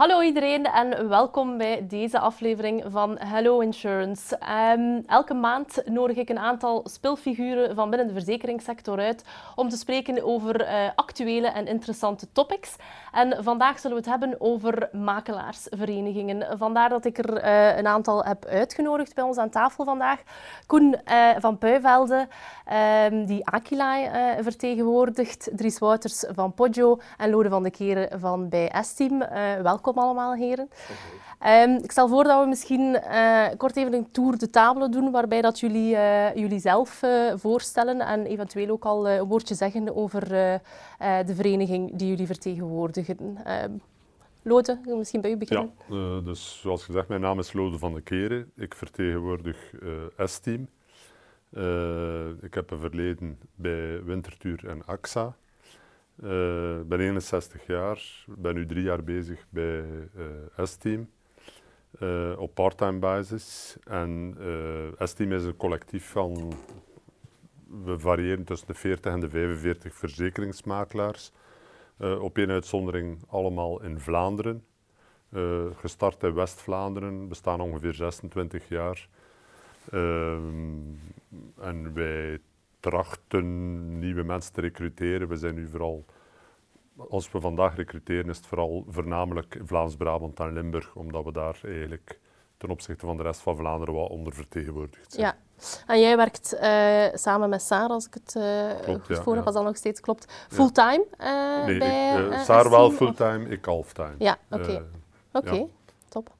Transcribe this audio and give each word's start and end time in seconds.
Hallo 0.00 0.22
iedereen 0.22 0.64
en 0.64 1.08
welkom 1.08 1.58
bij 1.58 1.86
deze 1.88 2.18
aflevering 2.18 2.84
van 2.86 3.16
Hello 3.18 3.60
Insurance. 3.60 4.36
Ehm, 4.36 5.00
elke 5.06 5.34
maand 5.34 5.82
nodig 5.84 6.16
ik 6.16 6.28
een 6.28 6.38
aantal 6.38 6.84
spilfiguren 6.84 7.74
van 7.74 7.90
binnen 7.90 8.08
de 8.08 8.12
verzekeringssector 8.12 8.98
uit 8.98 9.24
om 9.54 9.68
te 9.68 9.76
spreken 9.76 10.24
over 10.24 10.60
uh, 10.60 10.90
actuele 10.94 11.46
en 11.46 11.66
interessante 11.66 12.32
topics. 12.32 12.76
En 13.12 13.44
vandaag 13.44 13.78
zullen 13.78 13.96
we 13.96 14.02
het 14.02 14.20
hebben 14.20 14.40
over 14.40 14.88
makelaarsverenigingen. 14.92 16.58
Vandaar 16.58 16.88
dat 16.88 17.04
ik 17.04 17.18
er 17.18 17.44
uh, 17.44 17.76
een 17.76 17.86
aantal 17.86 18.24
heb 18.24 18.44
uitgenodigd 18.44 19.14
bij 19.14 19.24
ons 19.24 19.36
aan 19.36 19.50
tafel 19.50 19.84
vandaag. 19.84 20.22
Koen 20.66 20.96
uh, 21.08 21.28
van 21.38 21.58
Puivelde, 21.58 22.28
um, 23.10 23.26
die 23.26 23.46
Aquila 23.46 24.08
vertegenwoordigt, 24.42 25.50
Dries 25.52 25.78
Wouters 25.78 26.24
van 26.34 26.54
Poggio 26.54 26.98
en 27.16 27.30
Lode 27.30 27.48
van 27.48 27.62
de 27.62 27.70
Keren 27.70 28.20
van 28.20 28.48
bij 28.48 28.72
S-Team. 28.82 29.18
welkom 29.62 29.89
allemaal, 29.98 30.34
heren. 30.34 30.68
Um, 31.46 31.76
ik 31.82 31.90
stel 31.90 32.08
voor 32.08 32.24
dat 32.24 32.42
we 32.42 32.48
misschien 32.48 32.80
uh, 32.80 33.46
kort 33.56 33.76
even 33.76 33.92
een 33.92 34.10
tour 34.10 34.38
de 34.38 34.50
table 34.50 34.88
doen, 34.88 35.10
waarbij 35.10 35.40
dat 35.40 35.60
jullie 35.60 35.94
uh, 35.94 36.34
jullie 36.34 36.58
zelf 36.58 37.02
uh, 37.02 37.32
voorstellen 37.36 38.00
en 38.00 38.26
eventueel 38.26 38.70
ook 38.70 38.84
al 38.84 39.08
een 39.08 39.24
woordje 39.24 39.54
zeggen 39.54 39.96
over 39.96 40.28
de 41.26 41.34
vereniging 41.34 41.90
die 41.94 42.08
jullie 42.08 42.26
vertegenwoordigen. 42.26 43.38
Um, 43.64 43.80
Lode, 44.42 44.78
misschien 44.84 45.20
bij 45.20 45.30
u 45.30 45.36
beginnen. 45.36 45.72
Ja, 45.88 46.20
dus 46.20 46.60
zoals 46.60 46.84
gezegd, 46.84 47.08
mijn 47.08 47.20
naam 47.20 47.38
is 47.38 47.52
Lode 47.52 47.78
van 47.78 47.94
de 47.94 48.00
Keren. 48.00 48.50
Ik 48.56 48.74
vertegenwoordig 48.74 49.72
S-Team. 50.24 50.68
ik 52.40 52.54
heb 52.54 52.70
een 52.70 52.78
verleden 52.78 53.38
bij 53.54 54.04
Wintertuur 54.04 54.68
en 54.68 54.82
AXA. 54.86 55.34
Uh, 56.24 56.80
ben 56.86 57.00
61 57.00 57.66
jaar, 57.66 58.24
ben 58.26 58.54
nu 58.54 58.66
drie 58.66 58.82
jaar 58.82 59.04
bezig 59.04 59.46
bij 59.50 59.84
uh, 60.16 60.64
S-Team 60.66 61.10
uh, 62.00 62.32
op 62.38 62.54
parttime 62.54 62.98
basis. 62.98 63.76
En 63.84 64.36
S-Team 64.98 65.32
is 65.32 65.44
een 65.44 65.56
collectief 65.56 66.10
van, 66.10 66.52
we 67.84 67.98
variëren 67.98 68.44
tussen 68.44 68.66
de 68.66 68.74
40 68.74 69.12
en 69.12 69.20
de 69.20 69.28
45 69.28 69.94
verzekeringsmakelaars. 69.94 71.32
op 72.20 72.38
één 72.38 72.50
uitzondering 72.50 73.18
allemaal 73.28 73.82
in 73.82 74.00
Vlaanderen. 74.00 74.64
gestart 75.74 76.22
in 76.22 76.34
West-Vlaanderen, 76.34 77.28
bestaan 77.28 77.60
ongeveer 77.60 77.94
26 77.94 78.68
jaar. 78.68 79.08
Ehm, 79.90 80.94
en 81.60 81.94
wij 81.94 82.40
trachten 82.80 83.98
nieuwe 83.98 84.22
mensen 84.22 84.52
te 84.52 84.60
recruteren. 84.60 85.28
We 85.28 85.36
zijn 85.36 85.54
nu 85.54 85.68
vooral, 85.68 86.04
als 87.10 87.30
we 87.30 87.40
vandaag 87.40 87.76
recruteren, 87.76 88.28
is 88.28 88.36
het 88.36 88.46
vooral 88.46 88.84
voornamelijk 88.88 89.58
Vlaams-Brabant 89.64 90.40
en 90.40 90.52
Limburg, 90.52 90.94
omdat 90.94 91.24
we 91.24 91.32
daar 91.32 91.60
eigenlijk 91.64 92.18
ten 92.56 92.70
opzichte 92.70 93.06
van 93.06 93.16
de 93.16 93.22
rest 93.22 93.40
van 93.40 93.56
Vlaanderen 93.56 93.94
wat 93.94 94.10
ondervertegenwoordigd 94.10 95.12
zijn. 95.12 95.26
Ja. 95.26 95.36
En 95.86 96.00
jij 96.00 96.16
werkt 96.16 96.54
uh, 96.54 97.14
samen 97.14 97.48
met 97.48 97.62
Saar, 97.62 97.88
als 97.88 98.06
ik 98.06 98.14
het 98.14 98.34
uh, 98.36 98.80
klopt, 98.80 99.06
goed 99.06 99.18
voor 99.18 99.34
heb, 99.36 99.46
als 99.46 99.54
dat 99.54 99.64
nog 99.64 99.76
steeds 99.76 100.00
klopt, 100.00 100.46
fulltime 100.48 101.06
uh, 101.18 101.64
nee, 101.64 101.78
bij 101.78 102.26
ik, 102.26 102.38
Saar 102.38 102.70
wel 102.70 102.90
fulltime, 102.90 103.48
ik 103.48 103.64
halftime. 103.64 104.14
Ja, 104.18 104.38
oké. 104.50 104.62
Okay. 104.62 104.82
Oké, 105.32 105.48
okay, 105.48 105.68
top. 106.08 106.30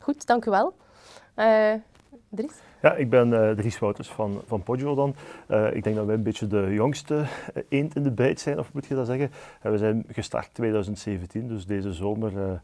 Goed, 0.00 0.26
dank 0.26 0.44
u 0.44 0.50
wel. 0.50 0.74
Dries? 2.28 2.52
Ja, 2.82 2.94
ik 2.94 3.10
ben 3.10 3.28
uh, 3.28 3.50
Dries 3.50 3.78
Wouters 3.78 4.08
van, 4.08 4.40
van 4.46 4.62
Poggio 4.62 4.94
dan. 4.94 5.14
Uh, 5.48 5.74
ik 5.74 5.84
denk 5.84 5.96
dat 5.96 6.06
wij 6.06 6.14
een 6.14 6.22
beetje 6.22 6.46
de 6.46 6.72
jongste 6.72 7.14
uh, 7.14 7.62
eend 7.68 7.96
in 7.96 8.02
de 8.02 8.10
bijt 8.10 8.40
zijn, 8.40 8.58
of 8.58 8.72
moet 8.72 8.86
je 8.86 8.94
dat 8.94 9.06
zeggen. 9.06 9.30
we 9.62 9.78
zijn 9.78 10.04
gestart 10.08 10.54
2017, 10.54 11.48
dus 11.48 11.66
deze 11.66 11.92
zomer 11.92 12.60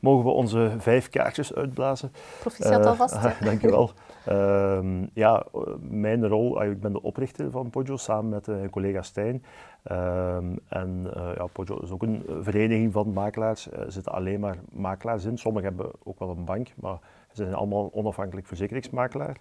mogen 0.00 0.24
we 0.24 0.30
onze 0.30 0.72
vijf 0.78 1.08
kaartjes 1.08 1.54
uitblazen. 1.54 2.12
Proficiat 2.40 2.86
alvast. 2.86 3.14
Ja. 3.14 3.34
Dank 3.44 3.60
je 3.60 3.70
wel. 3.70 3.90
Ehm, 4.24 5.06
ja, 5.12 5.44
mijn 5.80 6.26
rol, 6.26 6.62
ik 6.62 6.80
ben 6.80 6.92
de 6.92 7.02
oprichter 7.02 7.50
van 7.50 7.70
Poggio 7.70 7.96
samen 7.96 8.28
met 8.30 8.46
mijn 8.46 8.70
collega 8.70 9.02
Stijn. 9.02 9.44
Um, 9.92 10.58
en 10.68 11.10
ja, 11.36 11.46
Poggio 11.52 11.78
is 11.78 11.90
ook 11.90 12.02
een 12.02 12.24
vereniging 12.40 12.92
van 12.92 13.12
makelaars. 13.12 13.70
Er 13.70 13.92
zitten 13.92 14.12
alleen 14.12 14.40
maar 14.40 14.56
makelaars 14.72 15.24
in. 15.24 15.38
Sommigen 15.38 15.68
hebben 15.68 15.92
ook 16.04 16.18
wel 16.18 16.30
een 16.30 16.44
bank, 16.44 16.68
maar 16.76 16.98
ze 17.38 17.44
zijn 17.44 17.56
allemaal 17.56 17.90
onafhankelijk 17.92 18.46
verzekeringsmakelaar. 18.46 19.36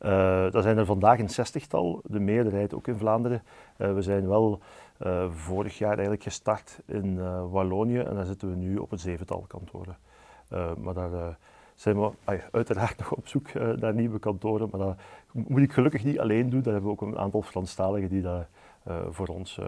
Uh, 0.00 0.50
dat 0.50 0.62
zijn 0.62 0.78
er 0.78 0.86
vandaag 0.86 1.18
een 1.18 1.30
zestigtal, 1.30 2.00
de 2.04 2.20
meerderheid 2.20 2.74
ook 2.74 2.88
in 2.88 2.96
Vlaanderen. 2.96 3.42
Uh, 3.78 3.94
we 3.94 4.02
zijn 4.02 4.28
wel 4.28 4.60
uh, 5.06 5.30
vorig 5.30 5.78
jaar 5.78 5.92
eigenlijk 5.92 6.22
gestart 6.22 6.80
in 6.86 7.18
Wallonië 7.50 7.98
en 7.98 8.14
daar 8.14 8.24
zitten 8.24 8.50
we 8.50 8.56
nu 8.56 8.76
op 8.76 8.92
een 8.92 8.98
zevental 8.98 9.44
kantoren. 9.48 9.96
maar 10.78 10.94
daar 10.94 11.38
zijn 11.74 12.00
we 12.00 12.10
uiteraard 12.50 12.98
nog 13.00 13.12
op 13.12 13.28
zoek 13.28 13.52
naar 13.54 13.94
nieuwe 13.94 14.18
kantoren, 14.18 14.68
maar 14.70 14.80
dat 14.80 14.96
moet 15.32 15.62
ik 15.62 15.72
gelukkig 15.72 16.04
niet 16.04 16.20
alleen 16.20 16.50
doen. 16.50 16.62
Daar 16.62 16.72
hebben 16.72 16.90
we 16.90 17.02
ook 17.02 17.08
een 17.08 17.18
aantal 17.18 17.42
Franstaligen 17.42 18.08
die 18.08 18.22
daar 18.22 18.48
voor 19.10 19.26
ons, 19.26 19.60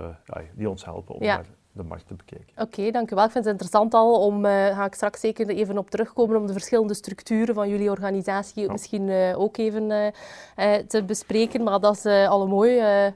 die 0.55 0.69
ons 0.69 0.85
helpen 0.85 1.15
om 1.15 1.23
ja. 1.23 1.37
daar 1.37 1.47
de 1.75 1.83
markt 1.83 2.07
te 2.07 2.15
bekijken. 2.15 2.49
Oké, 2.57 2.62
okay, 2.62 2.91
dank 2.91 3.11
u 3.11 3.15
wel. 3.15 3.25
Ik 3.25 3.31
vind 3.31 3.45
het 3.45 3.53
interessant 3.53 3.95
al 3.95 4.27
om, 4.27 4.45
uh, 4.45 4.51
ga 4.51 4.85
ik 4.85 4.95
straks 4.95 5.21
zeker 5.21 5.49
even 5.49 5.79
op 5.79 5.91
terugkomen, 5.91 6.37
om 6.37 6.47
de 6.47 6.53
verschillende 6.53 6.95
structuren 6.95 7.55
van 7.55 7.69
jullie 7.69 7.91
organisatie 7.91 8.71
misschien 8.71 9.09
uh, 9.09 9.39
ook 9.39 9.57
even 9.57 9.91
uh, 9.91 10.75
te 10.75 11.05
bespreken. 11.07 11.62
Maar 11.62 11.81
dat 11.81 11.97
is 11.97 12.07
al 12.07 12.43
een 12.43 12.49
mooie 12.49 13.15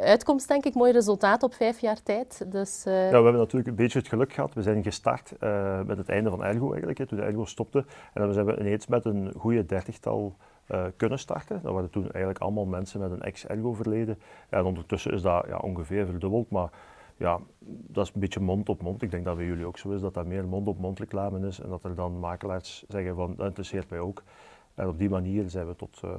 uitkomst, 0.00 0.48
denk 0.48 0.64
ik, 0.64 0.74
mooi 0.74 0.92
resultaat 0.92 1.42
op 1.42 1.54
vijf 1.54 1.80
jaar 1.80 2.02
tijd. 2.02 2.44
Dus, 2.52 2.82
ja, 2.84 2.90
we 2.90 3.14
hebben 3.14 3.36
natuurlijk 3.36 3.68
een 3.68 3.74
beetje 3.74 3.98
het 3.98 4.08
geluk 4.08 4.32
gehad. 4.32 4.54
We 4.54 4.62
zijn 4.62 4.82
gestart 4.82 5.32
met 5.86 5.96
het 5.96 6.08
einde 6.08 6.30
van 6.30 6.44
Ergo 6.44 6.68
eigenlijk, 6.68 6.98
hè, 6.98 7.06
toen 7.06 7.20
Ergo 7.20 7.44
stopte. 7.44 7.84
En 8.12 8.22
dan 8.22 8.32
zijn 8.32 8.46
we 8.46 8.58
ineens 8.58 8.86
met 8.86 9.04
een 9.04 9.32
goede 9.36 9.66
dertigtal 9.66 10.36
uh, 10.68 10.84
kunnen 10.96 11.18
starten. 11.18 11.60
Dat 11.62 11.72
waren 11.72 11.90
toen 11.90 12.02
eigenlijk 12.02 12.38
allemaal 12.38 12.64
mensen 12.64 13.00
met 13.00 13.10
een 13.10 13.22
ex-ergo-verleden. 13.22 14.18
En 14.48 14.64
ondertussen 14.64 15.12
is 15.12 15.22
dat 15.22 15.44
ja, 15.48 15.56
ongeveer 15.56 16.06
verdubbeld, 16.06 16.50
maar 16.50 16.70
ja, 17.24 17.40
dat 17.66 18.06
is 18.06 18.14
een 18.14 18.20
beetje 18.20 18.40
mond 18.40 18.68
op 18.68 18.82
mond. 18.82 19.02
Ik 19.02 19.10
denk 19.10 19.24
dat 19.24 19.36
bij 19.36 19.46
jullie 19.46 19.66
ook 19.66 19.78
zo 19.78 19.90
is, 19.90 20.00
dat 20.00 20.14
dat 20.14 20.26
meer 20.26 20.46
mond 20.46 20.68
op 20.68 20.78
mond 20.78 20.98
reclame 20.98 21.46
is 21.46 21.60
en 21.60 21.68
dat 21.68 21.84
er 21.84 21.94
dan 21.94 22.18
makelaars 22.18 22.84
zeggen 22.88 23.14
van 23.14 23.34
dat 23.36 23.46
interesseert 23.46 23.90
mij 23.90 23.98
ook. 23.98 24.22
En 24.74 24.88
op 24.88 24.98
die 24.98 25.08
manier 25.08 25.50
zijn 25.50 25.66
we 25.66 25.76
tot 25.76 26.00
uh, 26.04 26.10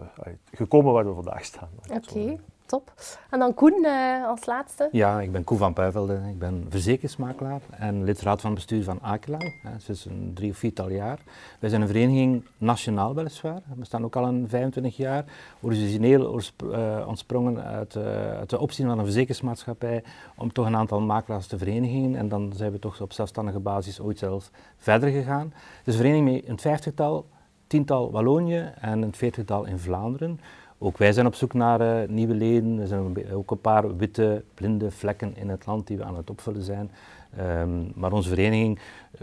gekomen 0.51 0.93
waar 0.93 1.07
we 1.07 1.13
vandaag 1.13 1.45
staan. 1.45 1.69
Oké 1.93 2.37
top. 2.65 2.93
En 3.29 3.39
dan 3.39 3.53
Koen 3.53 3.85
uh, 3.85 4.27
als 4.27 4.45
laatste. 4.45 4.89
Ja, 4.91 5.21
ik 5.21 5.31
ben 5.31 5.43
Koen 5.43 5.57
van 5.57 5.73
Puivelde. 5.73 6.19
Ik 6.29 6.39
ben 6.39 6.65
verzekeringsmakelaar 6.69 7.61
en 7.69 8.03
lidraad 8.03 8.41
van 8.41 8.53
bestuur 8.53 8.83
van 8.83 9.01
Aquila. 9.01 9.37
Sinds 9.77 10.05
een 10.05 10.31
drie 10.33 10.51
of 10.51 10.57
viertal 10.57 10.89
jaar. 10.89 11.19
Wij 11.59 11.69
zijn 11.69 11.81
een 11.81 11.87
vereniging 11.87 12.45
nationaal 12.57 13.15
weliswaar. 13.15 13.61
We 13.75 13.85
staan 13.85 14.03
ook 14.03 14.15
al 14.15 14.25
een 14.25 14.49
25 14.49 14.97
jaar. 14.97 15.25
Origineel 15.61 16.41
uh, 16.63 17.07
ontsprongen 17.07 17.63
uit, 17.63 17.95
uh, 17.95 18.03
uit, 18.37 18.49
de 18.49 18.59
optie 18.59 18.85
van 18.85 18.97
een 18.97 19.05
verzekeringsmaatschappij 19.05 20.03
om 20.37 20.53
toch 20.53 20.65
een 20.65 20.75
aantal 20.75 20.99
makelaars 20.99 21.47
te 21.47 21.57
verenigen. 21.57 22.15
En 22.15 22.29
dan 22.29 22.53
zijn 22.55 22.71
we 22.71 22.79
toch 22.79 23.01
op 23.01 23.13
zelfstandige 23.13 23.59
basis 23.59 23.99
ooit 23.99 24.17
zelf 24.17 24.51
verder 24.77 25.09
gegaan. 25.09 25.53
Het 25.77 25.87
is 25.87 25.93
een 25.93 25.99
vereniging 25.99 26.31
met 26.31 26.49
een 26.49 26.59
vijftigtal, 26.59 27.25
tiental 27.67 28.11
Wallonië 28.11 28.71
en 28.79 29.01
een 29.01 29.15
veertigtal 29.15 29.65
in 29.65 29.79
Vlaanderen. 29.79 30.39
Ook 30.77 30.97
wij 30.97 31.13
zijn 31.13 31.25
op 31.25 31.35
zoek 31.35 31.53
naar 31.53 31.81
uh, 31.81 32.07
nieuwe 32.07 32.33
leden. 32.33 32.79
Er 32.79 32.87
zijn 32.87 33.33
ook 33.33 33.51
een 33.51 33.61
paar 33.61 33.95
witte, 33.97 34.43
blinde 34.53 34.91
vlekken 34.91 35.37
in 35.37 35.49
het 35.49 35.65
land 35.65 35.87
die 35.87 35.97
we 35.97 36.03
aan 36.03 36.17
het 36.17 36.29
opvullen 36.29 36.61
zijn. 36.61 36.91
Um, 37.39 37.91
maar 37.95 38.11
onze 38.11 38.29
vereniging 38.29 38.79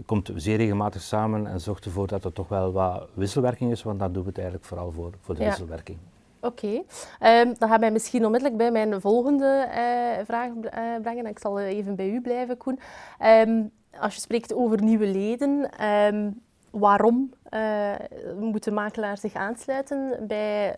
komt 0.07 0.31
zeer 0.35 0.57
regelmatig 0.57 1.03
samen 1.03 1.47
en 1.47 1.61
zorgt 1.61 1.85
ervoor 1.85 2.07
dat 2.07 2.25
er 2.25 2.33
toch 2.33 2.49
wel 2.49 2.73
wat 2.73 3.09
wisselwerking 3.15 3.71
is, 3.71 3.83
want 3.83 3.99
daar 3.99 4.13
doen 4.13 4.23
we 4.23 4.29
het 4.29 4.39
eigenlijk 4.39 4.67
vooral 4.67 4.93
voor, 4.93 5.11
voor 5.21 5.35
de 5.35 5.41
ja. 5.41 5.49
wisselwerking. 5.49 5.99
Oké, 6.41 6.67
okay. 7.19 7.41
um, 7.41 7.55
dan 7.59 7.69
gaan 7.69 7.81
wij 7.81 7.91
misschien 7.91 8.25
onmiddellijk 8.25 8.59
bij 8.59 8.71
mijn 8.71 9.01
volgende 9.01 9.69
uh, 9.69 10.25
vraag 10.25 10.49
uh, 10.49 10.81
brengen. 11.03 11.27
Ik 11.27 11.39
zal 11.39 11.61
even 11.61 11.97
bij 11.97 12.11
u 12.11 12.21
blijven, 12.21 12.57
Koen. 12.57 12.79
Um, 13.47 13.71
als 14.01 14.15
je 14.15 14.21
spreekt 14.21 14.55
over 14.55 14.83
nieuwe 14.83 15.07
leden, 15.07 15.71
waarom 16.72 17.33
uh, 17.51 17.92
moet 18.39 18.65
de 18.65 18.71
makelaar 18.71 19.19
zich 19.19 19.34
aansluiten 19.34 20.27
bij 20.27 20.77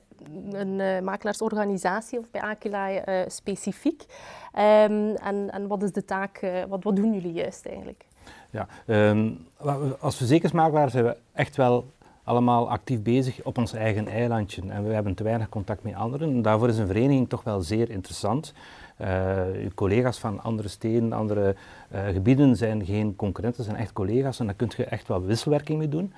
een 0.52 0.78
uh, 0.78 1.00
makelaarsorganisatie 1.00 2.18
of 2.18 2.30
bij 2.30 2.40
Aquila 2.40 3.08
uh, 3.08 3.24
specifiek? 3.26 4.02
Um, 4.02 5.14
en, 5.14 5.50
en 5.50 5.66
wat 5.66 5.82
is 5.82 5.92
de 5.92 6.04
taak, 6.04 6.46
wat, 6.68 6.84
wat 6.84 6.96
doen 6.96 7.12
jullie 7.12 7.32
juist 7.32 7.66
eigenlijk? 7.66 8.04
Ja, 8.50 8.66
um, 8.86 9.46
als 10.00 10.16
verzekeringsmakelaar 10.16 10.90
zijn 10.90 11.04
we 11.04 11.16
echt 11.32 11.56
wel 11.56 11.92
allemaal 12.24 12.70
actief 12.70 13.02
bezig 13.02 13.44
op 13.44 13.58
ons 13.58 13.72
eigen 13.72 14.08
eilandje 14.08 14.62
en 14.68 14.84
we 14.84 14.92
hebben 14.92 15.14
te 15.14 15.22
weinig 15.22 15.48
contact 15.48 15.82
met 15.82 15.94
anderen. 15.94 16.30
En 16.30 16.42
daarvoor 16.42 16.68
is 16.68 16.78
een 16.78 16.86
vereniging 16.86 17.28
toch 17.28 17.42
wel 17.42 17.60
zeer 17.60 17.90
interessant. 17.90 18.52
Uw 19.62 19.70
collega's 19.74 20.18
van 20.18 20.42
andere 20.42 20.68
steden, 20.68 21.12
andere 21.12 21.54
gebieden 22.12 22.56
zijn 22.56 22.84
geen 22.84 23.16
concurrenten, 23.16 23.64
zijn 23.64 23.76
echt 23.76 23.92
collega's 23.92 24.40
en 24.40 24.46
daar 24.46 24.54
kun 24.54 24.70
je 24.76 24.84
echt 24.84 25.08
wel 25.08 25.22
wisselwerking 25.22 25.78
mee 25.78 25.88
doen. 25.88 26.12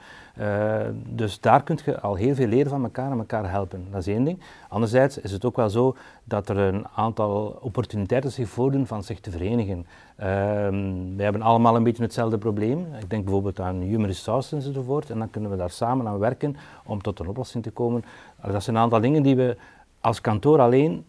dus 1.09 1.41
daar 1.41 1.63
kun 1.63 1.79
je 1.85 2.01
al 2.01 2.15
heel 2.15 2.35
veel 2.35 2.47
leren 2.47 2.71
van 2.71 2.83
elkaar 2.83 3.11
en 3.11 3.19
elkaar 3.19 3.51
helpen. 3.51 3.87
Dat 3.91 4.01
is 4.01 4.15
één 4.15 4.25
ding. 4.25 4.41
Anderzijds 4.69 5.19
is 5.19 5.33
het 5.33 5.45
ook 5.45 5.57
wel 5.57 5.71
zo 5.71 5.97
dat 6.25 6.49
er 6.49 6.59
een 6.59 6.87
aantal 6.95 7.59
opportuniteiten 7.61 8.33
zich 8.33 8.49
voordoen 8.49 8.87
van 8.87 9.03
zich 9.03 9.21
te 9.21 9.31
verenigen. 9.31 9.87
wij 11.17 11.25
hebben 11.25 11.43
allemaal 11.43 11.77
een 11.77 11.83
beetje 11.83 12.03
hetzelfde 12.03 12.39
probleem. 12.39 12.87
Ik 13.01 13.11
denk 13.11 13.25
bijvoorbeeld 13.25 13.61
aan 13.61 13.81
human 13.81 14.07
resources 14.07 14.67
enzovoort. 14.67 15.11
En 15.11 15.19
dan 15.19 15.31
kunnen 15.31 15.51
we 15.51 15.57
daar 15.57 15.71
samen 15.71 16.09
aan 16.09 16.19
werken 16.19 16.57
om 16.85 17.03
tot 17.03 17.19
een 17.19 17.29
oplossing 17.29 17.63
te 17.63 17.71
komen. 17.71 18.05
Dat 18.43 18.63
zijn 18.63 18.77
een 18.77 18.83
aantal 18.83 19.01
dingen 19.01 19.23
die 19.23 19.37
we 19.37 19.57
als 20.01 20.21
kantoor 20.21 20.61
alleen, 20.61 21.05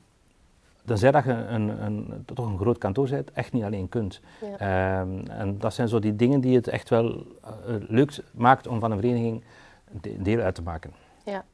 tenzij 0.87 1.11
dat 1.11 1.23
je 1.23 1.31
een, 1.31 1.83
een, 1.83 2.23
toch 2.25 2.45
een 2.45 2.57
groot 2.57 2.77
kantoor 2.77 3.09
bent, 3.09 3.31
echt 3.31 3.53
niet 3.53 3.63
alleen 3.63 3.89
kunt. 3.89 4.19
Ehm, 4.57 5.27
en 5.27 5.57
dat 5.59 5.73
zijn 5.73 5.87
zo 5.87 5.99
die 5.99 6.15
dingen 6.15 6.41
die 6.41 6.55
het 6.55 6.67
echt 6.67 6.89
wel 6.89 7.05
uh, 7.05 7.19
leuk 7.87 8.23
maakt 8.33 8.67
om 8.67 8.79
van 8.79 8.91
een 8.91 8.99
vereniging 8.99 9.43
deel 10.17 10.39
uit 10.39 10.55
te 10.55 10.61
maken. 10.61 10.93
Ja. 11.23 11.45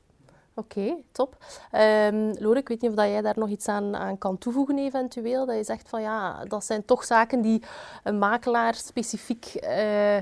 Oké, 0.56 0.95
top. 1.12 1.38
Um, 1.71 2.33
Lore, 2.39 2.59
ik 2.59 2.68
weet 2.68 2.81
niet 2.81 2.89
of 2.89 2.95
dat 2.95 3.07
jij 3.07 3.21
daar 3.21 3.38
nog 3.38 3.50
iets 3.50 3.68
aan, 3.68 3.95
aan 3.95 4.18
kan 4.18 4.38
toevoegen 4.38 4.77
eventueel. 4.77 5.45
Dat 5.45 5.56
je 5.56 5.63
zegt 5.63 5.89
van 5.89 6.01
ja, 6.01 6.45
dat 6.45 6.65
zijn 6.65 6.86
toch 6.86 7.03
zaken 7.03 7.41
die 7.41 7.63
een 8.03 8.18
makelaar 8.18 8.75
specifiek 8.75 9.59
uh, 9.63 10.18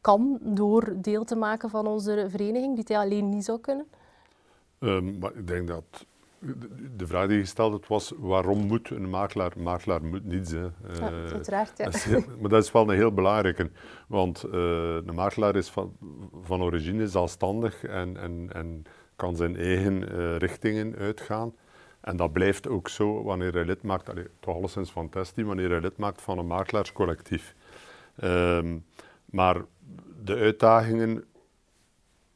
kan 0.00 0.38
door 0.40 0.92
deel 0.96 1.24
te 1.24 1.36
maken 1.36 1.70
van 1.70 1.86
onze 1.86 2.26
vereniging, 2.28 2.74
die 2.74 2.84
hij 2.86 2.98
alleen 2.98 3.28
niet 3.28 3.44
zou 3.44 3.58
kunnen? 3.58 3.86
Um, 4.78 5.18
maar 5.18 5.34
ik 5.34 5.46
denk 5.46 5.68
dat 5.68 6.06
de 6.96 7.06
vraag 7.06 7.28
die 7.28 7.40
gesteld 7.40 7.72
hebt 7.72 7.86
was, 7.86 8.12
waarom 8.18 8.66
moet 8.66 8.90
een 8.90 9.10
makelaar? 9.10 9.52
Een 9.56 9.62
makelaar 9.62 10.04
moet 10.04 10.24
niets. 10.24 10.50
Hè. 10.52 10.60
Ja, 10.60 10.70
uh, 11.12 11.32
uiteraard, 11.32 11.78
ja. 11.78 12.20
Maar 12.40 12.50
dat 12.50 12.64
is 12.64 12.72
wel 12.72 12.90
een 12.90 12.96
heel 12.96 13.12
belangrijke. 13.12 13.70
Want 14.08 14.44
uh, 14.46 14.52
een 14.94 15.14
makelaar 15.14 15.56
is 15.56 15.68
van, 15.68 15.96
van 16.42 16.62
origine 16.62 17.08
zelfstandig 17.08 17.84
en, 17.84 18.16
en, 18.16 18.48
en 18.52 18.82
kan 19.16 19.36
zijn 19.36 19.56
eigen 19.56 20.02
uh, 20.02 20.36
richtingen 20.36 20.96
uitgaan. 20.96 21.54
En 22.00 22.16
dat 22.16 22.32
blijft 22.32 22.68
ook 22.68 22.88
zo 22.88 23.22
wanneer 23.22 23.52
hij 23.52 23.64
lid 23.64 23.82
maakt, 23.82 24.10
allee, 24.10 24.26
toch 24.40 24.54
alleszins 24.54 24.90
van 24.90 25.08
Testi, 25.08 25.44
wanneer 25.44 25.70
hij 25.70 25.80
lid 25.80 25.96
maakt 25.96 26.22
van 26.22 26.38
een 26.38 26.46
makelaarscollectief. 26.46 27.54
Um, 28.24 28.84
maar 29.24 29.56
de 30.24 30.34
uitdagingen 30.34 31.24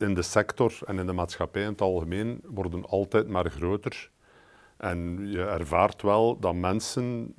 in 0.05 0.15
de 0.15 0.23
sector 0.23 0.73
en 0.87 0.99
in 0.99 1.07
de 1.07 1.13
maatschappij 1.13 1.63
in 1.63 1.69
het 1.69 1.81
algemeen 1.81 2.41
worden 2.45 2.87
altijd 2.87 3.29
maar 3.29 3.51
groter. 3.51 4.11
En 4.77 5.31
je 5.31 5.43
ervaart 5.43 6.03
wel 6.03 6.39
dat 6.39 6.55
mensen 6.55 7.35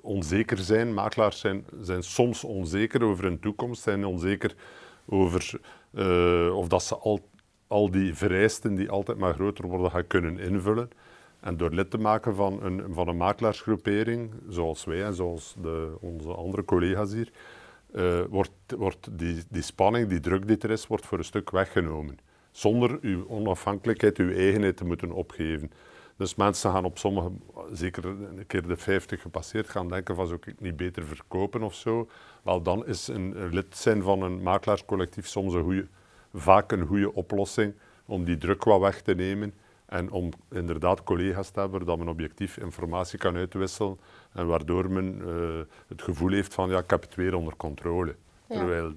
onzeker 0.00 0.58
zijn, 0.58 0.94
makelaars 0.94 1.40
zijn, 1.40 1.64
zijn 1.80 2.02
soms 2.02 2.44
onzeker 2.44 3.02
over 3.02 3.24
hun 3.24 3.40
toekomst, 3.40 3.82
zijn 3.82 4.04
onzeker 4.04 4.54
over 5.06 5.60
uh, 5.94 6.56
of 6.56 6.68
dat 6.68 6.82
ze 6.82 6.96
al, 6.96 7.28
al 7.66 7.90
die 7.90 8.14
vereisten 8.14 8.74
die 8.74 8.90
altijd 8.90 9.18
maar 9.18 9.34
groter 9.34 9.66
worden 9.66 9.90
gaan 9.90 10.06
kunnen 10.06 10.38
invullen. 10.38 10.90
En 11.40 11.56
door 11.56 11.70
lid 11.70 11.90
te 11.90 11.98
maken 11.98 12.34
van 12.34 12.62
een, 12.62 12.82
van 12.90 13.08
een 13.08 13.16
makelaarsgroepering, 13.16 14.34
zoals 14.48 14.84
wij 14.84 15.04
en 15.04 15.14
zoals 15.14 15.54
de, 15.62 15.96
onze 16.00 16.28
andere 16.28 16.64
collega's 16.64 17.12
hier, 17.12 17.30
uh, 17.94 18.20
wordt, 18.28 18.50
wordt 18.76 19.18
die, 19.18 19.42
die 19.48 19.62
spanning, 19.62 20.08
die 20.08 20.20
druk 20.20 20.46
die 20.46 20.58
er 20.58 20.70
is, 20.70 20.86
wordt 20.86 21.06
voor 21.06 21.18
een 21.18 21.24
stuk 21.24 21.50
weggenomen. 21.50 22.18
Zonder 22.50 22.98
uw 23.00 23.28
onafhankelijkheid, 23.28 24.18
uw 24.18 24.32
eigenheid 24.32 24.76
te 24.76 24.84
moeten 24.84 25.12
opgeven. 25.12 25.70
Dus 26.16 26.34
mensen 26.34 26.70
gaan 26.70 26.84
op 26.84 26.98
sommige, 26.98 27.30
zeker 27.72 28.04
een 28.04 28.46
keer 28.46 28.66
de 28.66 28.76
50 28.76 29.22
gepasseerd, 29.22 29.68
gaan 29.68 29.88
denken 29.88 30.14
van 30.14 30.26
zou 30.26 30.38
ik 30.46 30.60
niet 30.60 30.76
beter 30.76 31.04
verkopen 31.04 31.62
of 31.62 31.74
zo. 31.74 32.08
Wel, 32.42 32.62
dan 32.62 32.86
is 32.86 33.08
een, 33.08 33.48
lid 33.50 33.76
zijn 33.76 34.02
van 34.02 34.22
een 34.22 34.42
makelaarscollectief 34.42 35.26
soms 35.26 35.54
een 35.54 35.62
goede, 35.62 35.86
vaak 36.34 36.72
een 36.72 36.86
goede 36.86 37.14
oplossing 37.14 37.74
om 38.06 38.24
die 38.24 38.36
druk 38.36 38.64
wat 38.64 38.80
weg 38.80 39.02
te 39.02 39.14
nemen 39.14 39.54
en 39.86 40.10
om 40.10 40.30
inderdaad 40.50 41.02
collega's 41.02 41.50
te 41.50 41.60
hebben, 41.60 41.84
dat 41.84 41.98
men 41.98 42.08
objectief 42.08 42.56
informatie 42.56 43.18
kan 43.18 43.36
uitwisselen 43.36 43.98
en 44.32 44.46
waardoor 44.46 44.90
men 44.90 45.22
uh, 45.26 45.60
het 45.88 46.02
gevoel 46.02 46.30
heeft 46.30 46.54
van 46.54 46.70
ja, 46.70 46.78
ik 46.78 46.90
heb 46.90 47.02
het 47.02 47.14
weer 47.14 47.34
onder 47.34 47.56
controle. 47.56 48.14
Ja. 48.46 48.56
Terwijl 48.56 48.92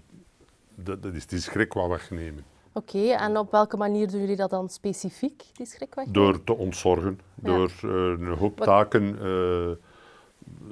dat, 0.75 1.06
is 1.13 1.25
die 1.25 1.39
schrik 1.39 1.74
wat 1.74 1.89
wegnemen. 1.89 2.44
Oké, 2.74 2.97
okay, 2.97 3.12
en 3.12 3.38
op 3.38 3.51
welke 3.51 3.77
manier 3.77 4.12
doen 4.12 4.19
jullie 4.19 4.35
dat 4.35 4.50
dan 4.50 4.69
specifiek, 4.69 5.44
die 5.53 5.65
schrik 5.65 5.95
wegnemen? 5.95 6.21
Door 6.21 6.44
te 6.44 6.56
ontzorgen, 6.56 7.19
ja. 7.44 7.50
door 7.50 7.71
uh, 7.85 7.91
een 7.91 8.38
hoop 8.38 8.57
wat... 8.57 8.68
taken... 8.68 9.18
Uh, 9.21 9.71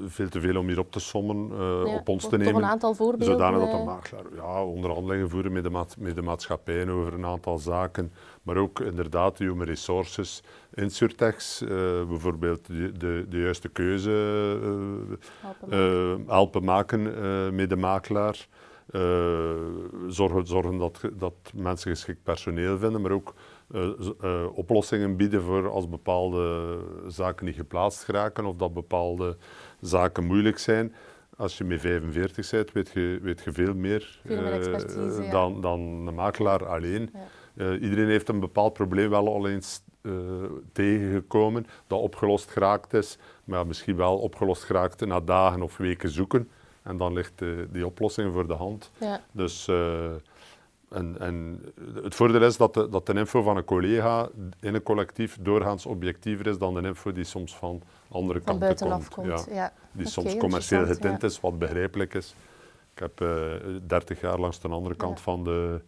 veel 0.05 0.29
te 0.29 0.39
veel 0.39 0.57
om 0.57 0.67
hier 0.67 0.79
op 0.79 0.91
te 0.91 0.99
sommen, 0.99 1.49
uh, 1.51 1.81
ja, 1.85 1.95
op 1.95 2.09
ons 2.09 2.29
te 2.29 2.37
nemen. 2.37 2.55
Een 2.55 2.69
aantal 2.69 2.93
voorbeelden? 2.93 3.37
Zodanig 3.37 3.59
dat 3.59 3.71
de 3.71 3.83
makelaar 3.83 4.23
ja, 4.35 4.63
onderhandelingen 4.63 5.29
voeren 5.29 5.51
met 5.51 5.63
de, 5.63 5.85
met 5.97 6.15
de 6.15 6.21
maatschappijen 6.21 6.89
over 6.89 7.13
een 7.13 7.25
aantal 7.25 7.57
zaken, 7.57 8.11
maar 8.41 8.57
ook 8.57 8.79
inderdaad 8.79 9.37
human 9.37 9.67
resources, 9.67 10.43
insurtechs, 10.73 11.61
uh, 11.61 11.69
bijvoorbeeld 12.07 12.67
de, 12.67 12.91
de, 12.91 13.25
de, 13.29 13.39
juiste 13.39 13.69
keuze 13.69 14.11
uh, 15.69 16.15
helpen 16.27 16.63
maken 16.63 17.01
met 17.55 17.69
de 17.69 17.75
makelaar. 17.75 18.47
zorgen, 20.07 20.47
zorgen 20.47 20.77
dat, 20.77 21.01
dat 21.13 21.33
mensen 21.53 21.91
geschikt 21.91 22.23
personeel 22.23 22.77
vinden, 22.77 23.01
maar 23.01 23.11
ook 23.11 23.33
uh, 23.75 23.89
uh, 24.23 24.45
oplossingen 24.53 25.15
bieden 25.15 25.41
voor 25.41 25.69
als 25.69 25.89
bepaalde 25.89 26.77
zaken 27.07 27.45
niet 27.45 27.55
geplaatst 27.55 28.03
geraken 28.03 28.45
of 28.45 28.55
dat 28.55 28.73
bepaalde 28.73 29.37
zaken 29.81 30.25
moeilijk 30.25 30.57
zijn. 30.57 30.93
Als 31.37 31.57
je 31.57 31.63
met 31.63 31.81
45 31.81 32.49
bent, 32.49 32.71
weet 32.71 32.91
je, 32.91 33.19
weet 33.21 33.41
je 33.43 33.51
veel 33.51 33.73
meer, 33.73 34.19
veel 34.25 34.41
meer 34.41 34.87
uh, 34.97 35.31
dan, 35.31 35.61
dan 35.61 35.79
een 35.79 36.15
makelaar 36.15 36.65
alleen. 36.65 37.09
Ja. 37.13 37.19
Iedereen 37.81 38.07
heeft 38.07 38.29
een 38.29 38.39
bepaald 38.39 38.73
probleem 38.73 39.09
wel 39.09 39.27
al 39.27 39.47
eens 39.47 39.81
tegengekomen 40.71 41.67
dat 41.87 41.99
opgelost 41.99 42.49
geraakt 42.49 42.93
is, 42.93 43.17
maar 43.43 43.67
misschien 43.67 43.95
wel 43.95 44.17
opgelost 44.17 44.63
geraakt 44.63 45.05
na 45.05 45.19
dagen 45.19 45.61
of 45.61 45.77
weken 45.77 46.09
zoeken. 46.09 46.49
En 46.81 46.97
dan 46.97 47.13
ligt 47.13 47.43
die 47.71 47.85
oplossing 47.85 48.33
voor 48.33 48.47
de 48.47 48.53
hand. 48.53 48.91
Ja. 48.99 49.21
Dus 49.31 49.67
en, 50.91 51.15
en, 51.19 51.61
het 52.03 52.15
voordeel 52.15 52.41
is 52.41 52.57
dat 52.57 52.73
de, 52.73 52.89
dat 52.89 53.05
de 53.05 53.13
info 53.13 53.41
van 53.41 53.57
een 53.57 53.63
collega 53.63 54.29
in 54.59 54.75
een 54.75 54.83
collectief 54.83 55.37
doorgaans 55.41 55.85
objectiever 55.85 56.47
is 56.47 56.57
dan 56.57 56.73
de 56.73 56.81
info 56.81 57.11
die 57.11 57.23
soms 57.23 57.55
van 57.55 57.81
andere 58.09 58.41
van 58.43 58.59
kanten 58.59 58.89
komt. 58.89 59.09
komt. 59.09 59.27
Ja. 59.27 59.53
ja. 59.53 59.73
Die 59.91 60.07
soms 60.07 60.37
commercieel 60.37 60.85
getint 60.85 61.23
is, 61.23 61.39
wat 61.39 61.59
begrijpelijk 61.59 62.13
is. 62.13 62.35
Ik 62.93 62.99
heb 62.99 63.21
eh, 63.21 63.29
30 63.87 64.21
jaar 64.21 64.39
langs 64.39 64.59
de 64.59 64.67
andere 64.67 64.95
kant 64.95 65.21
van 65.21 65.43
de 65.43 65.81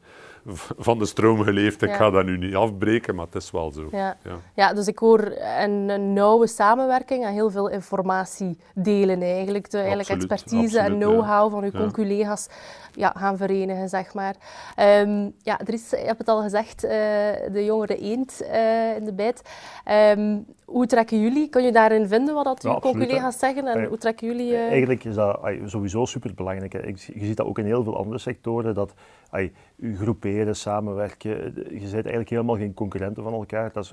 van 0.78 1.00
de 1.00 1.06
stroom 1.06 1.42
geleefd. 1.42 1.82
Ik 1.82 1.94
ga 1.94 2.10
dat 2.10 2.26
nu 2.26 2.38
niet 2.38 2.56
afbreken, 2.56 3.16
maar 3.16 3.26
het 3.26 3.36
is 3.36 3.52
wel 3.52 3.72
zo. 3.72 3.88
Ja, 3.92 4.18
ja. 4.24 4.36
ja 4.54 4.74
dus 4.74 4.88
ik 4.88 4.98
hoor 4.98 5.34
een, 5.60 5.90
een, 5.90 6.14
nauwe 6.14 6.48
samenwerking 6.48 7.26
en 7.26 7.34
heel 7.34 7.52
veel 7.52 7.70
informatie 7.70 8.58
delen 8.76 9.22
eigenlijk. 9.22 9.72
De 9.72 9.78
eigenlijk 9.78 10.10
expertise 10.10 10.80
en 10.80 10.98
know-how 10.98 11.52
van 11.52 11.64
uw 11.64 11.72
conculega's 11.72 12.48
ja, 12.96 13.14
gaan 13.18 13.38
verenigen, 13.38 13.90
zeg 13.90 14.14
maar. 14.14 14.36
Um, 14.80 15.34
ja, 15.44 15.60
er 15.60 15.74
is, 15.74 15.90
je 15.90 15.98
hebt 15.98 16.18
het 16.18 16.28
al 16.28 16.42
gezegd, 16.42 16.84
uh, 16.84 16.90
de 17.52 17.66
jongere 17.66 17.98
eend 17.98 18.42
uh, 18.42 18.96
in 18.96 19.06
de 19.06 19.14
bijt. 19.14 19.42
Um, 20.18 20.46
hoe 20.66 20.86
trekken 20.86 21.22
jullie? 21.22 21.50
Kun 21.50 21.64
je 21.64 21.72
daarin 21.72 22.08
vinden 22.08 22.34
wat 22.34 22.44
dat 22.44 22.64
uw 22.64 22.80
conculega's 22.80 23.40
zeggen? 23.40 23.68
En 23.68 23.86
hoe 23.86 23.98
trekken 23.98 24.28
jullie... 24.28 24.52
Uh... 24.52 24.68
Eigenlijk 24.68 25.04
is 25.04 25.16
dat 25.16 25.40
sowieso 25.66 26.06
superbelangrijk. 26.06 26.98
Je 26.98 27.26
ziet 27.26 27.38
dat 27.38 27.46
ook 27.46 27.58
in 27.58 27.66
heel 27.66 27.84
veel 27.84 27.98
andere 27.98 28.18
sectoren, 28.18 28.74
dat 28.74 28.94
je 29.42 29.52
groeperen, 29.96 30.56
samenwerken. 30.56 31.30
Je 31.56 31.80
bent 31.80 31.94
eigenlijk 31.94 32.30
helemaal 32.30 32.56
geen 32.56 32.74
concurrenten 32.74 33.24
van 33.24 33.34
elkaar. 33.34 33.72
Dat 33.72 33.84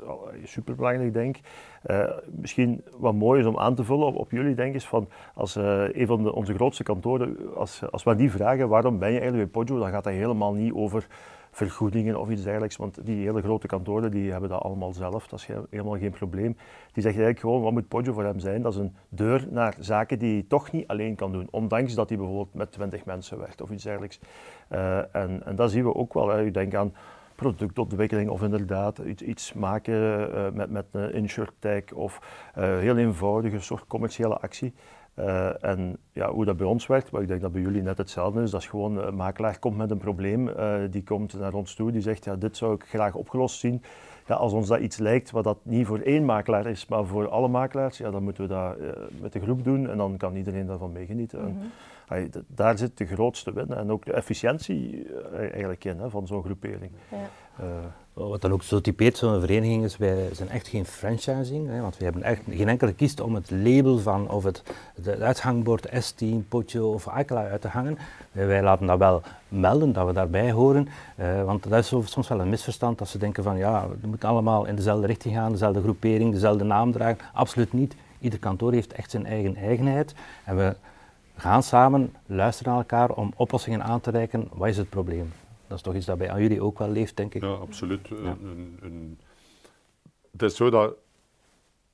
is 0.42 0.50
superbelangrijk, 0.52 1.12
denk 1.12 1.36
ik. 1.36 1.42
Uh, 1.86 2.10
misschien 2.30 2.82
wat 2.98 3.14
mooi 3.14 3.40
is 3.40 3.46
om 3.46 3.58
aan 3.58 3.74
te 3.74 3.84
vullen 3.84 4.12
op, 4.12 4.30
jullie, 4.30 4.54
denk 4.54 4.74
ik, 4.74 4.80
van 4.80 5.08
als 5.34 5.54
een 5.54 6.06
van 6.06 6.22
de, 6.22 6.34
onze 6.34 6.54
grootste 6.54 6.82
kantoren, 6.82 7.36
als, 7.54 7.90
als 7.90 8.02
we 8.02 8.14
die 8.14 8.30
vragen 8.30 8.68
waarom 8.68 8.98
ben 8.98 9.12
je 9.12 9.20
eigenlijk 9.20 9.52
bij 9.52 9.62
Poggio, 9.62 9.82
dan 9.82 9.90
gaat 9.90 10.04
dat 10.04 10.12
helemaal 10.12 10.52
niet 10.54 10.72
over 10.72 11.06
vergoedingen 11.50 12.20
of 12.20 12.30
iets 12.30 12.42
dergelijks, 12.42 12.76
want 12.76 13.06
die 13.06 13.24
hele 13.24 13.42
grote 13.42 13.66
kantoren 13.66 14.10
die 14.10 14.30
hebben 14.30 14.50
dat 14.50 14.62
allemaal 14.62 14.92
zelf, 14.92 15.26
dat 15.28 15.38
is 15.38 15.48
helemaal 15.70 15.98
geen 15.98 16.10
probleem. 16.10 16.56
Die 16.92 17.02
zegt 17.02 17.04
eigenlijk 17.04 17.40
gewoon, 17.40 17.62
wat 17.62 17.72
moet 17.72 17.88
Poggio 17.88 18.12
voor 18.12 18.24
hem 18.24 18.38
zijn? 18.38 18.62
Dat 18.62 18.72
is 18.72 18.78
een 18.78 18.94
deur 19.08 19.46
naar 19.50 19.76
zaken 19.78 20.18
die 20.18 20.32
hij 20.32 20.44
toch 20.48 20.72
niet 20.72 20.86
alleen 20.86 21.14
kan 21.14 21.32
doen, 21.32 21.48
ondanks 21.50 21.94
dat 21.94 22.08
hij 22.08 22.18
bijvoorbeeld 22.18 22.54
met 22.54 22.72
20 22.72 23.04
mensen 23.04 23.38
werkt 23.38 23.60
of 23.60 23.70
iets 23.70 23.84
dergelijks. 23.84 24.20
Uh, 24.72 25.14
en, 25.14 25.42
en 25.44 25.56
dat 25.56 25.70
zien 25.70 25.84
we 25.84 25.94
ook 25.94 26.14
wel. 26.14 26.28
Hè. 26.28 26.42
U 26.42 26.50
denkt 26.50 26.74
aan 26.74 26.92
productontwikkeling 27.40 28.30
of 28.30 28.42
inderdaad 28.42 28.98
iets, 28.98 29.22
iets 29.22 29.52
maken 29.52 29.94
uh, 29.94 30.50
met, 30.52 30.70
met 30.70 30.86
een 30.92 31.12
insure 31.12 31.50
tag 31.58 31.92
of 31.94 32.20
uh, 32.58 32.64
heel 32.64 32.96
eenvoudige 32.96 33.60
soort 33.60 33.86
commerciële 33.86 34.38
actie. 34.38 34.74
Uh, 35.20 35.64
en 35.64 35.96
ja, 36.12 36.30
hoe 36.30 36.44
dat 36.44 36.56
bij 36.56 36.66
ons 36.66 36.86
werkt, 36.86 37.10
maar 37.10 37.22
ik 37.22 37.28
denk 37.28 37.40
dat 37.40 37.52
bij 37.52 37.60
jullie 37.60 37.82
net 37.82 37.98
hetzelfde 37.98 38.42
is, 38.42 38.50
dat 38.50 38.60
is 38.60 38.66
gewoon 38.66 38.96
een 38.96 39.14
makelaar 39.14 39.58
komt 39.58 39.76
met 39.76 39.90
een 39.90 39.98
probleem, 39.98 40.48
uh, 40.48 40.74
die 40.90 41.02
komt 41.02 41.38
naar 41.38 41.54
ons 41.54 41.74
toe, 41.74 41.92
die 41.92 42.00
zegt 42.00 42.24
ja, 42.24 42.36
dit 42.36 42.56
zou 42.56 42.74
ik 42.74 42.84
graag 42.84 43.14
opgelost 43.14 43.58
zien. 43.58 43.82
Ja, 44.26 44.34
als 44.34 44.52
ons 44.52 44.68
dat 44.68 44.80
iets 44.80 44.98
lijkt 44.98 45.30
wat 45.30 45.44
dat 45.44 45.58
niet 45.62 45.86
voor 45.86 45.98
één 45.98 46.24
makelaar 46.24 46.66
is, 46.66 46.86
maar 46.86 47.04
voor 47.04 47.28
alle 47.28 47.48
makelaars, 47.48 47.98
ja, 47.98 48.10
dan 48.10 48.22
moeten 48.22 48.42
we 48.42 48.48
dat 48.48 48.78
uh, 48.78 48.88
met 49.20 49.32
de 49.32 49.40
groep 49.40 49.64
doen 49.64 49.90
en 49.90 49.96
dan 49.96 50.16
kan 50.16 50.36
iedereen 50.36 50.66
daarvan 50.66 50.92
meegenieten. 50.92 51.40
Mm 51.40 51.46
-hmm. 51.46 51.70
en, 52.08 52.30
daar 52.46 52.78
zit 52.78 52.98
de 52.98 53.06
grootste 53.06 53.52
win 53.52 53.72
en 53.72 53.90
ook 53.90 54.04
de 54.04 54.12
efficiëntie 54.12 55.06
eigenlijk 55.32 55.84
in 55.84 55.98
hè, 55.98 56.10
van 56.10 56.26
zo'n 56.26 56.42
groepering. 56.42 56.90
Ja. 57.10 57.16
Wat 58.28 58.40
dan 58.40 58.52
ook 58.52 58.62
zo 58.62 58.80
typeert 58.80 59.16
zo'n 59.16 59.40
vereniging 59.40 59.84
is, 59.84 59.96
wij 59.96 60.28
zijn 60.32 60.48
echt 60.48 60.68
geen 60.68 60.84
franchising, 60.84 61.68
hè, 61.68 61.80
want 61.80 61.96
we 61.96 62.04
hebben 62.04 62.22
echt 62.22 62.42
geen 62.50 62.68
enkele 62.68 62.92
kiest 62.92 63.20
om 63.20 63.34
het 63.34 63.50
label 63.50 63.98
van 63.98 64.30
of 64.30 64.44
het, 64.44 64.62
het 65.02 65.20
uithangbord 65.20 65.88
S10, 65.88 66.48
Potjo 66.48 66.92
of 66.92 67.08
Akela 67.08 67.48
uit 67.48 67.60
te 67.60 67.68
hangen. 67.68 67.98
Wij, 68.32 68.62
laten 68.62 68.86
dat 68.86 68.98
wel 68.98 69.22
melden, 69.48 69.92
dat 69.92 70.06
we 70.06 70.12
daarbij 70.12 70.52
horen, 70.52 70.88
uh, 71.20 71.44
want 71.44 71.68
dat 71.68 71.78
is 71.78 72.10
soms 72.10 72.28
wel 72.28 72.40
een 72.40 72.48
misverstand 72.48 72.98
dat 72.98 73.08
ze 73.08 73.18
denken 73.18 73.42
van 73.42 73.56
ja, 73.56 73.88
we 74.00 74.06
moeten 74.06 74.28
allemaal 74.28 74.66
in 74.66 74.76
dezelfde 74.76 75.06
richting 75.06 75.34
gaan, 75.34 75.52
dezelfde 75.52 75.82
groepering, 75.82 76.32
dezelfde 76.32 76.64
naam 76.64 76.92
dragen. 76.92 77.18
Absoluut 77.32 77.72
niet. 77.72 77.94
Ieder 78.18 78.38
kantoor 78.38 78.72
heeft 78.72 78.92
echt 78.92 79.10
zijn 79.10 79.26
eigen 79.26 79.56
eigenheid 79.56 80.14
en 80.44 80.56
we 80.56 80.76
gaan 81.36 81.62
samen 81.62 82.14
luisteren 82.26 82.72
naar 82.72 82.80
elkaar 82.80 83.10
om 83.10 83.32
oplossingen 83.36 83.82
aan 83.82 84.00
te 84.00 84.10
reiken. 84.10 84.48
Wat 84.52 84.68
is 84.68 84.76
het 84.76 84.88
probleem? 84.88 85.32
Dat 85.70 85.78
is 85.78 85.84
toch 85.84 85.94
iets 85.94 86.06
dat 86.06 86.18
bij 86.18 86.30
aan 86.30 86.42
jullie 86.42 86.62
ook 86.62 86.78
wel 86.78 86.88
leeft, 86.88 87.16
denk 87.16 87.34
ik. 87.34 87.42
Ja, 87.42 87.48
absoluut. 87.48 88.08
Ja. 88.08 88.16
Een, 88.16 88.78
een, 88.80 89.20
het 90.30 90.42
is 90.42 90.56
zo 90.56 90.70
dat 90.70 90.94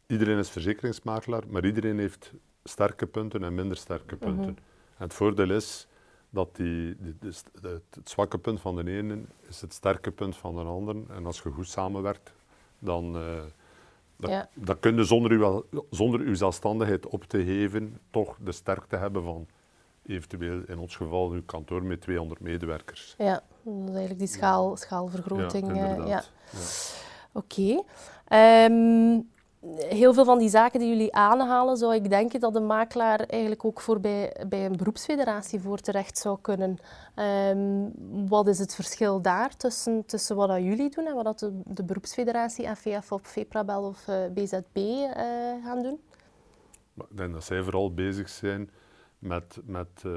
iedereen 0.07 0.39
is 0.39 0.51
verzekeringsmakelaar, 0.51 1.43
maar 1.49 1.65
iedereen 1.65 1.99
heeft 1.99 2.33
sterke 2.65 3.07
punten 3.07 3.45
en 3.45 3.55
minder 3.55 3.77
sterke 3.77 4.17
punten. 4.17 4.39
Mm 4.39 4.45
-hmm. 4.45 4.57
En 4.97 5.05
het 5.05 5.15
voordeel 5.15 5.51
is 5.51 5.87
dat 6.31 6.57
die, 6.57 6.97
die, 6.99 7.17
die, 7.21 7.33
het 7.61 8.11
zwakke 8.11 8.39
punt 8.39 8.61
van 8.61 8.77
de 8.77 8.91
ene 8.91 9.21
is 9.49 9.61
het 9.61 9.73
sterke 9.73 10.11
punt 10.11 10.37
van 10.37 10.55
de 10.55 10.63
ander. 10.63 10.97
En 11.09 11.27
als 11.27 11.43
je 11.43 11.51
goed 11.51 11.69
samenwerkt, 11.69 12.33
dan, 12.79 13.17
uh, 13.17 13.43
dat, 14.17 14.31
ja. 14.31 14.49
dan 14.55 14.79
kun 14.79 14.97
je 14.97 15.05
zonder, 15.05 15.31
uw, 15.31 15.65
zonder 15.91 16.21
uw 16.21 16.35
zelfstandigheid 16.35 17.07
op 17.07 17.25
te 17.25 17.45
geven 17.45 17.99
toch 18.11 18.37
de 18.41 18.53
sterkte 18.53 18.97
hebben 18.97 19.23
van 19.23 19.47
eventueel 20.07 20.63
in 20.67 20.79
ons 20.79 20.97
geval 20.97 21.35
een 21.35 21.45
kantoor 21.45 21.83
met 21.83 22.01
200 22.01 22.41
medewerkers. 22.41 23.15
Ja, 23.19 23.43
dat 23.75 23.89
is 23.89 23.95
eigenlijk 23.95 24.19
die 24.19 24.29
schaal, 24.29 24.77
schaalvergroting. 24.77 25.77
Ja, 25.77 25.87
ja. 25.87 26.07
ja. 26.07 26.23
Oké. 27.33 27.83
Okay. 28.25 28.65
Um, 28.65 29.29
heel 29.79 30.15
veel 30.15 30.25
van 30.25 30.39
die 30.39 30.49
zaken 30.49 30.81
die 30.81 30.89
jullie 30.89 31.15
aanhalen, 31.15 31.77
zou 31.77 31.95
ik 31.95 32.11
denken 32.11 32.41
dat 32.41 32.53
de 32.53 32.61
makelaar 32.61 33.21
eigenlijk 33.21 33.65
ook 33.65 33.81
voor 33.81 34.01
bij, 34.01 34.45
bij 34.49 34.65
een 34.65 34.77
beroepsfederatie 34.77 35.61
voor 35.61 35.79
terecht 35.79 36.19
zou 36.19 36.39
kunnen. 36.41 36.79
Um, 37.17 37.93
wat 38.29 38.47
is 38.47 38.59
het 38.59 38.75
verschil 38.75 39.21
daar 39.21 39.57
tussen, 39.57 40.07
tussen 40.07 40.37
wat 40.37 40.49
dat 40.49 40.63
jullie 40.63 40.91
doen 40.91 41.07
en 41.07 41.15
wat 41.15 41.25
dat 41.25 41.39
de, 41.39 41.61
de 41.65 41.85
beroepsfederatie, 41.85 42.77
FVF 42.77 43.13
of 43.13 43.21
VEPRABEL 43.23 43.83
of 43.83 44.09
uh, 44.09 44.17
BZB 44.35 44.77
uh, 44.77 45.13
gaan 45.65 45.83
doen? 45.83 46.01
Ik 46.97 47.17
denk 47.17 47.33
dat 47.33 47.45
zij 47.45 47.63
vooral 47.63 47.95
bezig 47.95 48.29
zijn 48.29 48.71
met, 49.19 49.59
met 49.65 50.03
uh, 50.07 50.13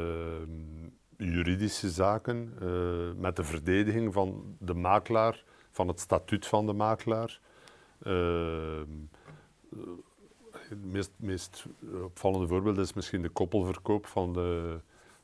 juridische 1.20 1.90
zaken, 1.90 2.54
uh, 2.64 3.12
met 3.16 3.36
de 3.36 3.44
verdediging 3.44 4.14
van 4.14 4.56
de 4.60 4.74
makelaar, 4.74 5.44
van 5.72 5.88
het 5.88 6.00
statuut 6.00 6.48
van 6.48 6.66
de 6.66 6.74
makelaar. 6.74 7.40
Het 10.52 10.86
meest, 10.86 11.12
meest 11.16 11.66
opvallende 12.04 12.48
voorbeeld 12.48 12.78
is 12.78 12.94
misschien 12.94 13.22
de 13.22 13.30
koppelverkoop 13.30 14.06
van 14.06 14.34
de, 14.34 14.80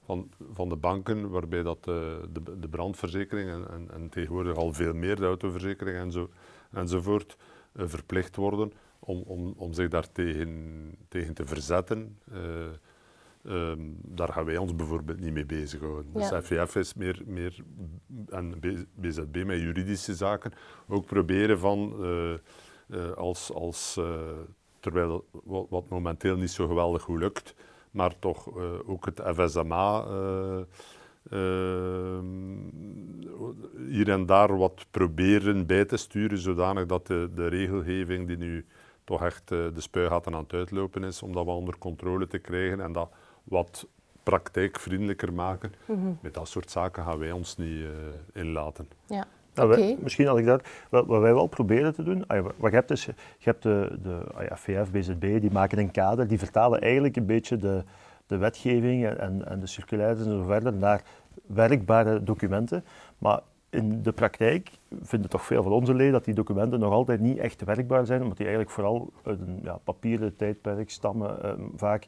van, 0.05 0.29
van 0.51 0.69
de 0.69 0.75
banken, 0.75 1.29
waarbij 1.29 1.63
dat 1.63 1.83
de, 1.83 2.27
de, 2.33 2.59
de 2.59 2.67
brandverzekering 2.67 3.49
en, 3.49 3.69
en, 3.69 3.91
en, 3.93 4.09
tegenwoordig 4.09 4.55
al 4.55 4.73
veel 4.73 4.93
meer 4.93 5.15
de 5.15 5.25
autoverzekering 5.25 5.97
en 5.97 6.11
zo, 6.11 6.29
enzovoort 6.71 7.37
verplicht 7.75 8.35
worden 8.35 8.73
om, 8.99 9.23
om, 9.25 9.53
om 9.57 9.73
zich 9.73 9.89
daar 9.89 10.11
tegen, 10.11 10.91
tegen 11.07 11.33
te 11.33 11.45
verzetten. 11.45 12.19
Um, 13.49 13.97
daar 14.01 14.33
gaan 14.33 14.45
wij 14.45 14.57
ons 14.57 14.75
bijvoorbeeld 14.75 15.19
niet 15.19 15.33
mee 15.33 15.45
bezighouden. 15.45 16.05
Ja. 16.13 16.29
Dus 16.29 16.45
FVF 16.45 16.75
is 16.75 16.93
meer, 16.93 17.21
meer 17.25 17.55
en 18.29 18.59
BZB 18.95 19.43
met 19.45 19.59
juridische 19.59 20.15
zaken 20.15 20.51
ook 20.87 21.05
proberen 21.05 21.59
van 21.59 21.95
uh, 21.99 22.33
uh, 22.87 23.11
als, 23.11 23.53
als 23.53 23.95
uh, 23.99 24.05
terwijl 24.79 25.25
wat, 25.43 25.65
wat, 25.69 25.89
momenteel 25.89 26.37
niet 26.37 26.51
zo 26.51 26.67
geweldig 26.67 27.01
goed 27.01 27.19
lukt, 27.19 27.55
maar 27.91 28.19
toch 28.19 28.49
ook 28.85 29.05
het 29.05 29.21
FSMA 29.35 30.05
ehm, 31.29 32.25
hier 33.87 34.09
en 34.09 34.25
daar 34.25 34.57
wat 34.57 34.85
proberen 34.91 35.65
bij 35.65 35.85
te 35.85 35.97
sturen, 35.97 36.37
zodanig 36.37 36.85
dat 36.85 37.07
de, 37.07 37.29
de 37.35 37.47
regelgeving 37.47 38.27
die 38.27 38.37
nu 38.37 38.65
toch 39.03 39.23
echt 39.23 39.47
de 39.47 39.71
spuigaten 39.75 40.33
aan 40.33 40.43
het 40.43 40.53
uitlopen 40.53 41.03
is, 41.03 41.23
om 41.23 41.33
dat 41.33 41.45
wel 41.45 41.55
onder 41.55 41.77
controle 41.77 42.27
te 42.27 42.37
krijgen 42.37 42.79
en 42.79 42.91
dat 42.91 43.09
wat 43.45 43.87
praktijkvriendelijker 44.23 45.33
maken. 45.33 45.73
Mm 45.85 45.95
-hmm. 45.95 46.17
Met 46.21 46.33
dat 46.33 46.47
soort 46.47 46.71
zaken 46.71 47.03
gaan 47.03 47.17
wij 47.17 47.31
ons 47.31 47.57
niet 47.57 47.67
uh, 47.67 47.89
inlaten. 48.33 48.87
Ja. 49.07 49.25
Nou, 49.53 49.69
wij, 49.69 49.97
misschien 49.99 50.27
had 50.27 50.37
ik 50.37 50.45
dat, 50.45 50.67
wat, 50.89 51.05
wat, 51.05 51.21
wij 51.21 51.33
wel 51.33 51.47
proberen 51.47 51.93
te 51.93 52.03
doen, 52.03 52.25
wat 52.57 52.71
je 52.71 52.77
hebt 52.77 52.91
is, 52.91 53.05
je 53.05 53.13
hebt 53.37 53.63
de, 53.63 53.97
de 54.01 54.19
ja, 54.49 54.57
VF, 54.57 54.91
BZB, 54.91 55.41
die 55.41 55.51
maken 55.51 55.77
een 55.77 55.91
kader, 55.91 56.27
die 56.27 56.39
vertalen 56.39 56.81
eigenlijk 56.81 57.15
een 57.15 57.25
beetje 57.25 57.57
de, 57.57 57.83
de 58.27 58.37
wetgeving 58.37 59.05
en, 59.05 59.47
en 59.47 59.59
de 59.59 59.67
circulaires 59.67 60.19
en 60.19 60.25
zo 60.25 60.43
verder 60.43 60.73
naar 60.73 61.01
werkbare 61.45 62.23
documenten. 62.23 62.85
Maar 63.17 63.39
in 63.69 64.01
de 64.03 64.11
praktijk 64.11 64.71
vinden 65.01 65.29
toch 65.29 65.45
veel 65.45 65.63
van 65.63 65.71
onze 65.71 65.93
leden 65.93 66.13
dat 66.13 66.25
die 66.25 66.33
documenten 66.33 66.79
nog 66.79 66.93
altijd 66.93 67.19
niet 67.19 67.37
echt 67.37 67.63
werkbaar 67.63 68.05
zijn, 68.05 68.21
omdat 68.21 68.37
die 68.37 68.45
eigenlijk 68.45 68.75
vooral 68.75 69.13
uit 69.23 69.39
een 69.39 69.59
ja, 69.63 69.79
papieren 69.83 70.35
tijdperk 70.35 70.89
stammen 70.89 71.37
uh, 71.45 71.51
vaak. 71.75 72.07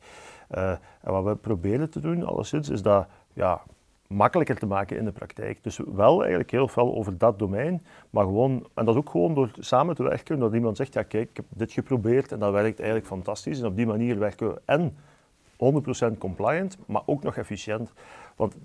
Uh, 0.51 0.69
en 1.01 1.11
wat 1.11 1.23
we 1.23 1.35
proberen 1.35 1.89
te 1.89 1.99
doen, 1.99 2.23
alleszins, 2.23 2.69
is 2.69 2.81
dat 2.81 3.07
ja, 3.33 3.61
makkelijker 4.07 4.57
te 4.57 4.65
maken 4.65 4.97
in 4.97 5.05
de 5.05 5.11
praktijk. 5.11 5.63
Dus 5.63 5.79
wel 5.95 6.19
eigenlijk 6.19 6.51
heel 6.51 6.67
veel 6.67 6.95
over 6.95 7.17
dat 7.17 7.39
domein, 7.39 7.85
maar 8.09 8.23
gewoon, 8.23 8.67
en 8.73 8.85
dat 8.85 8.95
ook 8.95 9.09
gewoon 9.09 9.33
door 9.33 9.51
samen 9.59 9.95
te 9.95 10.03
werken, 10.03 10.39
dat 10.39 10.53
iemand 10.53 10.77
zegt, 10.77 10.93
ja 10.93 11.03
kijk, 11.03 11.29
ik 11.29 11.35
heb 11.35 11.45
dit 11.49 11.71
geprobeerd 11.71 12.31
en 12.31 12.39
dat 12.39 12.51
werkt 12.51 12.79
eigenlijk 12.79 13.07
fantastisch. 13.09 13.59
En 13.59 13.65
op 13.65 13.75
die 13.75 13.87
manier 13.87 14.19
werken 14.19 14.47
we 14.47 14.61
en 14.65 14.97
100% 16.13 16.17
compliant, 16.17 16.77
maar 16.85 17.01
ook 17.05 17.23
nog 17.23 17.35
efficiënt. 17.35 17.91
Want 18.35 18.55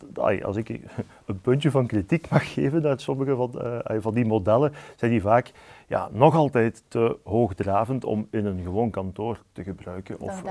als 0.42 0.56
ik 0.56 0.68
een 1.26 1.40
puntje 1.40 1.70
van 1.70 1.86
kritiek 1.86 2.30
mag 2.30 2.52
geven 2.52 2.86
uit 2.86 3.00
sommige 3.00 3.36
van, 3.36 3.50
uh, 3.54 3.96
van 4.00 4.14
die 4.14 4.24
modellen, 4.24 4.72
zijn 4.96 5.10
die 5.10 5.20
vaak 5.20 5.52
ja, 5.86 6.08
nog 6.12 6.34
altijd 6.34 6.84
te 6.88 7.18
hoogdravend 7.24 8.04
om 8.04 8.28
in 8.30 8.46
een 8.46 8.60
gewoon 8.62 8.90
kantoor 8.90 9.42
te 9.52 9.62
gebruiken. 9.62 10.20
Of, 10.20 10.42
uh, 10.44 10.50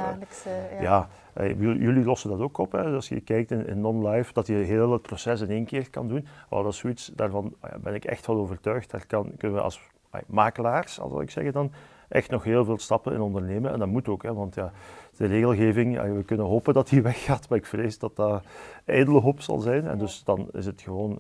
ja. 0.72 0.82
ja 0.82 1.10
uh, 1.42 1.60
jullie 1.60 2.06
lossen 2.06 2.30
dat 2.30 2.40
ook 2.40 2.58
op. 2.58 2.72
Hè. 2.72 2.84
Als 2.84 3.10
je 3.10 3.22
kijkt 3.22 3.52
in, 3.52 3.68
in 3.68 3.82
non-life, 3.82 4.34
dat 4.34 4.48
je 4.48 4.54
heel 4.54 4.92
het 4.92 5.02
proces 5.02 5.42
in 5.42 5.50
één 5.50 5.66
keer 5.66 5.90
kan 5.90 6.08
doen. 6.08 6.28
Oh, 6.50 6.64
dat 6.64 6.74
is 6.74 6.80
zoiets, 6.80 7.12
daarvan 7.16 7.54
ben 7.82 7.94
ik 7.94 8.06
echt 8.06 8.28
wel 8.28 8.38
overtuigd. 8.38 8.92
Daar 8.92 9.06
kan, 9.06 9.32
kunnen 9.38 9.58
we 9.58 9.64
als 9.64 9.82
makelaars, 10.26 10.94
zal 10.94 11.22
ik 11.22 11.32
zeggen 11.32 11.54
dan, 11.54 11.72
echt 12.12 12.30
nog 12.30 12.44
heel 12.44 12.66
veel 12.66 12.78
stappen 12.78 13.14
in 13.14 13.22
ondernemen. 13.22 13.72
En 13.72 13.80
dat 13.80 13.88
moet 13.88 14.08
ook, 14.08 14.24
hè, 14.24 14.34
want 14.34 14.56
ja, 14.56 14.72
de 15.18 15.26
regelgeving, 15.26 16.02
we 16.02 16.24
kunnen 16.24 16.46
hopen 16.46 16.74
dat 16.74 16.90
die 16.90 17.02
weggaat, 17.12 17.50
maar 17.50 17.58
ik 17.58 17.66
vrees 17.66 18.00
dat 18.00 18.16
dat 18.16 18.44
ijdele 18.86 19.20
hoop 19.20 19.42
zal 19.42 19.60
zijn. 19.60 19.88
En 19.88 19.98
dus 19.98 20.24
dan 20.24 20.48
is 20.54 20.66
het 20.66 20.82
gewoon 20.82 21.20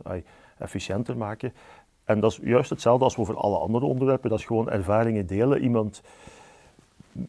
efficiënter 0.57 1.17
maken. 1.17 1.53
En 2.03 2.19
dat 2.19 2.31
is 2.31 2.39
juist 2.43 2.69
hetzelfde 2.69 3.03
als 3.03 3.13
voor 3.13 3.38
alle 3.38 3.57
andere 3.57 3.86
onderwerpen. 3.86 4.29
Dat 4.29 4.39
is 4.39 4.45
gewoon 4.45 4.69
ervaringen 4.69 5.25
delen. 5.25 5.62
Iemand 5.62 6.01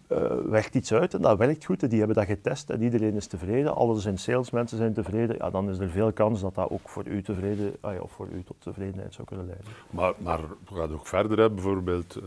uh, 0.09 0.19
werkt 0.45 0.75
iets 0.75 0.92
uit 0.92 1.14
en 1.14 1.23
dat 1.23 1.38
werkt 1.38 1.64
goed. 1.64 1.83
En 1.83 1.88
die 1.88 1.99
hebben 1.99 2.16
dat 2.16 2.26
getest 2.26 2.71
en 2.71 2.83
iedereen 2.83 3.14
is 3.14 3.26
tevreden. 3.26 3.75
Alle 3.75 4.00
zijn 4.00 4.19
salesmensen 4.19 4.78
zijn 4.78 4.92
tevreden. 4.92 5.37
Ja, 5.37 5.50
dan 5.50 5.71
is 5.71 5.78
er 5.78 5.90
veel 5.90 6.12
kans 6.12 6.40
dat 6.40 6.54
dat 6.54 6.71
ook 6.71 6.88
voor 6.88 7.07
u 7.07 7.23
tevreden, 7.23 7.75
of 8.00 8.12
voor 8.12 8.28
u 8.28 8.42
tot 8.42 8.57
tevredenheid 8.59 9.14
zou 9.14 9.26
kunnen 9.26 9.47
leiden. 9.47 9.66
Maar, 9.90 10.12
maar 10.19 10.40
we 10.69 10.75
gaan 10.75 10.92
ook 10.92 11.07
verder 11.07 11.38
hebben. 11.38 11.54
Bijvoorbeeld, 11.54 12.16
uh, 12.16 12.25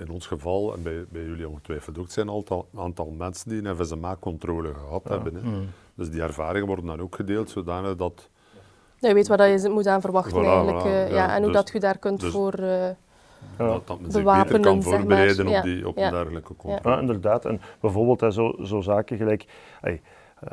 in 0.00 0.10
ons 0.10 0.26
geval, 0.26 0.74
en 0.74 0.82
bij, 0.82 1.04
bij 1.08 1.22
jullie 1.22 1.48
ongetwijfeld 1.48 1.98
ook, 1.98 2.10
zijn 2.10 2.28
een 2.28 2.64
aantal 2.76 3.10
mensen 3.10 3.48
die 3.48 3.64
een 3.64 3.76
FSMA-controle 3.76 4.74
gehad 4.74 5.02
ja. 5.04 5.10
hebben. 5.10 5.34
Hè. 5.34 5.40
Mm. 5.40 5.66
Dus 5.94 6.10
die 6.10 6.22
ervaringen 6.22 6.66
worden 6.66 6.86
dan 6.86 7.00
ook 7.00 7.14
gedeeld, 7.14 7.50
zodanig 7.50 7.96
dat... 7.96 8.28
Ja, 8.98 9.08
je 9.08 9.14
weet 9.14 9.28
wat 9.28 9.62
je 9.62 9.68
moet 9.68 9.86
aan 9.86 10.00
verwachten 10.00 10.42
voilà, 10.42 10.46
eigenlijk. 10.46 10.80
Voilà, 10.80 10.86
uh, 10.86 11.08
ja, 11.08 11.14
ja, 11.14 11.34
en 11.34 11.42
hoe 11.42 11.52
dus, 11.52 11.62
dat 11.62 11.70
je 11.72 11.80
daar 11.80 11.98
kunt 11.98 12.20
dus, 12.20 12.32
voor 12.32 12.60
uh, 12.60 12.88
dat, 13.56 13.86
dat 13.86 14.00
men 14.00 14.10
zich 14.10 14.24
beter 14.24 14.60
kan 14.60 14.82
voorbereiden 14.82 15.46
op, 15.46 15.62
die, 15.62 15.88
op 15.88 15.96
een 15.96 16.10
dergelijke 16.10 16.56
controle. 16.56 16.96
Ja. 16.96 17.00
inderdaad. 17.00 17.44
En 17.44 17.60
bijvoorbeeld 17.80 18.20
hè, 18.20 18.30
zo, 18.30 18.54
zo 18.62 18.80
zaken 18.80 19.16
gelijk... 19.16 19.44
Hey, 19.80 20.00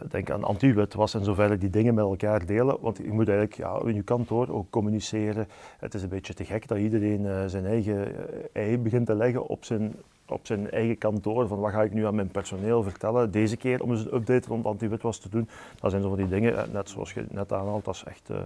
denk 0.09 0.29
aan 0.29 0.43
anti-witwas 0.43 1.13
en 1.13 1.23
zover 1.23 1.59
die 1.59 1.69
dingen 1.69 1.93
met 1.93 2.03
elkaar 2.03 2.45
delen. 2.45 2.77
Want 2.81 2.97
je 2.97 3.11
moet 3.11 3.27
eigenlijk 3.27 3.57
ja, 3.57 3.79
in 3.83 3.95
je 3.95 4.01
kantoor 4.01 4.49
ook 4.49 4.69
communiceren. 4.69 5.47
Het 5.79 5.93
is 5.93 6.03
een 6.03 6.09
beetje 6.09 6.33
te 6.33 6.45
gek 6.45 6.67
dat 6.67 6.77
iedereen 6.77 7.21
uh, 7.21 7.43
zijn 7.45 7.65
eigen 7.65 8.07
uh, 8.07 8.15
ei 8.53 8.77
begint 8.77 9.05
te 9.05 9.15
leggen 9.15 9.47
op 9.47 9.65
zijn 9.65 9.95
op 10.27 10.45
zijn 10.45 10.71
eigen 10.71 10.97
kantoor 10.97 11.47
van 11.47 11.59
wat 11.59 11.71
ga 11.71 11.81
ik 11.81 11.93
nu 11.93 12.05
aan 12.05 12.15
mijn 12.15 12.27
personeel 12.27 12.83
vertellen. 12.83 13.31
Deze 13.31 13.57
keer 13.57 13.83
om 13.83 13.91
eens 13.91 14.05
een 14.05 14.15
update 14.15 14.47
rond 14.47 14.65
anti-witwas 14.65 15.19
te 15.19 15.29
doen. 15.29 15.49
Dat 15.79 15.91
zijn 15.91 16.03
zo 16.03 16.09
van 16.09 16.17
die 16.17 16.27
dingen, 16.27 16.57
eh, 16.57 16.63
net 16.71 16.89
zoals 16.89 17.13
je 17.13 17.25
net 17.29 17.53
aanhaalt, 17.53 17.85
dat 17.85 17.95
is 17.95 18.03
echt... 18.03 18.29
Uh, 18.29 18.37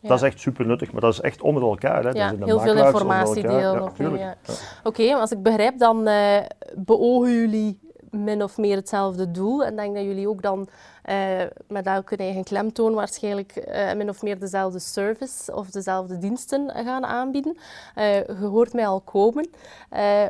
Dat 0.00 0.16
is 0.16 0.22
echt 0.22 0.40
super 0.40 0.66
nuttig, 0.66 0.92
maar 0.92 1.00
dat 1.00 1.12
is 1.12 1.20
echt 1.20 1.42
onder 1.42 1.62
elkaar. 1.62 2.04
Hè. 2.04 2.10
Ja, 2.10 2.34
heel 2.44 2.60
veel 2.60 2.86
informatie. 2.86 3.42
Ja, 3.42 4.36
Oké, 4.84 5.14
als 5.14 5.30
ik 5.30 5.42
begrijp, 5.42 5.78
dan 5.78 6.08
uh, 6.08 6.38
beogen 6.74 7.32
jullie 7.32 7.85
min 8.24 8.42
of 8.42 8.56
meer 8.56 8.76
hetzelfde 8.76 9.30
doel. 9.30 9.64
En 9.64 9.76
denk 9.76 9.94
dat 9.94 10.04
jullie 10.04 10.28
ook 10.28 10.42
dan 10.42 10.68
uh, 11.10 11.42
met 11.68 11.86
elke 11.86 12.16
eigen 12.16 12.44
klemtoon 12.44 12.94
waarschijnlijk 12.94 13.66
uh, 13.68 13.92
min 13.92 14.08
of 14.08 14.22
meer 14.22 14.38
dezelfde 14.38 14.78
service 14.78 15.54
of 15.54 15.70
dezelfde 15.70 16.18
diensten 16.18 16.70
gaan 16.70 17.04
aanbieden. 17.04 17.56
Uh, 17.96 18.26
je 18.26 18.46
hoort 18.46 18.72
mij 18.72 18.86
al 18.86 19.00
komen. 19.00 19.48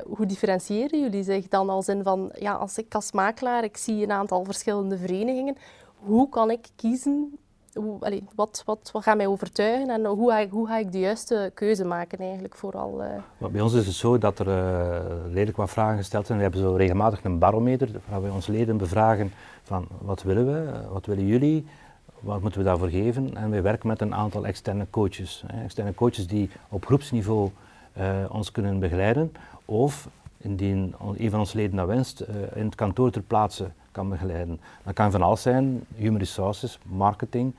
hoe 0.07 0.27
differentiëren 0.27 1.01
jullie 1.01 1.23
zich 1.23 1.49
dan 1.49 1.71
als 1.71 1.89
in 1.89 2.03
van, 2.03 2.33
ja, 2.39 2.55
als 2.55 2.79
ik 2.79 2.95
als 2.95 3.13
makelaar, 3.13 3.65
ik 3.65 3.77
zie 3.77 4.03
een 4.03 4.13
aantal 4.13 4.45
verschillende 4.45 4.99
verenigingen, 4.99 5.57
hoe 5.97 6.29
kan 6.29 6.51
ik 6.51 6.69
kiezen 6.77 7.39
wat, 8.35 8.63
wat, 8.65 8.91
wat 8.93 9.03
gaat 9.03 9.17
mij 9.17 9.27
overtuigen 9.27 9.91
en 9.91 10.05
hoe 10.05 10.31
ga, 10.31 10.39
ik, 10.39 10.51
hoe 10.51 10.67
ga 10.67 10.79
ik 10.79 10.93
de 10.93 10.99
juiste 10.99 11.51
keuze 11.55 11.85
maken 11.85 12.19
eigenlijk 12.19 12.55
vooral? 12.55 13.03
Uh... 13.39 13.51
Bij 13.51 13.61
ons 13.61 13.73
is 13.73 13.87
het 13.87 13.95
zo 13.95 14.19
dat 14.19 14.39
er 14.39 14.47
uh, 14.47 14.99
redelijk 15.33 15.57
wat 15.57 15.71
vragen 15.71 15.97
gesteld 15.97 16.27
zijn. 16.27 16.39
We 16.39 16.45
hebben 16.45 16.63
zo 16.63 16.75
regelmatig 16.75 17.25
een 17.25 17.39
barometer 17.39 17.89
waar 18.09 18.23
we 18.23 18.33
onze 18.33 18.53
leden 18.53 18.77
bevragen 18.77 19.33
van 19.63 19.87
wat 20.01 20.23
willen 20.23 20.47
we, 20.47 20.89
wat 20.93 21.07
willen 21.07 21.27
jullie, 21.27 21.67
wat 22.21 22.41
moeten 22.41 22.61
we 22.61 22.67
daarvoor 22.67 22.89
geven. 22.89 23.37
En 23.37 23.51
we 23.51 23.61
werken 23.61 23.89
met 23.89 24.01
een 24.01 24.15
aantal 24.15 24.47
externe 24.47 24.87
coaches. 24.91 25.45
Hè. 25.47 25.63
Externe 25.63 25.95
coaches 25.95 26.27
die 26.27 26.51
op 26.69 26.87
groepsniveau 26.87 27.51
uh, 27.99 28.05
ons 28.29 28.51
kunnen 28.51 28.79
begeleiden 28.79 29.33
of 29.65 30.09
indien 30.37 30.95
een 31.17 31.31
van 31.31 31.39
onze 31.39 31.57
leden 31.57 31.77
dat 31.77 31.87
wenst, 31.87 32.21
in 32.55 32.65
het 32.65 32.75
kantoor 32.75 33.11
ter 33.11 33.23
plaatse 33.23 33.71
kan 33.93 34.09
begeleiden. 34.09 34.61
Dat 34.85 34.95
kan 34.95 35.11
van 35.11 35.23
alles 35.23 35.43
zijn, 35.43 35.85
human 35.95 36.19
resources, 36.19 36.79
marketing, 36.83 37.55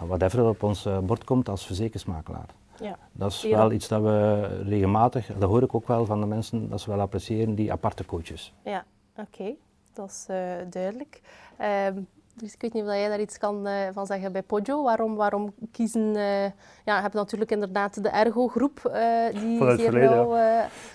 whatever 0.00 0.38
er 0.38 0.48
op 0.48 0.62
ons 0.62 0.86
eh, 0.86 0.98
bord 0.98 1.24
komt 1.24 1.48
als 1.48 1.66
verzekersmakelaar. 1.66 2.48
Ja. 2.80 2.98
Dat 3.12 3.32
is 3.32 3.42
wel 3.42 3.72
iets 3.72 3.88
dat 3.88 4.02
we 4.02 4.46
regelmatig, 4.62 5.26
dat 5.26 5.48
hoor 5.48 5.62
ik 5.62 5.74
ook 5.74 5.86
wel 5.86 6.04
van 6.04 6.20
de 6.20 6.26
mensen, 6.26 6.68
dat 6.68 6.80
ze 6.80 6.90
wel 6.90 7.00
appreciëren, 7.00 7.54
die 7.54 7.72
aparte 7.72 8.04
coaches. 8.04 8.54
Ja, 8.64 8.84
oké, 9.16 9.54
dat 9.92 10.10
is 10.10 10.26
uh, 10.30 10.36
duidelijk. 10.70 11.20
Um, 11.60 12.08
dus 12.36 12.52
ik 12.54 12.60
weet 12.60 12.72
niet 12.72 12.82
of 12.82 12.88
jij 12.88 13.08
daar 13.08 13.20
iets 13.20 13.38
kan 13.38 13.66
uh, 13.66 13.72
van 13.92 14.06
zeggen 14.06 14.32
bij 14.32 14.42
Poggio. 14.42 14.82
Waarom, 14.82 15.14
waarom 15.14 15.54
kiezen... 15.72 16.00
Uh, 16.00 16.42
ja, 16.84 16.96
je 16.96 17.02
hebt 17.02 17.14
natuurlijk 17.14 17.50
inderdaad 17.50 18.02
de 18.02 18.08
Ergo-groep 18.08 18.80
uh, 18.86 19.40
die 19.40 19.58
Vanuit 19.58 19.80
zeer 19.80 19.92
nauw 19.92 20.34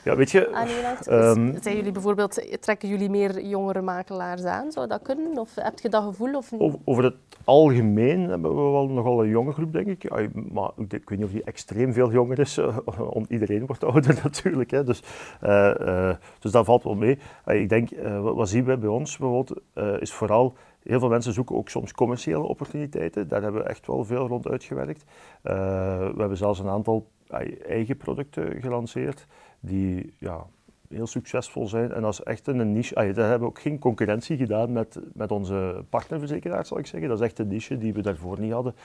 ja, 0.04 0.16
weet 0.16 0.32
je, 0.32 0.48
um, 1.10 1.58
zijn 1.62 1.76
jullie 1.76 1.92
bijvoorbeeld, 1.92 2.62
trekken 2.62 2.90
jullie 2.90 3.10
meer 3.10 3.46
jongere 3.46 3.82
makelaars 3.82 4.44
aan? 4.44 4.72
Zou 4.72 4.88
dat 4.88 5.02
kunnen? 5.02 5.38
Of 5.38 5.56
heb 5.56 5.80
je 5.80 5.90
dat 5.90 6.04
gevoel? 6.04 6.36
Of 6.36 6.54
over, 6.58 6.80
over 6.86 7.04
het 7.04 7.16
algemeen 7.44 8.30
hebben 8.30 8.56
we 8.56 8.72
wel 8.72 8.88
nogal 8.88 9.24
een 9.24 9.30
jonge 9.30 9.52
groep, 9.52 9.74
denk 9.74 9.88
ik. 9.88 10.04
Ja, 10.04 10.28
maar 10.52 10.72
ik 10.78 11.10
weet 11.10 11.10
niet 11.10 11.24
of 11.24 11.32
die 11.32 11.44
extreem 11.44 11.94
veel 11.94 12.12
jonger 12.12 12.40
is. 12.40 12.60
om, 13.10 13.26
iedereen 13.30 13.66
wordt 13.66 13.84
ouder 13.94 14.20
natuurlijk. 14.24 14.72
Hè. 14.72 14.84
Dus, 14.84 15.04
dus 16.40 16.52
dat 16.52 16.66
valt 16.66 16.84
wel 16.84 16.96
mee. 16.96 17.20
ik 17.46 17.70
denk, 17.70 17.90
wat 18.22 18.50
zien 18.50 18.66
we 18.66 18.78
bij 18.78 18.90
ons 18.90 19.18
bijvoorbeeld, 19.18 19.62
is 20.02 20.12
vooral 20.12 20.56
Heel 20.84 21.00
veel 21.00 21.10
mensen 21.10 21.34
zoeken 21.34 21.56
ook 21.56 21.70
soms 21.70 21.92
commerciële 21.92 22.44
opportuniteiten. 22.44 23.28
Daar 23.28 23.42
hebben 23.42 23.62
we 23.62 23.70
echt 23.70 23.88
wel 23.88 24.06
veel 24.06 24.28
rond 24.28 24.48
uitgewerkt. 24.48 25.04
Uh, 25.04 25.54
we 25.98 26.16
hebben 26.18 26.38
zelfs 26.38 26.60
een 26.60 26.70
aantal 26.70 27.08
eigen 27.68 27.98
producten 27.98 28.62
gelanceerd 28.62 29.28
die 29.60 30.14
ja, 30.18 30.46
heel 30.92 31.08
succesvol 31.08 31.68
zijn. 31.68 31.92
En 31.92 32.02
dat 32.02 32.14
is 32.14 32.24
echt 32.24 32.48
een 32.48 32.72
niche. 32.72 32.94
daar 32.94 33.06
hebben 33.06 33.40
we 33.40 33.46
ook 33.46 33.60
geen 33.60 33.80
concurrentie 33.80 34.38
gedaan 34.38 34.72
met, 34.72 35.00
met 35.14 35.32
onze 35.32 35.84
partnerverzekeraars, 35.90 36.68
zal 36.68 36.78
ik 36.78 36.86
zeggen. 36.86 37.10
Dat 37.10 37.20
is 37.20 37.26
echt 37.26 37.40
een 37.40 37.48
niche 37.48 37.78
die 37.78 37.94
we 37.94 38.02
daarvoor 38.02 38.40
niet 38.40 38.52
hadden. 38.52 38.76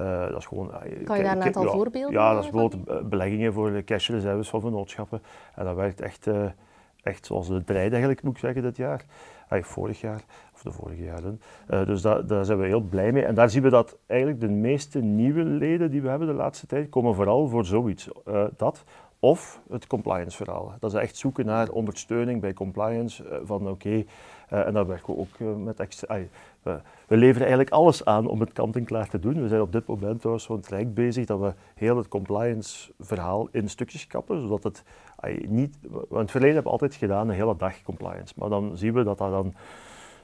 Uh, 0.00 0.28
dat 0.28 0.38
is 0.38 0.46
gewoon, 0.46 0.70
kan 1.04 1.16
je 1.16 1.22
daar 1.22 1.36
een 1.36 1.42
aantal 1.42 1.70
voorbeelden 1.70 2.12
Ja, 2.12 2.34
dat 2.34 2.44
is 2.44 2.50
bijvoorbeeld 2.50 3.08
beleggingen 3.08 3.52
voor 3.52 3.72
de 3.72 3.84
cash 3.84 4.08
reserves 4.08 4.48
van 4.48 4.60
vennootschappen. 4.60 5.22
En 5.54 5.64
dat 5.64 5.76
werkt 5.76 6.00
echt, 6.00 6.26
uh, 6.26 6.46
echt 7.08 7.26
zoals 7.26 7.48
de 7.48 7.64
trein 7.64 7.90
eigenlijk, 7.90 8.22
moet 8.22 8.38
zeggen, 8.38 8.62
dit 8.62 8.76
jaar. 8.76 9.04
vorig 9.48 10.00
jaar 10.00 10.24
of 10.54 10.62
de 10.62 10.72
vorige 10.72 11.02
jaren. 11.02 11.40
Uh, 11.70 11.86
dus 11.86 12.02
daar 12.02 12.44
zijn 12.44 12.58
we 12.58 12.66
heel 12.66 12.80
blij 12.80 13.12
mee. 13.12 13.24
En 13.24 13.34
daar 13.34 13.50
zien 13.50 13.62
we 13.62 13.70
dat 13.70 13.98
eigenlijk 14.06 14.40
de 14.40 14.48
meeste 14.48 15.00
nieuwe 15.00 15.44
leden 15.44 15.90
die 15.90 16.02
we 16.02 16.08
hebben 16.08 16.28
de 16.28 16.34
laatste 16.34 16.66
tijd 16.66 16.88
komen 16.88 17.14
vooral 17.14 17.48
voor 17.48 17.64
zoiets. 17.64 18.08
Uh, 18.28 18.44
dat 18.56 18.84
of 19.20 19.60
het 19.70 19.86
compliance 19.86 20.36
verhaal. 20.36 20.74
Dat 20.78 20.94
is 20.94 21.00
echt 21.00 21.16
zoeken 21.16 21.46
naar 21.46 21.70
ondersteuning 21.70 22.40
bij 22.40 22.52
compliance. 22.52 23.24
Uh, 23.24 23.38
van 23.42 23.68
oké, 23.68 24.04
en 24.48 24.72
daar 24.72 24.86
werken 24.86 25.14
we 25.14 25.20
ook 25.20 25.58
met 25.58 25.80
extra. 25.80 26.18
we, 26.62 26.80
leveren 27.06 27.40
eigenlijk 27.40 27.70
alles 27.70 28.04
aan 28.04 28.26
om 28.26 28.40
het 28.40 28.52
kant-en-klaar 28.52 29.08
te 29.08 29.18
doen. 29.18 29.42
We 29.42 29.48
zijn 29.48 29.60
op 29.60 29.72
dit 29.72 29.86
moment 29.86 30.18
trouwens 30.18 30.46
zo'n 30.46 30.60
traject 30.60 30.94
bezig 30.94 31.26
dat 31.26 31.40
we 31.40 31.52
heel 31.74 31.96
het 31.96 32.08
compliance 32.08 32.92
verhaal 32.98 33.48
in 33.50 33.68
stukjes 33.68 34.06
kappen, 34.06 34.40
zodat 34.40 34.62
het 34.62 34.84
niet. 35.48 35.78
Want 35.82 36.10
in 36.10 36.18
het 36.18 36.30
verleden 36.30 36.54
hebben 36.54 36.72
we 36.72 36.78
altijd 36.78 36.94
gedaan 36.94 37.28
een 37.28 37.34
hele 37.34 37.56
dag 37.56 37.82
compliance, 37.82 38.34
maar 38.36 38.48
dan 38.48 38.76
zien 38.76 38.92
we 38.92 39.02
dat 39.02 39.18
dat 39.18 39.30
dan 39.30 39.54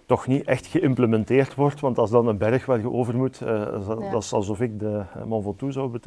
toch 0.06 0.26
niet 0.26 0.44
echt 0.44 0.66
geïmplementeerd 0.66 1.54
wordt. 1.54 1.80
Want 1.80 1.98
als 1.98 2.10
dan 2.10 2.26
een 2.26 2.38
berg 2.38 2.66
waar 2.66 2.78
je 2.78 2.90
over 2.90 3.16
moet, 3.16 3.40
uh, 3.40 4.10
dat, 4.10 4.22
is 4.22 4.32
alsof 4.32 4.60
ik 4.60 4.78
de 4.78 5.02
uh, 5.16 5.24
Mont 5.24 5.44
Ventoux 5.44 5.74
zou 5.74 5.98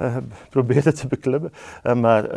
uh, 0.00 0.16
proberen 0.50 0.94
te 0.94 1.06
beklimmen. 1.06 1.52
maar 2.00 2.28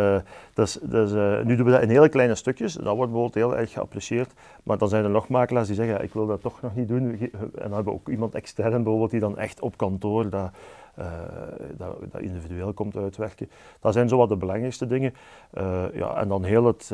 dus, 0.53 0.79
dus, 0.81 1.11
nu 1.43 1.55
doen 1.55 1.65
we 1.65 1.71
dat 1.71 1.81
in 1.81 1.89
hele 1.89 2.09
kleine 2.09 2.35
stukjes. 2.35 2.73
Dat 2.73 2.95
wordt 2.95 3.11
bijvoorbeeld 3.11 3.33
heel 3.33 3.57
erg 3.57 3.71
geapprecieerd. 3.71 4.33
Maar 4.63 4.77
dan 4.77 4.89
zijn 4.89 5.03
er 5.03 5.09
nog 5.09 5.27
makelaars 5.27 5.67
die 5.67 5.75
zeggen, 5.75 6.03
ik 6.03 6.13
wil 6.13 6.25
dat 6.25 6.41
toch 6.41 6.61
nog 6.61 6.75
niet 6.75 6.87
doen. 6.87 7.19
En 7.19 7.29
dan 7.53 7.73
hebben 7.73 7.83
we 7.83 7.99
ook 7.99 8.09
iemand 8.09 8.35
extern 8.35 8.71
bijvoorbeeld 8.83 9.11
die 9.11 9.19
dan 9.19 9.37
echt 9.37 9.61
op 9.61 9.77
kantoor 9.77 10.29
dat, 10.29 10.51
dat, 11.77 11.97
dat, 12.11 12.21
individueel 12.21 12.73
komt 12.73 12.97
uitwerken. 12.97 13.49
Dat 13.79 13.93
zijn 13.93 14.09
zo 14.09 14.17
wat 14.17 14.29
de 14.29 14.37
belangrijkste 14.37 14.87
dingen. 14.87 15.13
ja, 15.93 16.15
en 16.15 16.27
dan 16.27 16.43
heel 16.43 16.65
het 16.65 16.91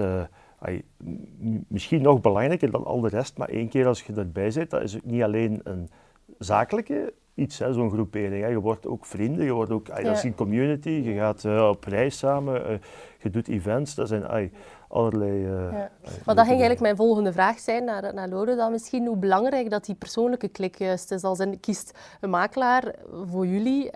misschien 1.67 2.01
nog 2.01 2.21
belangrijker 2.21 2.71
dan 2.71 2.85
al 2.85 2.99
de 2.99 3.09
rest, 3.09 3.37
maar 3.37 3.49
één 3.49 3.69
keer 3.69 3.87
als 3.87 4.01
je 4.01 4.13
erbij 4.13 4.51
zit, 4.51 4.69
dat 4.69 4.81
is 4.81 4.97
niet 5.03 5.23
alleen 5.23 5.59
een 5.63 5.89
zakelijke 6.37 7.13
iets, 7.39 7.57
zo'n 7.57 7.91
groepering. 7.91 8.43
Hè. 8.43 8.49
Je 8.49 8.59
wordt 8.59 8.87
ook 8.87 9.05
vrienden, 9.05 9.45
je 9.45 9.53
wordt 9.53 9.71
ook, 9.71 9.87
dat 10.03 10.17
is 10.17 10.23
een 10.23 10.35
community, 10.35 10.89
je 10.89 11.13
gaat 11.13 11.43
uh, 11.43 11.67
op 11.67 11.83
reis 11.83 12.17
samen, 12.17 12.71
uh, 12.71 12.77
je 13.21 13.29
doet 13.29 13.47
events, 13.47 13.95
dat 13.95 14.07
zijn 14.07 14.51
allerlei... 14.89 15.45
Uh, 15.45 15.71
ja. 15.71 15.91
maar 16.25 16.35
dat 16.35 16.45
ging 16.45 16.59
eigenlijk 16.59 16.79
mijn 16.79 16.95
volgende 16.95 17.33
vraag 17.33 17.59
zijn 17.59 17.83
naar, 17.83 18.13
naar 18.13 18.29
Lode 18.29 18.55
dan 18.55 18.71
misschien, 18.71 19.05
hoe 19.05 19.17
belangrijk 19.17 19.69
dat 19.69 19.85
die 19.85 19.95
persoonlijke 19.95 20.47
klik 20.47 20.77
juist 20.77 21.11
is. 21.11 21.23
Als 21.23 21.39
een, 21.39 21.59
kiest 21.59 21.97
een 22.21 22.29
makelaar 22.29 22.95
voor 23.29 23.47
jullie, 23.47 23.91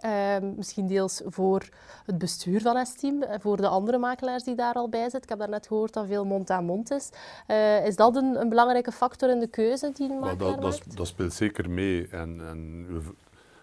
misschien 0.56 0.88
deels 0.88 1.22
voor 1.26 1.70
het 2.06 2.18
bestuur 2.18 2.62
van 2.62 2.86
S-team, 2.86 3.24
voor 3.40 3.58
de 3.58 3.68
andere 3.68 3.98
makelaars 3.98 4.44
die 4.44 4.56
daar 4.56 4.74
al 4.74 4.90
bij 4.90 5.02
zitten. 5.02 5.22
Ik 5.22 5.30
heb 5.30 5.40
daarnet 5.40 5.68
gehoord 5.68 5.94
dat 5.94 6.06
veel 6.08 6.26
mond-aan-mond 6.26 6.92
is. 6.92 7.10
is 7.86 7.96
dat 7.96 8.16
een, 8.16 8.42
een, 8.42 8.50
belangrijke 8.50 8.92
factor 8.92 9.30
in 9.30 9.40
de 9.40 9.48
keuze 9.48 9.92
die 9.94 10.10
een 10.10 10.20
makelaar 10.20 10.60
dat, 10.60 10.62
dat, 10.62 10.96
dat, 10.96 11.08
speelt 11.08 11.34
zeker 11.34 11.70
mee. 11.70 12.08
En, 12.08 12.42
en 12.48 12.88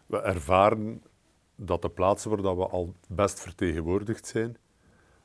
we 0.06 0.20
ervaren 0.22 1.02
dat 1.56 1.82
de 1.82 1.88
plaatsen 1.88 2.30
waar 2.30 2.42
dat 2.42 2.56
we 2.56 2.66
al 2.66 2.94
best 3.08 3.40
vertegenwoordigd 3.40 4.26
zijn, 4.26 4.56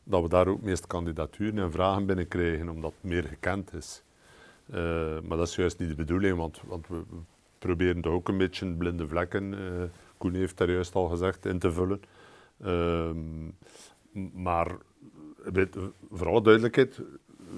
dat 0.06 0.22
we 0.22 0.30
daar 0.30 0.48
ook 0.48 0.62
meest 0.62 0.88
kandidaturen 0.88 1.58
en 1.58 1.72
vragen 1.72 2.06
binnenkrijgen, 2.06 2.70
omdat 2.70 2.94
het 3.02 3.12
meer 3.12 3.24
gekend 3.24 3.74
is. 3.74 4.04
Uh, 4.74 4.76
maar 5.24 5.38
dat 5.38 5.48
is 5.48 5.56
juist 5.56 5.80
niet 5.80 5.90
de 5.90 5.96
bedoeling, 5.96 6.38
want, 6.38 6.62
want 6.66 6.88
we, 6.88 7.02
proberen 7.60 8.02
toch 8.02 8.14
ook 8.14 8.28
een 8.28 8.38
beetje 8.38 8.74
blinde 8.74 9.08
vlekken, 9.08 9.54
uh, 9.54 9.60
Koen 10.18 10.34
heeft 10.34 10.58
daar 10.58 10.72
juist 10.72 10.96
al 10.96 11.08
gezegd, 11.08 11.46
in 11.46 11.60
te 11.60 11.72
vullen. 11.72 12.02
Uh, 12.66 13.10
maar 14.34 14.68
weet, 15.44 15.76
voor 16.12 16.28
alle 16.28 16.42
duidelijkheid, 16.42 17.02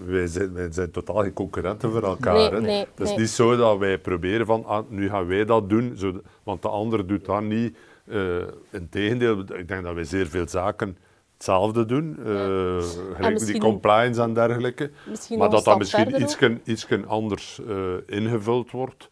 wij 0.06 0.28
zijn, 0.28 0.54
wij 0.54 0.72
zijn 0.72 0.92
totaal 0.92 1.22
geen 1.22 1.34
concurrenten 1.34 1.92
voor 1.92 2.04
elkaar. 2.04 2.52
Nee, 2.52 2.62
nee, 2.62 2.86
het 2.96 3.00
is 3.00 3.16
niet 3.16 3.30
zo 3.30 3.56
dat 3.56 3.78
wij 3.78 4.00
proberen 4.00 4.46
van, 4.46 4.66
ah, 4.66 4.90
nu 4.90 5.10
gaan 5.10 5.28
wij 5.28 5.46
dat 5.46 5.70
doen, 5.70 5.98
zo, 5.98 6.22
want 6.44 6.62
de 6.62 6.70
ander 6.70 7.08
doet 7.08 7.26
dat 7.26 7.42
niet. 7.42 7.78
Uh, 8.06 8.44
Integendeel, 8.70 9.40
ik 9.40 9.68
denk 9.68 9.84
dat 9.84 9.94
wij 9.94 10.04
zeer 10.04 10.28
veel 10.28 10.48
zaken 10.48 10.98
hetzelfde 11.38 11.86
doen, 11.86 12.16
uh, 12.20 12.82
gelijk 13.16 13.46
die 13.46 13.60
compliance 13.60 14.22
en 14.22 14.34
dergelijke. 14.34 14.92
Maar 15.38 15.50
dat 15.50 15.64
dat 15.64 15.78
misschien 15.78 16.62
iets 16.64 16.88
anders 17.08 17.60
uh, 17.68 17.94
ingevuld 18.06 18.72
wordt. 18.72 19.10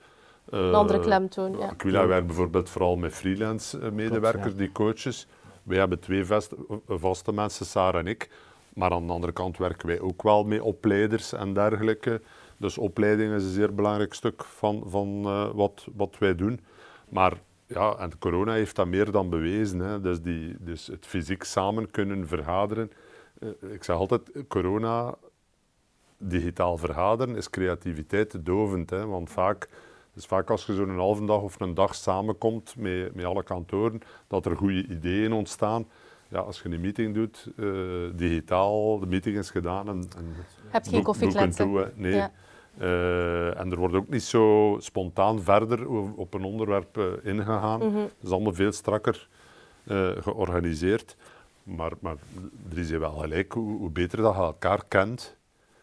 een 0.50 0.74
andere 0.74 1.00
klemtoon, 1.00 1.58
ja. 1.58 1.68
Aquila 1.68 2.08
werkt 2.08 2.28
bijvoorbeeld 2.28 2.70
vooral 2.70 2.96
met 2.96 3.14
freelance 3.14 3.92
medewerkers, 3.92 4.56
die 4.56 4.72
coaches. 4.72 5.28
Wij 5.64 5.78
hebben 5.78 6.00
twee 6.00 6.26
vaste 6.88 7.32
mensen, 7.34 7.66
Sarah 7.66 8.00
en 8.00 8.08
ik. 8.08 8.30
Maar 8.74 8.92
aan 8.92 9.08
de 9.08 9.14
andere 9.14 9.34
kant 9.34 9.58
werken 9.58 9.88
wij 9.88 10.00
ook 10.00 10.24
wel 10.24 10.44
met 10.44 10.62
opleiders 10.62 11.34
en 11.34 11.54
dergelijke. 11.54 12.22
Dus 12.58 12.78
opleiding 12.78 13.34
is 13.34 13.44
een 13.44 13.52
zeer 13.52 13.74
belangrijk 13.74 14.14
stuk 14.14 14.44
van, 14.44 14.84
van 14.88 15.22
uh, 15.26 15.50
wat, 15.54 15.88
wat 15.96 16.16
wij 16.20 16.36
doen. 16.36 16.60
Maar 17.10 17.34
ja, 17.68 17.98
en 17.98 18.18
corona 18.18 18.54
heeft 18.54 18.76
dat 18.76 18.88
meer 18.88 19.12
dan 19.12 19.30
bewezen. 19.30 19.80
Hè. 19.80 20.02
Dus, 20.02 20.22
die, 20.22 20.56
dus 20.60 20.88
het 20.88 21.06
fysiek 21.06 21.44
samen 21.44 21.92
kunnen 21.92 22.28
vergaderen. 22.28 22.92
Uh, 23.40 23.72
ik 23.74 23.84
zeg 23.84 23.96
altijd, 23.96 24.32
corona 24.48 25.16
digitaal 26.18 26.78
vergaderen 26.78 27.36
is 27.36 27.50
creativiteit 27.50 28.46
dovend. 28.46 28.90
Hè? 28.90 29.06
Want 29.06 29.30
vaak, 29.30 29.70
dus 30.14 30.26
vaak 30.26 30.50
als 30.50 30.66
je 30.66 30.74
zo'n 30.74 30.98
halve 30.98 31.26
dag 31.26 31.42
of 31.42 31.60
een 31.60 31.74
dag 31.74 31.96
samenkomt 31.96 32.76
met, 32.78 33.16
met 33.16 33.26
alle 33.26 33.44
kantoren, 33.44 34.00
dat 34.28 34.46
er 34.46 34.58
goede 34.58 34.88
ideeën 34.88 35.34
ontstaan. 35.34 35.88
Ja, 36.30 36.40
als 36.40 36.62
je 36.62 36.70
een 36.70 36.82
meeting 36.82 37.14
doet, 37.14 37.52
uh, 37.56 38.10
digitaal, 38.16 39.00
de 39.00 39.06
meeting 39.06 39.38
is 39.38 39.50
gedaan 39.50 39.88
en, 39.88 40.08
en 40.18 40.36
heb 40.68 40.86
geen 40.88 41.04
koffiekletsen. 41.04 41.92
Nee. 41.96 42.14
Ja. 42.14 42.32
Uh, 42.82 43.60
en 43.60 43.72
er 43.72 43.78
wordt 43.78 43.96
ook 43.96 44.10
niet 44.10 44.24
zo 44.24 44.76
spontaan 44.80 45.42
verder 45.42 45.90
op 46.16 46.34
een 46.34 46.44
onderwerp 46.44 46.98
uh, 46.98 47.06
ingegaan. 47.24 47.84
Mm 47.84 47.94
-hmm. 47.94 48.02
Het 48.02 48.24
is 48.24 48.32
allemaal 48.32 48.54
veel 48.54 48.72
strakker 48.72 49.28
uh, 49.84 50.10
georganiseerd. 50.20 51.16
Maar, 51.64 51.92
maar 52.00 52.16
er 52.72 52.78
is 52.78 52.90
je 52.90 52.98
wel 52.98 53.12
gelijk, 53.12 53.52
hoe, 53.52 53.78
hoe 53.78 53.90
beter 53.90 54.22
dat 54.22 54.36
je 54.36 54.42
elkaar 54.42 54.86
kent. 54.88 55.38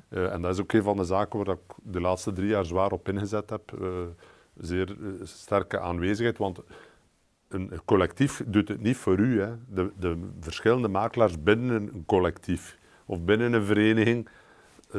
en 0.08 0.42
dat 0.42 0.54
is 0.54 0.60
ook 0.60 0.72
een 0.72 0.82
van 0.82 0.96
de 0.96 1.04
zaken 1.04 1.44
waar 1.44 1.54
ik 1.54 1.74
de 1.82 2.00
laatste 2.00 2.32
drie 2.32 2.48
jaar 2.48 2.64
zwaar 2.64 2.92
op 2.92 3.08
ingezet 3.08 3.50
heb. 3.50 3.78
zeer 4.56 4.96
sterke 5.22 5.80
aanwezigheid, 5.80 6.38
want 6.38 6.60
een 7.48 7.70
collectief 7.84 8.42
doet 8.46 8.68
het 8.68 8.80
niet 8.80 8.96
voor 8.96 9.18
u. 9.18 9.40
Hè. 9.40 9.52
De, 9.68 9.90
de 9.98 10.28
verschillende 10.40 10.88
makelaars 10.88 11.42
binnen 11.42 11.94
een 11.94 12.04
collectief 12.06 12.78
of 13.06 13.20
binnen 13.20 13.52
een 13.52 13.64
vereniging 13.64 14.28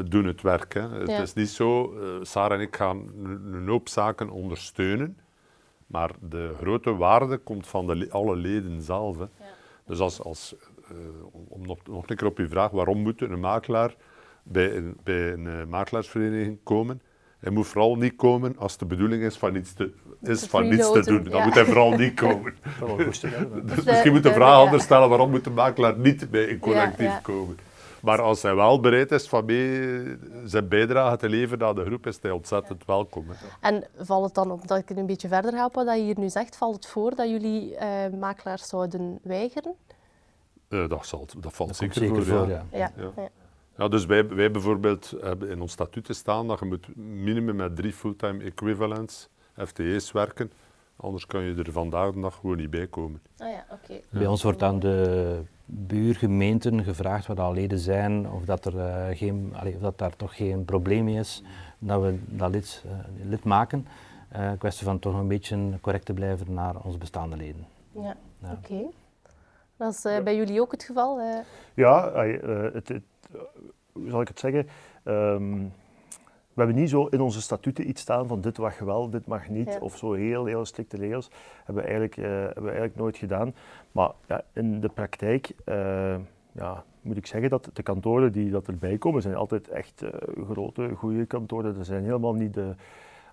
doen 0.06 0.26
het 0.26 0.42
werk. 0.42 0.74
Hè. 0.74 0.90
Het 0.90 1.10
is 1.10 1.34
niet 1.34 1.50
zo, 1.50 1.94
uh, 1.94 2.10
Sarah 2.22 2.58
en 2.58 2.64
ik 2.64 2.76
gaan 2.76 3.12
een 3.54 3.68
hoop 3.68 3.90
zaken 3.90 4.30
ondersteunen, 4.30 5.18
maar 5.88 6.12
de 6.20 6.54
grote 6.62 6.96
waarde 6.96 7.38
komt 7.38 7.68
van 7.68 7.88
de, 7.88 8.08
alle 8.12 8.36
leden 8.36 8.82
zelf. 8.82 9.18
Hè. 9.18 9.24
Ja. 9.24 9.54
Dus 9.86 10.00
als, 10.00 10.22
als, 10.22 10.56
uh, 10.92 10.98
om 11.48 11.66
nog, 11.66 11.78
nog 11.86 12.10
een 12.10 12.16
keer 12.16 12.28
op 12.28 12.38
uw 12.38 12.48
vraag, 12.48 12.72
waarom 12.72 13.02
moet 13.02 13.22
een 13.22 13.40
makelaar 13.40 13.96
bij 14.44 14.76
een, 14.76 14.98
bij 15.04 15.32
een 15.34 15.46
uh, 15.46 15.64
makelaarsvereniging 15.66 16.58
komen? 16.64 17.02
Hij 17.40 17.52
moet 17.52 17.68
vooral 17.68 17.96
niet 17.96 18.16
komen 18.16 18.58
als 18.58 18.78
de 18.78 18.86
bedoeling 18.86 19.24
is 19.24 19.38
van 19.38 19.56
iets 19.56 19.74
te, 19.74 19.92
is 20.22 20.46
van 20.46 20.68
niets 20.68 20.92
te 20.92 21.02
doen. 21.02 21.24
Dan 21.24 21.40
ja. 21.40 21.46
moet 21.46 21.54
hij 21.54 21.66
vooral 21.66 21.92
niet 21.92 22.14
komen. 22.14 22.56
dus 23.66 23.84
misschien 23.84 24.12
moet 24.12 24.24
de 24.24 24.34
vraag 24.34 24.58
anders 24.58 24.84
stellen, 24.84 25.10
waarom 25.10 25.30
moet 25.30 25.44
de 25.44 25.50
makelaar 25.50 25.98
niet 25.98 26.32
bij 26.32 26.50
een 26.50 26.60
collectief 26.60 27.06
ja, 27.06 27.20
komen? 27.24 27.58
Maar 28.04 28.22
als 28.22 28.42
hij 28.42 28.56
wel 28.56 28.80
bereid 28.80 29.12
is 29.12 29.28
van 29.28 29.46
mee 29.46 30.18
zijn 30.46 30.68
bijdrage 30.68 31.18
te 31.18 31.30
leveren 31.30 31.68
aan 31.68 31.76
de 31.76 31.86
groep, 31.86 32.08
is 32.08 32.20
hij 32.22 32.32
ontzettend 32.32 32.86
welkom. 32.86 33.26
En 33.60 33.88
valt 33.98 34.26
het 34.26 34.34
dan, 34.34 34.52
omdat 34.52 34.78
ik 34.78 34.90
het 34.90 34.98
een 34.98 35.06
beetje 35.06 35.28
verder 35.28 35.54
help 35.54 35.74
wat 35.74 35.88
je 35.96 36.02
hier 36.02 36.20
nu 36.20 36.30
zegt, 36.30 36.56
valt 36.56 36.76
het 36.76 36.86
voor 36.86 37.16
dat 37.16 37.30
jullie 37.30 37.72
uh, 37.72 37.80
makelaars 38.20 38.68
zouden 38.68 39.20
weigeren? 39.22 39.76
Uh, 40.70 40.90
dat, 40.90 41.06
zal, 41.06 41.28
dat 41.40 41.54
valt 41.54 41.76
zeker, 41.76 41.96
zeker, 41.96 42.26
voor, 42.26 42.48
ja. 42.48 42.66
Ja. 42.72 42.92
ja. 42.96 43.30
ja. 43.78 43.88
dus 43.88 44.06
wij, 44.06 44.28
wij 44.28 44.52
bijvoorbeeld 44.52 45.14
hebben 45.22 45.50
in 45.50 45.62
ons 45.62 45.72
statuten 45.72 46.16
staan 46.16 46.48
dat 46.48 46.60
je 46.60 46.66
moet 46.66 46.96
minimum 46.96 47.56
met 47.56 47.76
drie 47.76 47.94
fulltime 47.94 48.44
equivalents, 48.44 49.30
FTE's, 49.66 50.12
werken. 50.12 50.52
Anders 51.04 51.26
kan 51.26 51.44
je 51.44 51.56
er 51.56 51.72
vandaag 51.72 52.14
de 52.14 52.20
dag 52.20 52.36
gewoon 52.36 52.58
niet 52.58 52.70
bij 52.70 52.88
komen. 52.88 53.22
Ah 53.38 53.50
ja, 53.50 53.66
oké. 53.72 54.00
Bij 54.10 54.28
ons 54.28 54.44
wordt 54.44 54.64
aan 54.64 54.80
de 54.80 55.42
buurgemeenten 55.66 56.84
gevraagd 56.84 57.28
wat 57.28 57.40
al 57.40 57.54
leden 57.54 57.80
zijn, 57.80 58.30
of 58.30 58.46
dat, 58.46 58.66
er, 58.66 58.76
uh, 58.76 59.18
geen, 59.18 59.54
allee, 59.56 59.76
of 59.76 59.82
dat 59.82 59.98
daar 59.98 60.16
toch 60.16 60.36
geen 60.36 60.66
probleem 60.66 61.08
is 61.08 61.44
dat 61.80 62.02
we 62.02 62.20
dat 62.26 62.52
lid, 62.52 62.84
uh, 62.86 62.92
lid 63.30 63.44
maken. 63.44 63.88
Uh, 64.36 64.52
kwestie 64.58 64.86
van 64.86 65.00
toch 65.00 65.16
een 65.16 65.28
beetje 65.28 65.80
correct 65.82 66.06
te 66.06 66.14
blijven 66.14 66.54
naar 66.54 66.76
onze 66.84 66.98
bestaande 66.98 67.38
leden. 67.38 67.68
Ja, 67.92 68.16
ja. 68.42 68.52
oké. 68.52 68.84
Dat 69.78 69.94
is 69.94 70.24
bij 70.24 70.36
jullie 70.36 70.62
ook 70.62 70.72
het 70.72 70.84
geval? 70.84 71.22
Ja, 71.74 72.12
het, 72.74 72.88
het, 72.88 73.04
hoe 73.92 74.10
zal 74.10 74.22
ik 74.22 74.28
het 74.28 74.40
zeggen? 74.40 74.68
Um, 75.04 75.74
we 76.54 76.62
hebben 76.62 76.76
niet 76.76 76.90
zo 76.90 77.06
in 77.06 77.22
onze 77.22 77.42
statuten 77.42 77.90
iets 77.90 78.02
staan 78.02 78.28
van 78.28 78.42
dit 78.42 78.58
mag 78.58 78.80
wel, 78.80 79.10
dit 79.10 79.28
mag 79.28 79.50
niet, 79.50 79.78
of 79.80 79.98
zo 79.98 80.14
heel, 80.14 80.46
heel 80.46 80.66
strikte 80.66 80.98
regels. 80.98 81.30
Hebben 81.64 81.84
we 81.84 81.90
eigenlijk, 81.90 82.18
uh, 82.18 82.26
hebben 82.26 82.64
we 82.64 82.70
eigenlijk 82.70 82.96
nooit 83.00 83.18
gedaan. 83.18 83.54
Maar 83.92 84.12
ja, 84.28 84.44
in 84.54 84.80
de 84.80 84.90
praktijk 84.90 85.52
uh, 85.66 86.16
ja, 86.52 86.84
moet 87.02 87.18
ik 87.18 87.26
zeggen 87.26 87.50
dat 87.50 87.70
de 87.74 87.84
kantoren 87.84 88.32
die 88.32 88.50
dat 88.50 88.68
erbij 88.68 88.98
komen, 88.98 89.22
zijn 89.22 89.36
altijd 89.36 89.68
echt 89.68 90.04
uh, 90.04 90.10
grote, 90.50 90.90
goede 90.96 91.26
kantoren. 91.26 91.76
Dat 91.76 91.86
zijn 91.86 92.04
helemaal 92.04 92.34
niet 92.34 92.54
de 92.54 92.76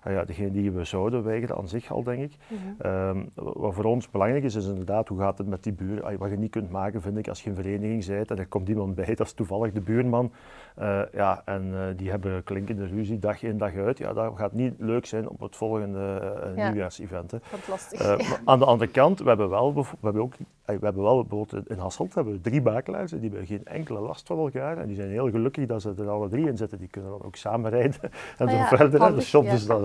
ah 0.03 0.11
ja, 0.13 0.23
degene 0.23 0.51
die 0.51 0.71
we 0.71 0.83
zouden 0.83 1.23
weigeren 1.23 1.57
aan 1.57 1.67
zich 1.67 1.91
al, 1.91 2.03
denk 2.03 2.21
ik. 2.21 2.35
Mhm. 2.47 2.87
Ehm, 2.87 3.23
wat 3.33 3.73
voor 3.73 3.83
ons 3.83 4.09
belangrijk 4.09 4.43
is, 4.43 4.55
is 4.55 4.67
inderdaad 4.67 5.07
hoe 5.07 5.19
gaat 5.19 5.37
het 5.37 5.47
met 5.47 5.63
die 5.63 5.73
buur. 5.73 6.17
wat 6.17 6.29
je 6.29 6.37
niet 6.37 6.51
kunt 6.51 6.69
maken, 6.69 7.01
vind 7.01 7.17
ik, 7.17 7.27
als 7.27 7.43
je 7.43 7.49
een 7.49 7.55
vereniging 7.55 8.05
bent 8.05 8.31
en 8.31 8.37
er 8.37 8.47
komt 8.47 8.69
iemand 8.69 8.95
bij, 8.95 9.15
dat 9.15 9.27
is 9.27 9.33
toevallig 9.33 9.71
de 9.71 9.81
buurman. 9.81 10.31
Uh, 10.79 11.01
ja, 11.13 11.41
en 11.45 11.67
uh, 11.67 11.81
die 11.95 12.09
hebben 12.09 12.43
klinkende 12.43 12.85
ruzie 12.85 13.19
dag 13.19 13.43
in 13.43 13.57
dag 13.57 13.75
uit. 13.75 13.97
Ja, 13.97 14.13
dat 14.13 14.33
gaat 14.35 14.53
niet 14.53 14.73
leuk 14.77 15.05
zijn 15.05 15.29
op 15.29 15.39
het 15.39 15.55
volgende 15.55 16.33
uh, 16.47 16.57
ja. 16.57 16.65
nieuwjaarsevent. 16.65 17.33
lastig. 17.69 18.39
Aan 18.45 18.59
de 18.59 18.65
andere 18.65 18.91
kant, 18.91 19.19
we 19.19 19.27
hebben 19.27 19.49
wel, 19.49 19.73
we 19.73 19.83
hebben 20.01 20.21
ook, 20.21 20.33
we 20.65 20.77
hebben 20.81 21.03
wel 21.03 21.25
bijvoorbeeld 21.25 21.69
in 21.69 21.77
Hasselt 21.77 22.15
hebben 22.15 22.33
we 22.33 22.41
drie 22.41 22.61
makelaars, 22.61 23.11
die 23.11 23.19
hebben 23.21 23.45
geen 23.45 23.65
enkele 23.65 23.99
last 23.99 24.27
van 24.27 24.39
elkaar. 24.39 24.77
En 24.77 24.87
die 24.87 24.95
zijn 24.95 25.09
heel 25.09 25.29
gelukkig 25.29 25.65
dat 25.65 25.81
ze 25.81 25.93
er 25.97 26.09
alle 26.09 26.29
drie 26.29 26.47
in 26.47 26.57
zitten. 26.57 26.77
Die 26.77 26.87
kunnen 26.87 27.11
dan 27.11 27.23
ook 27.23 27.35
samen 27.35 27.69
rijden 27.69 27.99
en 28.37 28.47
ah, 28.47 28.69
zo 28.69 28.75
verder. 28.75 29.15
Dus 29.15 29.29
soms 29.29 29.51
is 29.51 29.65
dat 29.65 29.81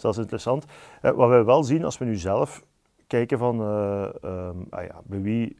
dat 0.00 0.12
is 0.12 0.18
interessant. 0.18 0.64
wat 1.00 1.28
we 1.28 1.44
wel 1.44 1.62
zien 1.64 1.84
als 1.84 1.98
we 1.98 2.04
nu 2.04 2.16
zelf 2.16 2.64
kijken 3.06 3.38
van 3.38 3.60
um, 3.60 4.66
ah 4.70 4.84
ja, 4.84 5.00
bij 5.04 5.20
wie 5.20 5.56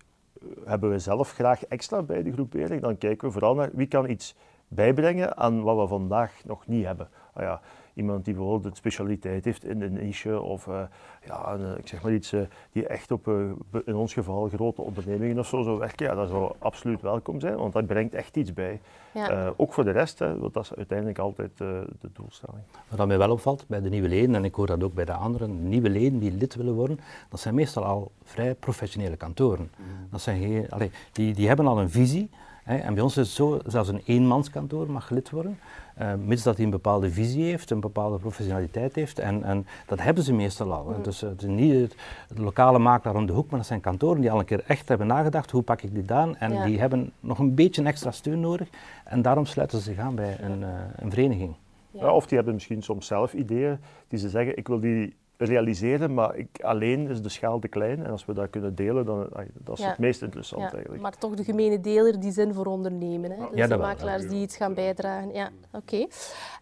hebben 0.64 0.90
we 0.90 0.98
zelf 0.98 1.32
graag 1.32 1.64
extra 1.64 2.02
bij 2.02 2.22
de 2.22 2.32
groepering, 2.32 2.82
dan 2.82 2.98
kijken 2.98 3.26
we 3.26 3.32
vooral 3.32 3.54
naar 3.54 3.70
wie 3.72 3.86
kan 3.86 4.10
iets 4.10 4.34
bijbrengen 4.68 5.36
aan 5.36 5.62
wat 5.62 5.76
we 5.76 5.86
vandaag 5.86 6.32
nog 6.44 6.66
niet 6.66 6.84
hebben. 6.84 7.08
Ah 7.32 7.42
ja, 7.42 7.60
iemand 8.00 8.24
die 8.24 8.34
bijvoorbeeld 8.34 8.64
een 8.64 8.76
specialiteit 8.76 9.44
heeft 9.44 9.64
in 9.64 9.82
een 9.82 9.92
niche 9.92 10.40
of 10.40 10.66
uh, 10.66 10.82
ja, 11.26 11.52
een, 11.52 11.78
ik 11.78 11.88
zeg 11.88 12.02
maar 12.02 12.12
iets 12.12 12.32
uh, 12.32 12.40
die 12.72 12.86
echt 12.86 13.10
op, 13.10 13.26
uh, 13.28 13.50
in 13.84 13.94
ons 13.94 14.12
geval, 14.12 14.48
grote 14.48 14.82
ondernemingen 14.82 15.38
of 15.38 15.46
zo 15.46 15.62
zou 15.62 15.78
werken, 15.78 16.06
ja, 16.06 16.14
dat 16.14 16.28
zou 16.28 16.52
absoluut 16.58 17.00
welkom 17.00 17.40
zijn, 17.40 17.56
want 17.56 17.72
dat 17.72 17.86
brengt 17.86 18.14
echt 18.14 18.36
iets 18.36 18.52
bij. 18.52 18.80
Ja. 19.14 19.52
ook 19.56 19.72
voor 19.72 19.84
de 19.84 19.90
rest, 19.90 20.18
hè, 20.18 20.38
want 20.38 20.54
dat 20.54 20.64
is 20.64 20.74
uiteindelijk 20.74 21.18
altijd 21.18 21.58
de 21.58 22.10
doelstelling. 22.12 22.62
Wat 22.88 23.06
mij 23.06 23.18
wel 23.18 23.30
opvalt 23.30 23.64
bij 23.68 23.80
de 23.80 23.88
nieuwe 23.88 24.08
leden, 24.08 24.34
en 24.34 24.44
ik 24.44 24.54
hoor 24.54 24.66
dat 24.66 24.82
ook 24.82 24.94
bij 24.94 25.04
de 25.04 25.12
anderen, 25.12 25.68
nieuwe 25.68 25.90
leden 25.90 26.18
die 26.18 26.32
lid 26.32 26.54
willen 26.54 26.74
worden, 26.74 27.00
dat 27.28 27.40
zijn 27.40 27.54
meestal 27.54 27.84
al 27.84 28.10
vrij 28.24 28.54
professionele 28.54 29.16
kantoren. 29.16 29.70
Mm. 29.76 29.86
Dat 30.10 30.20
zijn 30.20 30.40
geen, 30.40 30.70
allee, 30.70 30.90
die, 31.12 31.34
die 31.34 31.46
hebben 31.48 31.66
al 31.66 31.80
een 31.80 31.90
visie, 31.90 32.30
en 32.64 32.94
bij 32.94 33.02
ons 33.02 33.16
is 33.16 33.26
het 33.26 33.36
zo, 33.36 33.58
zelfs 33.66 33.88
een 33.88 34.02
eenmanskantoor 34.04 34.90
mag 34.90 35.10
lid 35.10 35.30
worden, 35.30 35.58
uh, 36.00 36.12
mits 36.24 36.42
dat 36.42 36.56
hij 36.56 36.64
een 36.64 36.70
bepaalde 36.70 37.10
visie 37.10 37.44
heeft, 37.44 37.70
een 37.70 37.80
bepaalde 37.80 38.18
professionaliteit 38.18 38.94
heeft. 38.94 39.18
En, 39.18 39.44
en 39.44 39.66
dat 39.86 40.00
hebben 40.00 40.24
ze 40.24 40.32
meestal 40.32 40.72
al. 40.72 40.84
Mm. 40.84 41.02
Dus 41.02 41.20
het 41.20 41.42
is 41.42 41.48
niet 41.48 41.72
het, 41.72 42.38
lokale 42.38 42.78
makelaar 42.78 43.16
om 43.16 43.26
de 43.26 43.32
hoek, 43.32 43.50
maar 43.50 43.58
dat 43.58 43.68
zijn 43.68 43.80
kantoren 43.80 44.20
die 44.20 44.30
al 44.30 44.38
een 44.38 44.44
keer 44.44 44.64
echt 44.66 44.88
hebben 44.88 45.06
nagedacht, 45.06 45.50
hoe 45.50 45.62
pak 45.62 45.82
ik 45.82 45.94
dit 45.94 46.10
aan? 46.10 46.36
En 46.36 46.64
die 46.64 46.80
hebben 46.80 47.12
nog 47.20 47.38
een 47.38 47.54
beetje 47.54 47.82
extra 47.82 48.10
steun 48.10 48.40
nodig. 48.40 48.68
En 49.04 49.22
daarom 49.22 49.46
sluiten 49.46 49.78
ze 49.78 49.84
zich 49.84 49.98
aan 49.98 50.14
bij 50.14 50.36
een, 50.40 50.60
uh, 50.60 50.68
een 50.96 51.10
vereniging. 51.10 51.54
Ja. 51.90 52.12
of 52.12 52.26
die 52.26 52.36
hebben 52.36 52.54
misschien 52.54 52.82
soms 52.82 53.06
zelf 53.06 53.32
ideeën 53.32 53.78
die 54.08 54.18
ze 54.18 54.28
zeggen, 54.28 54.56
ik 54.56 54.68
wil 54.68 54.80
die 54.80 55.14
realiseren, 55.44 56.14
maar 56.14 56.36
ik, 56.36 56.48
alleen 56.60 57.08
is 57.08 57.22
de 57.22 57.28
schaal 57.28 57.58
te 57.58 57.68
klein. 57.68 58.04
En 58.04 58.10
als 58.10 58.24
we 58.24 58.32
dat 58.32 58.50
kunnen 58.50 58.74
delen, 58.74 59.04
dan 59.04 59.28
dat 59.52 59.78
is 59.78 59.84
het 59.84 59.98
meest 59.98 60.22
interessant 60.22 60.62
ja, 60.62 60.72
eigenlijk. 60.72 61.02
Maar 61.02 61.18
toch 61.18 61.34
de 61.34 61.44
gemene 61.44 61.80
deler 61.80 62.20
die 62.20 62.32
zin 62.32 62.54
voor 62.54 62.66
ondernemen. 62.66 63.30
Hè? 63.30 63.36
Dus 63.54 63.68
de 63.68 63.76
makelaars 63.76 64.28
die 64.28 64.42
iets 64.42 64.56
gaan 64.56 64.74
bijdragen. 64.74 65.32
Ja, 65.32 65.50
oké. 65.72 66.06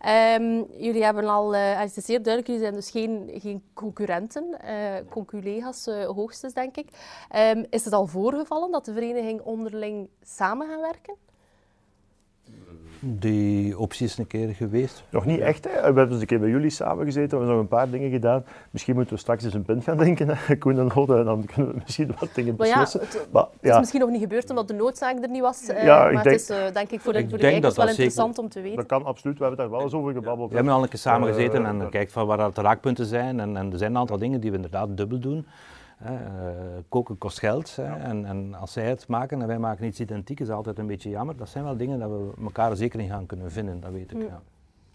Ehm, 0.00 0.62
jullie 0.76 1.04
hebben 1.04 1.24
al, 1.24 1.54
uh, 1.54 1.80
het 1.80 1.96
is 1.96 2.04
zeer 2.04 2.22
duidelijk, 2.22 2.46
jullie 2.46 2.62
zijn 2.62 2.74
dus 2.74 2.90
geen, 2.90 3.30
geen 3.34 3.62
concurrenten, 3.74 4.58
uh, 4.64 5.10
conculega's 5.10 5.86
uh, 5.86 6.04
hoogstens 6.04 6.52
denk 6.52 6.76
ik. 6.76 6.88
Um, 7.36 7.66
is 7.70 7.84
het 7.84 7.94
al 7.94 8.06
voorgevallen 8.06 8.70
dat 8.70 8.84
de 8.84 8.92
vereniging 8.92 9.40
onderling 9.40 10.08
samen 10.22 10.68
gaan 10.68 10.80
werken? 10.80 11.14
Die 13.00 13.78
optie 13.78 14.06
is 14.06 14.18
een 14.18 14.26
keer 14.26 14.48
geweest. 14.48 15.04
Nog 15.10 15.24
niet 15.24 15.40
echt. 15.40 15.64
Hè. 15.64 15.70
We 15.70 15.84
hebben 15.84 16.10
eens 16.10 16.20
een 16.20 16.26
keer 16.26 16.40
bij 16.40 16.48
jullie 16.48 16.70
samen 16.70 17.04
gezeten, 17.04 17.30
we 17.30 17.36
hebben 17.36 17.54
nog 17.54 17.62
een 17.62 17.68
paar 17.68 17.90
dingen 17.90 18.10
gedaan. 18.10 18.44
Misschien 18.70 18.94
moeten 18.94 19.14
we 19.14 19.20
straks 19.20 19.44
eens 19.44 19.54
een 19.54 19.62
punt 19.62 19.84
gaan 19.84 19.96
denken, 19.96 20.28
hè. 20.28 20.56
Koen 20.56 20.78
en 20.78 20.90
Hode, 20.92 21.16
en 21.16 21.24
dan 21.24 21.44
kunnen 21.54 21.72
we 21.72 21.80
misschien 21.84 22.14
wat 22.20 22.28
dingen 22.34 22.56
beslissen. 22.56 23.00
Maar 23.00 23.08
ja, 23.12 23.18
het, 23.18 23.32
maar, 23.32 23.46
ja. 23.60 23.72
is 23.72 23.78
misschien 23.78 24.00
nog 24.00 24.10
niet 24.10 24.20
gebeurd 24.20 24.50
omdat 24.50 24.68
de 24.68 24.74
noodzaak 24.74 25.22
er 25.22 25.28
niet 25.28 25.40
was. 25.40 25.68
Uh, 25.68 25.84
ja, 25.84 26.02
maar 26.02 26.12
denk, 26.12 26.24
het 26.24 26.34
is 26.34 26.50
uh, 26.50 26.56
denk 26.72 26.90
ik 26.90 27.00
voor 27.00 27.12
de, 27.12 27.28
voor 27.28 27.38
de 27.38 27.44
kijkers 27.44 27.76
wel 27.76 27.88
interessant 27.88 28.28
zeker, 28.28 28.42
om 28.42 28.48
te 28.48 28.60
weten. 28.60 28.76
Dat 28.76 28.86
kan 28.86 29.04
absoluut, 29.04 29.38
we 29.38 29.44
hebben 29.44 29.60
daar 29.60 29.70
wel 29.70 29.82
eens 29.82 29.94
over 29.94 30.12
gebabbeld. 30.12 30.50
We 30.50 30.56
hebben 30.56 30.74
al 30.74 30.82
een 30.82 30.88
keer 30.88 30.98
samen 30.98 31.28
gezeten 31.28 31.62
uh, 31.62 31.68
en 31.68 31.80
uh, 31.80 31.88
kijken 31.88 32.12
van 32.12 32.26
waar 32.26 32.52
de 32.52 32.60
raakpunten 32.60 33.06
zijn. 33.06 33.40
En, 33.40 33.56
en 33.56 33.72
er 33.72 33.78
zijn 33.78 33.90
een 33.90 33.98
aantal 33.98 34.18
dingen 34.18 34.40
die 34.40 34.50
we 34.50 34.56
inderdaad 34.56 34.96
dubbel 34.96 35.18
doen. 35.18 35.46
Uh, 36.02 36.10
koken 36.88 37.18
kost 37.18 37.38
geld. 37.38 37.70
Ja. 37.70 37.96
En, 37.96 38.24
en, 38.24 38.54
als 38.54 38.72
zij 38.72 38.88
het 38.88 39.08
maken 39.08 39.40
en 39.40 39.46
wij 39.46 39.58
maken 39.58 39.86
iets 39.86 40.00
identiek, 40.00 40.40
is 40.40 40.50
altijd 40.50 40.78
een 40.78 40.86
beetje 40.86 41.10
jammer. 41.10 41.36
Dat 41.36 41.48
zijn 41.48 41.64
wel 41.64 41.76
dingen 41.76 41.98
dat 41.98 42.10
we 42.10 42.32
elkaar 42.42 42.76
zeker 42.76 43.00
in 43.00 43.08
gaan 43.08 43.26
kunnen 43.26 43.50
vinden, 43.50 43.80
dat 43.80 43.90
weet 43.90 44.10
ik. 44.10 44.16
Mm. 44.16 44.22
Ja. 44.22 44.40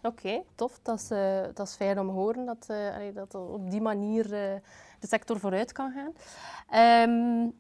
Oké, 0.02 0.42
tof. 0.56 0.80
Dat 0.82 1.00
is, 1.00 1.12
uh, 1.12 1.42
dat 1.54 1.68
is 1.68 1.76
fijn 1.76 2.00
om 2.00 2.08
te 2.08 2.14
horen 2.14 2.46
dat, 2.46 2.68
uh, 2.72 3.16
dat 3.16 3.36
op 3.36 3.72
die 3.72 3.82
manier 3.82 4.28
de 4.28 4.62
sector 5.08 5.40
vooruit 5.40 5.72
kan 5.72 5.94
gaan. 5.94 7.10
Um, 7.10 7.54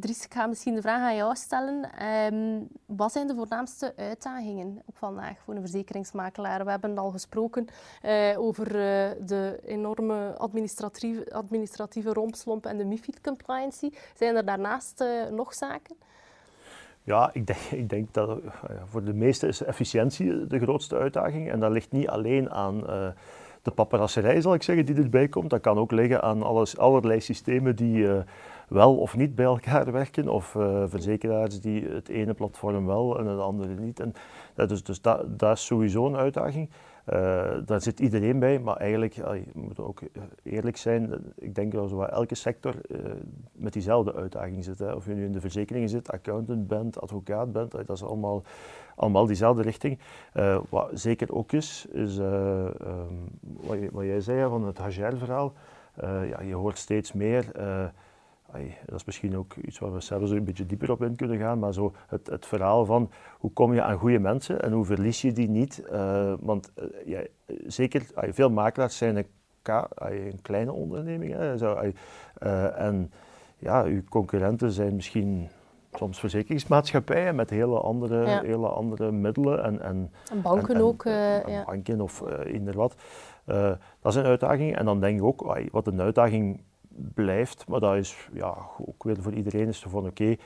Dries, 0.00 0.24
ik 0.24 0.34
ga 0.34 0.46
misschien 0.46 0.74
de 0.74 0.80
vraag 0.80 1.00
aan 1.00 1.16
jou 1.16 1.34
stellen. 1.34 1.92
Ehm, 1.98 2.60
wat 2.86 3.12
zijn 3.12 3.26
de 3.26 3.34
voornaamste 3.34 3.92
uitdagingen 3.96 4.82
op 4.84 4.96
vandaag 4.96 5.38
voor 5.44 5.54
een 5.54 5.60
verzekeringsmakelaar? 5.60 6.64
We 6.64 6.70
hebben 6.70 6.98
al 6.98 7.10
gesproken 7.10 7.66
uh, 8.04 8.38
over 8.38 8.66
uh, 8.66 9.26
de 9.26 9.60
enorme 9.66 10.34
administratieve, 10.38 11.32
administratieve 11.32 12.12
rompslomp 12.12 12.66
en 12.66 12.76
de 12.76 12.84
MIFID-compliancy. 12.84 13.90
Zijn 14.14 14.36
er 14.36 14.44
daarnaast 14.44 15.00
uh, 15.00 15.28
nog 15.30 15.54
zaken? 15.54 15.96
Ja, 17.02 17.30
ik 17.32 17.46
denk, 17.46 17.60
ik 17.70 17.88
denk 17.88 18.14
dat 18.14 18.38
voor 18.84 19.04
de 19.04 19.14
meesten 19.14 19.48
is 19.48 19.62
efficiëntie 19.62 20.46
de 20.46 20.58
grootste 20.58 20.96
uitdaging. 20.96 21.50
En 21.50 21.60
dat 21.60 21.70
ligt 21.70 21.92
niet 21.92 22.08
alleen 22.08 22.50
aan 22.50 22.80
de 23.62 23.70
paparasserij, 23.74 24.40
zal 24.40 24.54
ik 24.54 24.62
zeggen, 24.62 24.86
die 24.86 24.96
erbij 24.96 25.28
komt. 25.28 25.50
Dat 25.50 25.60
kan 25.60 25.78
ook 25.78 25.90
liggen 25.90 26.22
aan 26.22 26.42
alles, 26.42 26.78
allerlei 26.78 27.20
systemen 27.20 27.76
die 27.76 28.06
wel 28.68 28.96
of 28.96 29.16
niet 29.16 29.34
bij 29.34 29.44
elkaar 29.44 29.92
werken, 29.92 30.28
of 30.28 30.54
uh, 30.54 30.82
verzekeraars 30.86 31.60
die 31.60 31.88
het 31.88 32.08
ene 32.08 32.34
platform 32.34 32.86
wel 32.86 33.18
en 33.18 33.26
het 33.26 33.40
andere 33.40 33.74
niet. 33.74 34.00
En, 34.00 34.14
dat 34.54 34.70
is, 34.70 34.82
dus 34.82 35.00
dat, 35.00 35.42
is 35.42 35.66
sowieso 35.66 36.06
een 36.06 36.16
uitdaging. 36.16 36.70
Uh, 37.12 37.50
daar 37.64 37.80
zit 37.80 38.00
iedereen 38.00 38.38
bij, 38.38 38.58
maar 38.58 38.76
eigenlijk, 38.76 39.16
uh, 39.16 39.34
je 39.34 39.50
moet 39.54 39.80
ook 39.80 40.00
eerlijk 40.42 40.76
zijn, 40.76 41.12
ik 41.36 41.54
denk 41.54 41.72
dat 41.72 41.88
zo 41.88 42.02
elke 42.02 42.34
sector 42.34 42.74
met 43.52 43.72
diezelfde 43.72 44.14
uitdaging 44.14 44.64
zit. 44.64 44.94
Of 44.94 45.06
je 45.06 45.14
nu 45.14 45.24
in 45.24 45.32
de 45.32 45.40
verzekeringen 45.40 45.88
zit, 45.88 46.10
accountant 46.10 46.66
bent, 46.66 47.00
advocaat 47.00 47.52
bent, 47.52 47.70
dat 47.70 47.90
is 47.90 48.04
allemaal, 48.04 48.42
allemaal 48.96 49.26
diezelfde 49.26 49.62
richting. 49.62 49.98
wat 50.68 50.90
zeker 50.92 51.34
ook 51.34 51.52
is, 51.52 51.86
is 51.92 52.18
um, 52.18 52.72
wat, 53.40 53.78
wat, 53.92 54.04
jij 54.04 54.20
zei 54.20 54.48
van 54.48 54.64
het 54.66 54.78
Hager-verhaal. 54.78 55.52
ja, 56.02 56.40
je 56.40 56.54
hoort 56.54 56.78
steeds 56.78 57.12
meer 57.12 57.52
dat 58.86 58.94
is 58.94 59.04
misschien 59.04 59.36
ook 59.36 59.54
iets 59.54 59.78
waar 59.78 59.92
we 59.92 60.00
zelfs 60.00 60.30
een 60.30 60.44
beetje 60.44 60.66
dieper 60.66 60.90
op 60.90 61.02
in 61.02 61.16
kunnen 61.16 61.38
gaan, 61.38 61.58
maar 61.58 61.72
zo 61.72 61.94
het, 62.06 62.26
het 62.26 62.46
verhaal 62.46 62.84
van 62.84 63.10
hoe 63.38 63.52
kom 63.52 63.74
je 63.74 63.82
aan 63.82 63.98
goede 63.98 64.18
mensen 64.18 64.62
en 64.62 64.72
hoe 64.72 64.84
verlies 64.84 65.20
je 65.20 65.32
die 65.32 65.48
niet. 65.48 65.82
Uh, 65.92 66.32
want 66.40 66.72
uh, 66.78 66.84
ja, 67.06 67.22
zeker, 67.66 68.06
veel 68.14 68.50
makelaars 68.50 68.96
zijn 68.96 69.16
een, 69.16 69.26
een 69.94 70.42
kleine 70.42 70.72
onderneming. 70.72 71.32
Hè, 71.32 71.58
zo, 71.58 71.92
en 72.76 73.12
ja, 73.58 73.82
uw 73.82 74.04
concurrenten 74.08 74.70
zijn 74.70 74.94
misschien 74.94 75.48
soms 75.92 76.20
verzekeringsmaatschappijen 76.20 77.34
met 77.34 77.50
hele 77.50 77.80
andere, 77.80 78.26
ja. 78.26 78.40
hele 78.40 78.68
andere 78.68 79.12
middelen. 79.12 79.64
En, 79.64 79.80
en, 79.80 80.12
en 80.30 80.42
banken 80.42 80.74
en, 80.74 80.82
ook. 80.82 81.04
En, 81.04 81.42
ja. 81.46 81.64
Banken 81.64 82.00
of 82.00 82.22
inderdaad 82.44 82.74
wat. 82.74 83.76
dat 84.00 84.12
is 84.12 84.14
een 84.14 84.24
uitdaging. 84.24 84.76
En 84.76 84.84
dan 84.84 85.00
denk 85.00 85.18
ik 85.18 85.24
ook, 85.24 85.58
wat 85.70 85.86
een 85.86 86.00
uitdaging 86.00 86.60
blijft, 87.14 87.68
maar 87.68 87.80
dat 87.80 87.96
is 87.96 88.28
ja, 88.32 88.56
ook 88.86 89.02
weer 89.02 89.22
voor 89.22 89.32
iedereen 89.32 89.68
is 89.68 89.84
van 89.88 90.06
oké, 90.06 90.36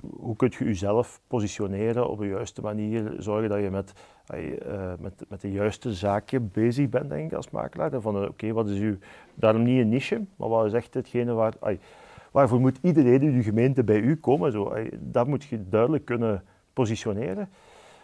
hoe 0.00 0.36
kun 0.36 0.52
je 0.58 0.64
jezelf 0.64 1.20
positioneren 1.26 2.08
op 2.08 2.18
de 2.18 2.26
juiste 2.26 2.60
manier, 2.60 3.14
zorgen 3.18 3.48
dat 3.48 3.60
je 3.60 3.70
met, 3.70 3.92
uh, 4.34 4.92
met, 5.00 5.24
met 5.28 5.40
de 5.40 5.52
juiste 5.52 5.92
zaken 5.92 6.50
bezig 6.52 6.88
bent, 6.88 7.08
denk 7.08 7.30
ik, 7.30 7.36
als 7.36 7.50
makelaar. 7.50 8.00
Van 8.00 8.26
oké, 8.28 8.52
wat 8.52 8.68
is 8.68 8.78
uw, 8.78 8.96
daarom 9.34 9.62
niet 9.62 9.80
een 9.80 9.88
niche, 9.88 10.24
maar 10.36 10.48
wat 10.48 10.66
is 10.66 10.72
echt 10.72 10.94
hetgene 10.94 11.32
waar, 11.32 11.54
waarvoor 12.30 12.60
moet 12.60 12.78
iedereen 12.82 13.22
in 13.22 13.32
je 13.32 13.42
gemeente 13.42 13.84
bij 13.84 14.00
u 14.00 14.16
komen, 14.16 14.52
zo, 14.52 14.74
dat 14.98 15.26
moet 15.26 15.44
je 15.44 15.68
duidelijk 15.68 16.04
kunnen 16.04 16.42
positioneren. 16.72 17.48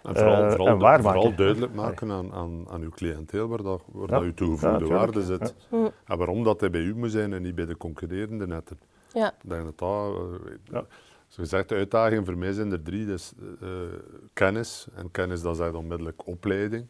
En 0.08 0.16
vooral, 0.16 0.44
uh, 0.44 0.50
vooral, 0.50 0.92
en 0.92 1.02
vooral 1.02 1.34
duidelijk 1.34 1.74
maken 1.74 2.10
aan, 2.10 2.32
aan, 2.32 2.68
aan 2.68 2.82
uw 2.82 2.90
cliënteel 2.90 3.48
waar, 3.48 3.62
dat, 3.62 3.82
waar 3.92 4.08
ja. 4.08 4.14
dat 4.14 4.22
uw 4.22 4.34
toegevoegde 4.34 4.84
ja, 4.86 4.92
waarde 4.92 5.22
zit. 5.22 5.54
Ja. 5.70 5.90
En 6.04 6.18
waarom 6.18 6.44
dat 6.44 6.60
hij 6.60 6.70
bij 6.70 6.80
u 6.80 6.94
moet 6.94 7.10
zijn 7.10 7.32
en 7.32 7.42
niet 7.42 7.54
bij 7.54 7.66
de 7.66 7.76
concurrerende 7.76 8.46
netten. 8.46 8.78
Ja. 9.12 9.32
Ik 9.42 9.50
denk 9.50 9.64
dat 9.64 9.78
dat... 9.78 10.14
Uh, 10.72 10.80
Zoals 11.28 11.50
gezegd, 11.50 11.68
de 11.68 11.74
uitdagingen 11.74 12.24
voor 12.24 12.36
mij 12.36 12.52
zijn 12.52 12.72
er 12.72 12.82
drie. 12.82 13.06
Dus, 13.06 13.32
uh, 13.62 13.68
kennis, 14.32 14.86
en 14.94 15.10
kennis 15.10 15.42
dat 15.42 15.56
zegt 15.56 15.74
onmiddellijk 15.74 16.26
opleiding. 16.26 16.86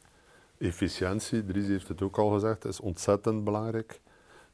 Efficiëntie, 0.59 1.44
Dries 1.44 1.66
heeft 1.66 1.88
het 1.88 2.02
ook 2.02 2.18
al 2.18 2.31
gezegd, 2.31 2.64
is 2.64 2.81
ontzettend 2.81 3.44
belangrijk. 3.44 4.00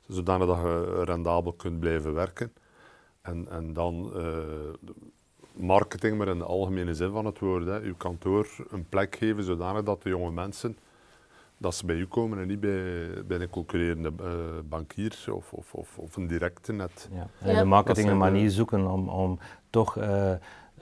Zodanig 0.06 0.46
dat 0.46 0.56
je 0.56 1.04
rendabel 1.04 1.52
kunt 1.52 1.80
blijven 1.80 2.14
werken. 2.14 2.52
En, 3.22 3.48
en 3.50 3.72
dan 3.72 4.12
marketing, 5.54 6.18
maar 6.18 6.28
in 6.28 6.38
de 6.38 6.44
algemene 6.44 6.94
zin 6.94 7.10
van 7.10 7.24
het 7.24 7.38
woord. 7.38 7.66
Hè. 7.66 7.80
Uw 7.80 7.94
kantoor 7.96 8.46
een 8.70 8.88
plek 8.88 9.16
geven 9.16 9.44
zodanig 9.44 9.82
dat 9.82 10.02
de 10.02 10.08
jonge 10.08 10.30
mensen 10.30 10.76
dat 11.58 11.74
ze 11.74 11.86
bij 11.86 11.96
u 11.96 12.06
komen 12.06 12.38
en 12.38 12.46
niet 12.46 12.60
bij, 12.60 13.08
bij 13.26 13.40
een 13.40 13.50
concurrerende 13.50 14.12
uh, 14.20 14.28
bankier 14.68 15.24
of, 15.32 15.52
of, 15.52 15.74
of, 15.74 15.98
of, 15.98 16.16
een 16.16 16.26
directe 16.26 16.72
net. 16.72 17.08
Ja. 17.12 17.26
En 17.38 17.56
de 17.56 17.64
marketing 17.64 18.08
een 18.08 18.18
manier 18.18 18.50
zoeken 18.50 18.90
om, 18.90 19.08
om 19.08 19.38
toch 19.70 19.96
uh, 19.96 20.30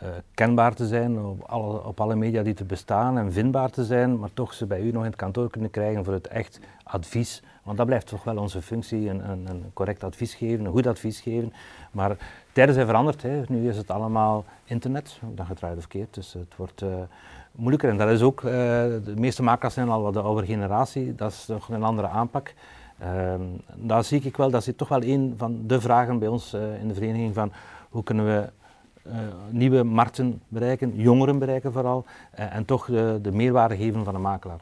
uh, 0.03 0.09
kenbaar 0.35 0.75
te 0.75 0.87
zijn 0.87 1.19
op 1.19 1.43
alle, 1.43 1.85
op 1.85 2.01
alle 2.01 2.17
media 2.17 2.43
die 2.43 2.55
te 2.55 2.65
bestaan 2.65 3.19
en 3.19 3.33
vindbaar 3.33 3.71
te 3.71 3.85
zijn, 3.85 4.19
maar 4.19 4.31
toch 4.35 4.55
ze 4.55 4.67
bij 4.67 4.81
u 4.81 4.91
nog 4.91 5.03
in 5.03 5.11
het 5.11 5.19
kantoor 5.19 5.51
kunnen 5.51 5.71
krijgen 5.71 6.05
voor 6.05 6.15
het 6.15 6.29
echt 6.29 6.61
advies. 6.83 7.43
Want 7.63 7.77
dat 7.77 7.87
blijft 7.87 8.07
toch 8.07 8.25
wel 8.25 8.37
onze 8.37 8.63
functie, 8.63 9.09
een, 9.09 9.31
een, 9.31 9.47
een 9.49 9.65
correct 9.73 10.05
advies 10.05 10.35
geven, 10.35 10.65
een 10.65 10.73
goed 10.73 10.87
advies 10.87 11.21
geven. 11.21 11.53
Maar 11.91 12.17
tijden 12.53 12.75
zijn 12.75 12.87
veranderd. 12.87 13.23
Hè. 13.23 13.43
Nu 13.49 13.69
is 13.69 13.77
het 13.77 13.91
allemaal 13.91 14.45
internet, 14.65 15.21
gaat 15.37 15.59
eruit 15.59 15.77
of 15.77 15.81
verkeerd. 15.81 16.15
Dus 16.15 16.33
het 16.33 16.57
wordt 16.57 16.83
uh, 16.83 16.89
moeilijker. 17.53 17.89
En 17.89 17.97
dat 17.97 18.09
is 18.09 18.23
ook, 18.23 18.43
uh, 18.43 18.51
de 18.51 19.15
meeste 19.17 19.43
makers 19.43 19.75
zijn 19.75 19.89
al 19.89 20.03
wat 20.03 20.15
de 20.15 20.21
oude 20.21 20.47
generatie, 20.47 21.15
dat 21.15 21.31
is 21.31 21.45
toch 21.45 21.69
een 21.69 21.83
andere 21.83 22.09
aanpak. 22.09 22.55
Uh, 23.03 23.35
daar 23.75 24.05
zie 24.05 24.21
ik 24.21 24.37
wel, 24.37 24.51
dat 24.51 24.67
is 24.67 24.73
toch 24.77 24.89
wel 24.89 25.03
een 25.03 25.35
van 25.37 25.67
de 25.67 25.81
vragen 25.81 26.19
bij 26.19 26.29
ons 26.29 26.55
uh, 26.55 26.81
in 26.81 26.89
de 26.89 26.95
vereniging 26.95 27.35
van 27.35 27.53
hoe 27.89 28.03
kunnen 28.03 28.25
we 28.25 28.49
nieuwe 29.51 29.83
markten 29.83 30.43
bereiken, 30.49 30.97
jongeren 30.97 31.39
bereiken 31.39 31.73
vooral, 31.73 32.05
en 32.31 32.65
toch 32.65 32.87
de, 32.87 33.19
de 33.23 33.33
meerwaarde 33.33 33.77
geven 33.77 34.05
van 34.05 34.15
een 34.15 34.21
makelaar. 34.21 34.61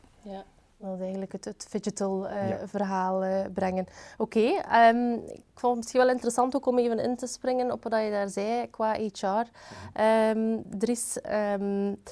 Dat 0.80 0.94
is 0.94 1.00
eigenlijk 1.00 1.32
het, 1.32 1.44
het 1.44 1.66
digital 1.70 2.26
uh, 2.26 2.48
ja. 2.48 2.58
verhaal 2.66 3.24
uh, 3.24 3.40
brengen. 3.54 3.86
Oké, 4.18 4.38
okay, 4.38 4.88
um, 4.88 5.14
ik 5.14 5.42
vond 5.54 5.72
het 5.72 5.76
misschien 5.76 6.00
wel 6.00 6.10
interessant 6.10 6.56
ook 6.56 6.66
om 6.66 6.78
even 6.78 6.98
in 6.98 7.16
te 7.16 7.26
springen 7.26 7.72
op 7.72 7.82
wat 7.82 8.02
je 8.02 8.10
daar 8.10 8.28
zei 8.28 8.70
qua 8.70 8.92
HR. 8.92 9.26
Um, 9.26 9.44
ehm, 9.92 10.58
Dries, 10.78 11.18
um, 11.58 12.02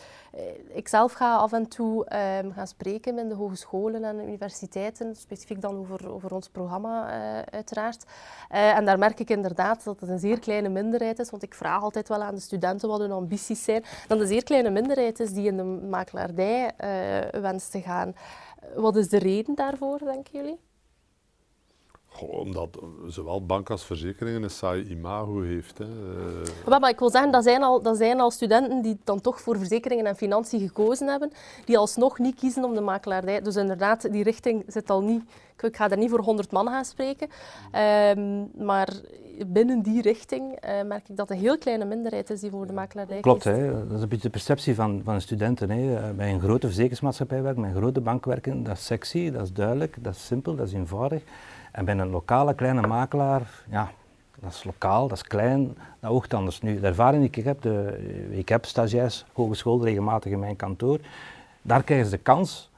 ik 0.69 0.89
zelf 0.89 1.13
ga 1.13 1.37
af 1.37 1.53
en 1.53 1.69
toe 1.69 2.07
gaan 2.55 2.67
spreken 2.67 3.19
in 3.19 3.29
de 3.29 3.35
hogescholen 3.35 4.05
en 4.05 4.23
universiteiten, 4.29 5.17
specifiek 5.17 5.61
dan 5.61 5.79
over, 5.79 6.13
over 6.13 6.35
ons 6.35 6.49
programma 6.49 7.07
uh, 7.09 7.43
uiteraard. 7.51 8.05
Uh, 8.53 8.77
en 8.77 8.85
daar 8.85 8.99
merk 8.99 9.21
ik 9.21 9.31
inderdaad 9.31 9.85
dat 9.85 10.01
het 10.01 10.09
een 10.09 10.19
zeer 10.19 10.39
kleine 10.39 10.69
minderheid 10.69 11.19
is, 11.19 11.31
want 11.31 11.43
ik 11.43 11.55
vraag 11.55 11.83
altijd 11.83 12.09
wel 12.09 12.23
aan 12.23 12.35
de 12.35 12.41
studenten 12.41 12.89
wat 12.89 13.01
hun 13.01 13.13
ambities 13.13 13.65
zijn, 13.65 13.85
dat 14.07 14.21
een 14.21 14.27
zeer 14.27 14.45
kleine 14.45 14.71
minderheid 14.71 15.21
is 15.21 15.33
die 15.33 15.47
in 15.47 15.57
de 15.57 15.63
makelaardij 15.63 16.71
wenst 17.41 17.71
te 17.71 17.81
gaan. 17.81 18.15
Wat 18.75 18.97
is 18.97 19.09
de 19.09 19.19
reden 19.19 19.55
daarvoor, 19.55 19.99
denken 19.99 20.33
jullie? 20.33 20.68
Goh, 22.19 22.39
omdat 22.39 22.79
zowel 23.07 23.47
bank 23.47 23.71
als 23.71 23.85
verzekeringen 23.85 24.43
een 24.43 24.51
saai 24.51 24.85
imago 24.91 25.41
heeft. 25.41 25.79
Hè. 25.79 25.87
Maar, 26.67 26.81
maar 26.81 26.91
ik 26.91 26.99
wil 26.99 27.11
zeggen, 27.11 27.31
dat 27.31 27.45
zijn, 27.45 27.63
al, 27.63 27.83
dat 27.83 27.97
zijn 27.97 28.21
al 28.21 28.31
studenten 28.31 28.83
die 28.83 28.99
dan 29.05 29.21
toch 29.21 29.41
voor 29.41 29.59
verzekeringen 29.59 30.07
en 30.07 30.17
financiën 30.17 30.61
gekozen 30.61 31.09
hebben, 31.09 31.33
die 31.65 31.79
alsnog 31.79 32.19
niet 32.19 32.35
kiezen 32.35 32.65
om 32.65 32.75
de 32.75 32.81
makelaardij. 32.81 33.41
Dus 33.41 33.57
inderdaad, 33.57 34.13
die 34.13 34.23
richting 34.23 34.65
zit 34.67 34.91
al 34.91 35.03
niet... 35.03 35.23
Ik 35.61 35.77
ga 35.77 35.91
er 35.91 35.97
niet 35.97 36.11
voor 36.11 36.21
100 36.21 36.53
man 36.53 36.67
gaan 36.67 36.85
spreken, 36.85 37.29
um, 38.17 38.51
maar 38.65 38.89
binnen 39.47 39.83
die 39.83 40.03
richting 40.03 40.65
uh, 40.65 40.83
merk 40.83 41.09
ik 41.09 41.17
dat 41.17 41.31
een 41.31 41.39
heel 41.39 41.59
kleine 41.59 41.85
minderheid 41.85 42.31
is 42.31 42.41
die 42.41 42.51
voor 42.51 42.67
de 42.67 42.73
makelaardij 42.73 43.21
Klopt, 43.21 43.45
hè. 43.45 43.87
dat 43.89 43.97
is 43.97 44.03
een 44.03 44.09
beetje 44.09 44.25
de 44.25 44.31
perceptie 44.31 44.75
van, 44.75 45.01
van 45.05 45.21
studenten. 45.21 45.71
Hè. 45.71 46.13
Bij 46.13 46.33
een 46.33 46.41
grote 46.41 46.67
verzekeringsmaatschappij 46.67 47.43
werken, 47.43 47.63
bij 47.63 47.71
een 47.71 47.77
grote 47.77 48.01
bank 48.01 48.25
werken, 48.25 48.63
dat 48.63 48.77
is 48.77 48.85
sexy, 48.85 49.31
dat 49.31 49.43
is 49.43 49.53
duidelijk, 49.53 49.97
dat 50.01 50.15
is 50.15 50.27
simpel, 50.27 50.57
dat 50.57 50.67
is 50.67 50.73
eenvoudig. 50.73 51.23
En 51.79 51.85
bij 51.85 51.99
een 51.99 52.11
lokale 52.11 52.55
kleine 52.55 52.87
makelaar, 52.87 53.51
ja, 53.71 53.91
dat 54.39 54.53
is 54.53 54.65
lokaal, 54.65 55.09
dat 55.09 55.17
is 55.17 55.23
klein, 55.23 55.77
dat 56.01 56.11
oogt 56.11 56.35
anders. 56.35 56.61
Nu, 56.61 56.81
de 56.81 56.87
ervaring 56.87 57.23
die 57.23 57.41
ik 57.41 57.45
heb, 57.45 57.63
de, 57.63 58.29
ik 58.31 58.49
heb 58.49 58.65
stagiairs 58.65 59.25
hogeschool 59.33 59.85
regelmatig 59.85 60.33
in 60.33 60.39
mijn 60.39 60.57
kantoor, 60.57 60.99
daar 61.63 61.83
krijgen 61.83 62.07
ze 62.07 62.17
de 62.17 62.23
kans 62.23 62.71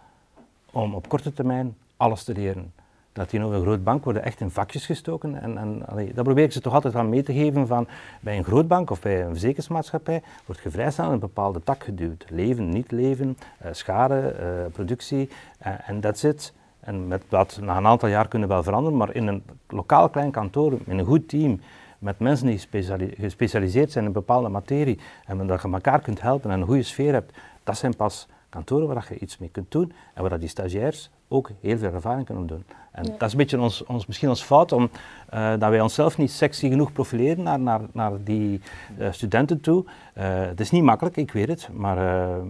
om 0.71 0.95
op 0.95 1.09
korte 1.09 1.33
termijn 1.33 1.77
alles 1.97 2.25
te 2.25 2.33
leren. 2.33 2.73
Dat 3.13 3.31
die 3.31 3.41
nog 3.41 3.53
een 3.53 3.63
groot 3.63 3.85
bank 3.85 4.05
worden 4.05 4.25
echt 4.25 4.41
in 4.41 4.51
vakjes 4.51 4.87
gestoken. 4.87 5.41
En, 5.43 5.59
en 5.59 5.79
dat 6.15 6.25
probeer 6.25 6.45
ik 6.45 6.53
ze 6.53 6.61
toch 6.61 6.75
altijd 6.75 6.95
aan 6.95 7.09
mee 7.09 7.23
te 7.23 7.33
geven 7.33 7.67
van 7.67 7.89
bij 8.21 8.37
een 8.37 8.45
grootbank 8.45 8.91
of 8.91 9.01
bij 9.01 9.23
een 9.23 9.31
verzekeringsmaatschappij 9.31 10.23
wordt 10.47 10.63
je 10.63 10.71
vrij 10.71 10.91
snel 10.91 11.07
in 11.07 11.13
een 11.13 11.19
bepaalde 11.19 11.63
tak 11.63 11.85
geduwd. 11.85 12.25
Leven, 12.29 12.69
niet 12.69 12.91
leven, 12.91 13.39
uh, 13.65 13.69
schade, 13.73 14.37
uh, 14.41 14.73
productie 14.73 15.29
uh, 15.67 15.89
en 15.89 16.01
dat 16.01 16.19
zit. 16.19 16.53
En 16.81 17.09
met 17.09 17.23
dat 17.29 17.59
na 17.63 17.77
een 17.77 17.87
aantal 17.87 18.09
jaar 18.09 18.29
kunnen 18.29 18.49
wel 18.49 18.63
veranderen, 18.63 18.99
maar 18.99 19.15
in 19.15 19.27
een 19.27 19.43
lokaal 19.69 20.09
klein 20.09 20.31
kantoor, 20.31 20.73
in 20.87 20.99
een 20.99 21.05
goed 21.05 21.29
team, 21.29 21.61
met 21.99 22.19
mensen 22.19 22.47
die 22.47 22.59
gespecialiseerd 23.19 23.93
zijn 23.93 24.05
in 24.05 24.11
een 24.11 24.17
bepaalde 24.17 24.49
materie 24.49 24.99
en 25.27 25.47
dat 25.47 25.63
je 25.63 25.71
elkaar 25.71 26.01
kunt 26.01 26.21
helpen 26.21 26.51
en 26.51 26.61
een 26.61 26.67
goede 26.67 26.83
sfeer 26.83 27.13
hebt, 27.13 27.33
dat 27.65 27.79
zijn 27.79 27.97
pas 27.97 28.29
kantoren 28.49 28.87
waar 28.87 29.07
je 29.09 29.19
iets 29.19 29.39
mee 29.39 29.49
kunt 29.49 29.71
doen 29.71 29.93
en 30.15 30.23
waar 30.23 30.39
die 30.39 30.49
stagiairs 30.49 31.11
ook 31.29 31.51
heel 31.61 31.79
veel 31.79 31.93
ervaring 31.93 32.27
kunnen 32.27 32.47
doen. 32.47 32.65
En 32.91 33.03
dat 33.03 33.23
is 33.23 33.33
een 33.33 33.39
beetje 33.39 33.61
ons, 33.61 33.85
ons, 33.85 34.07
misschien 34.07 34.29
ons 34.29 34.43
fout, 34.43 34.73
om, 34.73 34.91
uh, 35.35 35.51
dat 35.51 35.71
wij 35.71 35.81
onszelf 35.81 36.19
niet 36.19 36.31
sexy 36.31 36.69
genoeg 36.69 36.93
profileren 36.93 37.43
naar, 37.43 37.61
naar, 37.61 37.81
naar 37.93 38.13
die 38.25 38.61
uh, 38.99 39.13
studenten 39.13 39.61
toe. 39.61 39.85
Uh, 39.85 40.25
het 40.25 40.61
is 40.61 40.71
niet 40.71 40.83
makkelijk, 40.83 41.17
ik 41.17 41.33
weet 41.33 41.49
het, 41.49 41.69
maar 41.73 41.99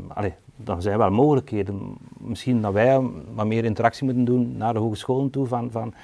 allez, 0.08 0.32
er 0.66 0.82
zijn 0.82 0.98
wel 0.98 1.10
mogelijkheden. 1.10 1.96
Misschien 2.18 2.62
dat 2.62 2.72
wij 2.72 3.00
wat 3.34 3.46
meer 3.46 3.64
interactie 3.64 4.04
moeten 4.04 4.24
doen 4.24 4.56
naar 4.56 4.72
de 4.72 4.78
hogescholen 4.78 5.30
toe 5.30 5.46
van, 5.46 5.70
van 5.70 5.94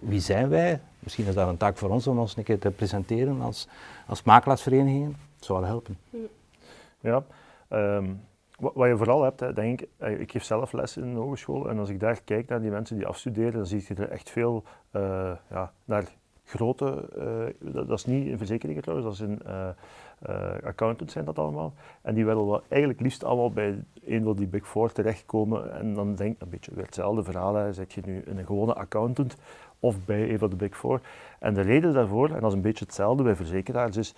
wie 0.00 0.20
zijn 0.20 0.48
wij? 0.48 0.80
Misschien 0.98 1.26
is 1.26 1.34
dat 1.34 1.48
een 1.48 1.56
taak 1.56 1.76
voor 1.76 1.90
ons 1.90 2.06
om 2.06 2.18
ons 2.18 2.36
een 2.36 2.42
keer 2.42 2.58
te 2.58 2.70
presenteren 2.70 3.40
als, 3.40 3.68
als 4.06 4.22
makelaarsverenigingen. 4.22 5.16
Dat 5.36 5.44
zou 5.44 5.60
wel 5.60 5.68
helpen. 5.68 5.98
Ja, 7.00 7.24
um, 7.68 8.20
wat, 8.58 8.88
je 8.88 8.96
vooral 8.96 9.22
hebt, 9.22 9.54
denk 9.54 9.80
ik, 9.80 9.88
eh, 9.96 10.20
ik 10.20 10.32
geef 10.32 10.44
zelf 10.44 10.72
les 10.72 10.96
in 10.96 11.02
een 11.02 11.16
hogeschool 11.16 11.68
en 11.68 11.78
als 11.78 11.88
ik 11.88 12.00
daar 12.00 12.20
kijk 12.24 12.48
naar 12.48 12.60
die 12.60 12.70
mensen 12.70 12.96
die 12.96 13.06
afstuderen, 13.06 13.52
dan 13.52 13.66
zie 13.66 13.84
je 13.88 13.94
er 13.94 14.10
echt 14.10 14.30
veel 14.30 14.64
uh, 14.92 15.32
ja, 15.50 15.72
naar 15.84 16.04
grote, 16.44 17.08
dat, 17.58 17.88
dat, 17.88 17.98
is 17.98 18.04
niet 18.04 18.26
in 18.26 18.38
verzekeringen 18.38 18.82
trouwens, 18.82 19.18
dat 19.18 19.28
is 19.28 19.34
in 19.34 19.42
uh, 19.46 19.68
accountants 20.64 21.12
zijn 21.12 21.24
dat 21.24 21.38
allemaal. 21.38 21.72
En 22.02 22.14
die 22.14 22.24
willen 22.24 22.46
wel 22.46 22.62
eigenlijk 22.68 23.00
liefst 23.00 23.24
allemaal 23.24 23.50
bij 23.50 23.84
een 24.04 24.24
van 24.24 24.36
die 24.36 24.46
Big 24.46 24.68
Four 24.68 24.92
terechtkomen. 24.92 25.72
En 25.78 25.94
dan 25.94 26.14
denk 26.14 26.34
ik 26.34 26.40
een 26.42 26.48
beetje 26.48 26.74
weer 26.74 26.84
hetzelfde 26.84 27.22
verhaal. 27.22 27.72
Zet 27.72 27.92
je 27.92 28.00
nu 28.04 28.22
een 28.26 28.46
gewone 28.46 28.74
accountant 28.74 29.36
of 29.80 30.04
bij 30.04 30.30
een 30.30 30.38
van 30.38 30.50
de 30.50 30.56
Big 30.56 30.76
Four. 30.76 31.00
En 31.38 31.54
de 31.54 31.60
reden 31.60 31.92
daarvoor, 31.92 32.30
en 32.30 32.40
dat 32.40 32.50
is 32.50 32.56
een 32.56 32.62
beetje 32.62 32.84
hetzelfde 32.84 33.22
bij 33.22 33.36
verzekeraars, 33.36 33.96
is 33.96 34.14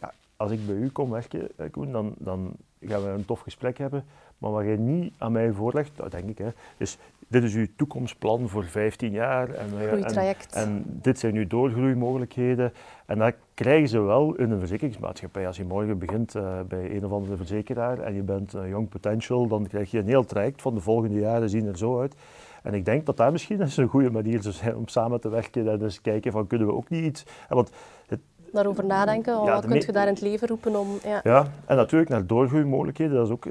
ja, 0.00 0.12
als 0.36 0.50
ik 0.50 0.66
bij 0.66 0.74
u 0.74 0.90
kom 0.90 1.10
werken, 1.10 1.48
Koen, 1.70 1.92
dan, 1.92 2.14
dan 2.18 2.52
gaan 2.80 3.02
we 3.02 3.08
een 3.08 3.24
tof 3.24 3.40
gesprek 3.40 3.78
hebben. 3.78 4.04
Maar 4.38 4.50
wat 4.50 4.64
je 4.64 4.78
niet 4.78 5.12
aan 5.18 5.32
mij 5.32 5.52
voorlegt, 5.52 6.10
denk 6.10 6.28
ik, 6.28 6.38
hè, 6.38 6.48
is 6.76 6.98
dit 7.28 7.42
is 7.42 7.54
uw 7.54 7.66
toekomstplan 7.76 8.48
voor 8.48 8.64
15 8.64 9.10
jaar. 9.10 9.50
En, 9.50 9.66
en, 9.78 10.04
en, 10.50 10.84
dit 10.86 11.18
zijn 11.18 11.34
uw 11.34 11.46
doorgroeimogelijkheden. 11.46 12.72
En 13.06 13.18
dat 13.18 13.34
krijgen 13.54 13.88
ze 13.88 14.00
wel 14.00 14.34
in 14.34 14.50
een 14.50 14.58
verzekeringsmaatschappij. 14.58 15.46
Als 15.46 15.56
je 15.56 15.64
morgen 15.64 15.98
begint 15.98 16.34
uh, 16.34 16.60
bij 16.68 16.96
een 16.96 17.04
of 17.04 17.12
andere 17.12 17.36
verzekeraar 17.36 17.98
en 17.98 18.14
je 18.14 18.22
bent 18.22 18.52
een 18.52 18.68
young 18.68 18.88
potential, 18.88 19.46
dan 19.46 19.66
krijg 19.66 19.90
je 19.90 19.98
een 19.98 20.06
heel 20.06 20.24
traject 20.24 20.62
van 20.62 20.74
de 20.74 20.80
volgende 20.80 21.18
jaren 21.18 21.50
zien 21.50 21.66
er 21.66 21.78
zo 21.78 22.00
uit. 22.00 22.14
En 22.62 22.74
ik 22.74 22.84
denk 22.84 23.06
dat 23.06 23.16
dat 23.16 23.32
misschien 23.32 23.60
eens 23.62 23.76
een 23.76 23.88
goede 23.88 24.10
manier 24.10 24.42
zou 24.42 24.54
zijn 24.54 24.76
om 24.76 24.88
samen 24.88 25.20
te 25.20 25.28
werken 25.28 25.68
en 25.68 25.78
dus 25.78 26.00
kijken 26.00 26.32
van 26.32 26.46
kunnen 26.46 26.66
we 26.66 26.72
ook 26.72 26.88
niet 26.88 27.04
iets... 27.04 27.24
Want 27.48 27.70
het, 28.06 28.20
daarover 28.54 28.84
nadenken. 28.84 29.32
Ja, 29.32 29.52
wat 29.52 29.66
kun 29.66 29.80
je 29.80 29.92
daar 29.92 30.06
in 30.06 30.12
het 30.12 30.22
leven 30.22 30.48
roepen 30.48 30.76
om... 30.76 30.88
Ja, 31.02 31.20
ja 31.22 31.46
en 31.66 31.76
natuurlijk 31.76 32.10
naar 32.10 32.26
doorgroeimogelijkheden. 32.26 33.16
Dat 33.16 33.26
is, 33.26 33.32
ook, 33.32 33.44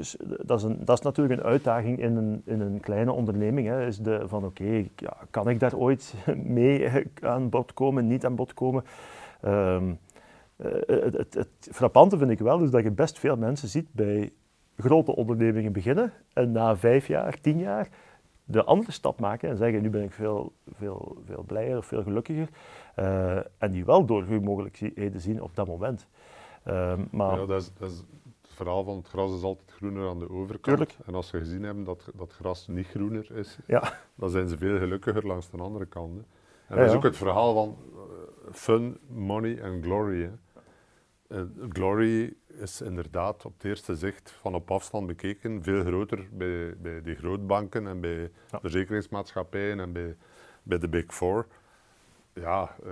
dat 0.47 0.57
is, 0.59 0.63
een, 0.63 0.77
dat 0.85 0.97
is 0.97 1.03
natuurlijk 1.03 1.39
een 1.39 1.45
uitdaging 1.45 1.99
in 1.99 2.15
een, 2.15 2.41
in 2.45 2.61
een 2.61 2.79
kleine 2.79 3.11
onderneming. 3.11 3.67
Hè. 3.67 3.85
Is 3.85 3.97
de, 3.97 4.23
van 4.25 4.45
oké, 4.45 4.85
ja, 4.95 5.17
kan 5.29 5.49
ik 5.49 5.59
daar 5.59 5.75
ooit 5.75 6.13
mee 6.59 6.89
aan 7.21 7.49
bod 7.49 7.73
komen, 7.73 8.07
niet 8.07 8.25
aan 8.25 8.35
bod 8.35 8.53
komen? 8.53 8.83
Um, 9.45 9.99
het, 10.87 11.17
het, 11.17 11.33
het, 11.33 11.47
frappante 11.71 12.17
vind 12.17 12.31
ik 12.31 12.39
wel 12.39 12.59
is 12.59 12.69
dat 12.69 12.83
je 12.83 12.91
best 12.91 13.19
veel 13.19 13.35
mensen 13.35 13.67
ziet 13.67 13.87
bij 13.91 14.31
grote 14.77 15.15
ondernemingen 15.15 15.71
beginnen 15.71 16.13
en 16.33 16.51
na 16.51 16.77
vijf 16.77 17.07
jaar, 17.07 17.41
tien 17.41 17.59
jaar 17.59 17.87
de 18.45 18.63
andere 18.63 18.91
stap 18.91 19.19
maken 19.19 19.49
en 19.49 19.57
zeggen 19.57 19.81
nu 19.81 19.89
ben 19.89 20.03
ik 20.03 20.11
veel, 20.11 20.53
veel, 20.77 21.17
veel 21.25 21.43
blijer 21.47 21.77
of 21.77 21.85
veel 21.85 22.03
gelukkiger. 22.03 22.47
Uh, 22.99 23.35
en 23.57 23.71
die 23.71 23.85
wel 23.85 24.05
doorgroeimogelijkheden 24.05 25.21
zien 25.21 25.41
op 25.41 25.55
dat 25.55 25.67
moment. 25.67 26.07
Uh, 26.67 26.93
maar 27.11 27.39
ja, 27.39 27.45
dat 27.45 27.61
is, 27.61 27.71
dat 27.73 27.91
is 27.91 27.97
het 27.97 28.53
verhaal 28.53 28.83
van 28.83 28.97
het 28.97 29.07
gras 29.07 29.35
is 29.35 29.43
altijd 29.43 29.71
groener 29.71 30.09
aan 30.09 30.19
de 30.19 30.29
overkant. 30.29 30.63
Tuurlijk. 30.63 30.95
En 31.05 31.15
als 31.15 31.27
ze 31.27 31.37
gezien 31.37 31.63
hebben 31.63 31.83
dat 31.83 32.11
dat 32.13 32.33
gras 32.33 32.67
niet 32.67 32.87
groener 32.87 33.31
is, 33.31 33.57
ja. 33.67 33.93
dan 34.15 34.29
zijn 34.29 34.47
ze 34.47 34.57
veel 34.57 34.77
gelukkiger 34.77 35.27
langs 35.27 35.49
de 35.49 35.57
andere 35.57 35.85
kant. 35.85 36.15
Hè. 36.15 36.23
En 36.67 36.77
dat 36.77 36.89
is 36.89 36.95
ook 36.95 37.03
het 37.03 37.17
verhaal 37.17 37.53
van 37.53 37.77
uh, 37.93 37.99
fun, 38.51 38.97
money 39.07 39.59
en 39.59 39.83
glory. 39.83 40.31
Hè. 41.27 41.45
glory 41.69 42.33
is 42.47 42.81
inderdaad 42.81 43.45
op 43.45 43.53
het 43.53 43.63
eerste 43.63 43.95
zicht 43.95 44.31
van 44.31 44.55
op 44.55 44.71
afstand 44.71 45.07
bekeken 45.07 45.63
veel 45.63 45.83
groter 45.83 46.27
bij, 46.31 46.77
bij 46.77 47.01
die 47.01 47.15
grootbanken 47.15 47.87
en 47.87 47.99
bij 47.99 48.31
verzekeringsmaatschappijen 48.47 49.79
en 49.79 49.91
bij, 49.91 50.15
bij 50.63 50.77
de 50.77 50.89
Big 50.89 51.13
Four 51.13 51.47
ja, 52.33 52.75
uh, 52.85 52.91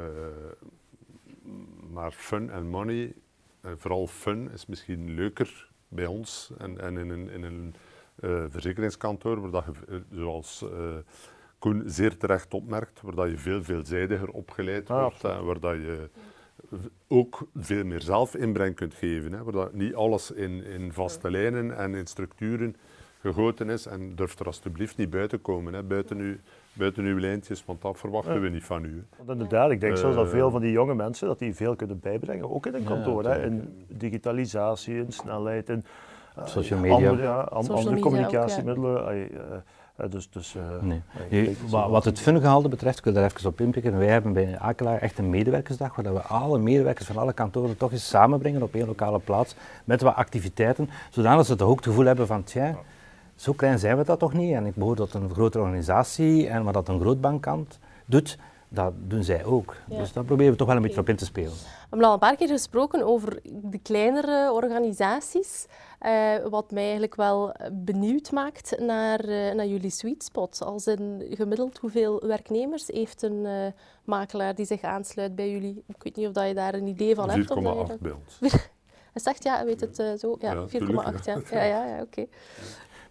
maar 1.91 2.11
fun 2.11 2.49
en 2.49 2.67
money, 2.67 3.13
en 3.61 3.79
vooral 3.79 4.07
fun, 4.07 4.51
is 4.51 4.65
misschien 4.65 5.13
leuker 5.13 5.69
bij 5.87 6.05
ons 6.05 6.51
en, 6.57 6.81
en 6.81 6.97
in 6.97 7.09
een, 7.09 7.29
in 7.29 7.43
een 7.43 7.75
uh, 8.19 8.43
verzekeringskantoor, 8.49 9.41
waar 9.41 9.51
dat 9.51 9.65
je, 9.65 9.95
eh, 9.95 10.17
zoals 10.17 10.61
uh, 10.63 10.95
Koen 11.59 11.83
zeer 11.85 12.17
terecht 12.17 12.53
opmerkt, 12.53 13.01
waar 13.01 13.15
dat 13.15 13.29
je 13.29 13.37
veel 13.37 13.63
veelzijdiger 13.63 14.29
opgeleid 14.29 14.89
ah, 14.89 15.01
wordt, 15.01 15.23
en 15.23 15.45
waar 15.45 15.59
dat 15.59 15.75
je 15.75 16.09
ook 17.07 17.47
veel 17.55 17.83
meer 17.83 18.01
zelf 18.01 18.35
inbreng 18.35 18.75
kunt 18.75 18.93
geven. 18.93 19.33
Hè, 19.33 19.43
waar 19.43 19.53
dat 19.53 19.73
niet 19.73 19.95
alles 19.95 20.31
in, 20.31 20.63
in 20.63 20.93
vaste 20.93 21.31
lijnen 21.31 21.77
en 21.77 21.95
in 21.95 22.07
structuren 22.07 22.75
gegoten 23.21 23.69
is 23.69 23.85
en 23.85 24.15
durft 24.15 24.39
er 24.39 24.45
alstublieft 24.45 24.97
niet 24.97 25.09
buiten 25.09 25.41
komen. 25.41 25.73
Hè, 25.73 25.83
buiten 25.83 26.19
u 26.19 26.39
buiten 26.73 27.03
uw 27.03 27.19
lijntjes, 27.19 27.65
want 27.65 27.81
dat 27.81 27.97
verwachten 27.97 28.41
we 28.41 28.49
niet 28.49 28.63
van 28.63 28.83
u. 28.83 29.05
Want 29.17 29.29
inderdaad, 29.29 29.71
ik 29.71 29.79
denk 29.79 29.97
zelfs 29.97 30.15
dat 30.15 30.29
veel 30.29 30.51
van 30.51 30.61
die 30.61 30.71
jonge 30.71 30.95
mensen 30.95 31.27
dat 31.27 31.39
die 31.39 31.55
veel 31.55 31.75
kunnen 31.75 31.99
bijbrengen, 31.99 32.51
ook 32.51 32.65
in 32.65 32.73
een 32.73 32.83
kantoor, 32.83 33.23
hè, 33.23 33.45
in 33.45 33.85
digitalisatie, 33.87 34.97
in 34.97 35.11
snelheid, 35.11 35.69
in 35.69 35.83
uh, 36.39 36.45
social 36.45 36.79
media, 36.79 37.09
andere, 37.09 37.21
ja, 37.21 37.41
andere 37.41 37.99
communicatiemiddelen. 37.99 39.05
Ook, 39.05 39.63
ja. 39.97 40.07
dus, 40.07 40.29
dus, 40.29 40.55
uh, 40.55 40.63
nee. 41.29 41.57
wat, 41.69 41.89
wat 41.89 42.05
het 42.05 42.19
fungehalte 42.19 42.69
betreft, 42.69 42.97
ik 42.97 43.03
wil 43.03 43.13
daar 43.13 43.23
even 43.23 43.49
op 43.49 43.61
inpikken. 43.61 43.97
Wij 43.97 44.07
hebben 44.07 44.33
bij 44.33 44.59
Akelaar 44.59 44.97
echt 44.97 45.17
een 45.17 45.29
medewerkersdag 45.29 45.95
waar 45.95 46.13
we 46.13 46.21
alle 46.21 46.59
medewerkers 46.59 47.07
van 47.07 47.17
alle 47.17 47.33
kantoren 47.33 47.77
toch 47.77 47.91
eens 47.91 48.09
samenbrengen 48.09 48.61
op 48.61 48.73
één 48.73 48.87
lokale 48.87 49.19
plaats 49.19 49.55
met 49.85 50.01
wat 50.01 50.15
activiteiten, 50.15 50.89
zodat 51.09 51.45
ze 51.45 51.51
het 51.51 51.61
ook 51.61 51.75
het 51.75 51.85
gevoel 51.85 52.05
hebben 52.05 52.27
van, 52.27 52.43
tja, 52.43 52.75
zo 53.35 53.53
klein 53.53 53.79
zijn 53.79 53.97
we 53.97 54.03
dat 54.03 54.19
toch 54.19 54.33
niet. 54.33 54.53
En 54.53 54.65
ik 54.65 54.75
behoor 54.75 54.95
tot 54.95 55.13
een 55.13 55.29
grotere 55.29 55.63
organisatie 55.63 56.47
en 56.47 56.63
wat 56.63 56.73
dat 56.73 56.87
een 56.87 56.99
grootbankkant 56.99 57.79
doet, 58.05 58.37
dat 58.73 58.93
doen 58.97 59.23
zij 59.23 59.45
ook. 59.45 59.75
Dus 59.87 60.13
daar 60.13 60.23
proberen 60.23 60.51
we 60.51 60.57
toch 60.57 60.67
wel 60.67 60.75
een 60.75 60.81
beetje 60.81 60.99
op 60.99 61.09
in 61.09 61.15
te 61.15 61.25
spelen. 61.25 61.51
We 61.51 61.87
hebben 61.89 62.07
al 62.07 62.13
een 62.13 62.19
paar 62.19 62.35
keer 62.35 62.47
gesproken 62.47 63.03
over 63.03 63.39
de 63.43 63.79
kleinere 63.79 64.51
organisaties. 64.51 65.65
Uh, 66.01 66.35
wat 66.49 66.71
mij 66.71 66.83
eigenlijk 66.83 67.15
wel 67.15 67.55
benieuwd 67.71 68.31
maakt 68.31 68.79
naar, 68.79 69.25
uh, 69.25 69.53
naar 69.53 69.65
jullie 69.65 69.89
sweet 69.89 70.23
spot. 70.23 70.63
Als 70.63 70.87
in 70.87 71.27
gemiddeld 71.29 71.77
hoeveel 71.77 72.23
werknemers 72.25 72.87
heeft 72.87 73.21
een 73.21 73.45
uh, 73.45 73.67
makelaar 74.03 74.55
die 74.55 74.65
zich 74.65 74.81
aansluit 74.81 75.35
bij 75.35 75.51
jullie? 75.51 75.83
Ik 75.87 76.03
weet 76.03 76.15
niet 76.15 76.27
of 76.27 76.33
dat 76.33 76.47
je 76.47 76.53
daar 76.53 76.73
een 76.73 76.87
idee 76.87 77.15
van 77.15 77.29
hebt. 77.29 77.53
4,8 77.93 77.97
bij 77.99 78.11
ons. 78.11 78.53
Hij 79.11 79.21
zegt 79.21 79.43
ja, 79.43 79.65
weet 79.65 79.81
het 79.81 79.95
zo? 80.19 80.35
Ja, 80.39 80.67
4,8. 80.67 80.73
Ja. 81.23 81.41
ja, 81.51 81.63
ja, 81.63 81.85
ja, 81.85 82.01
oké. 82.01 82.25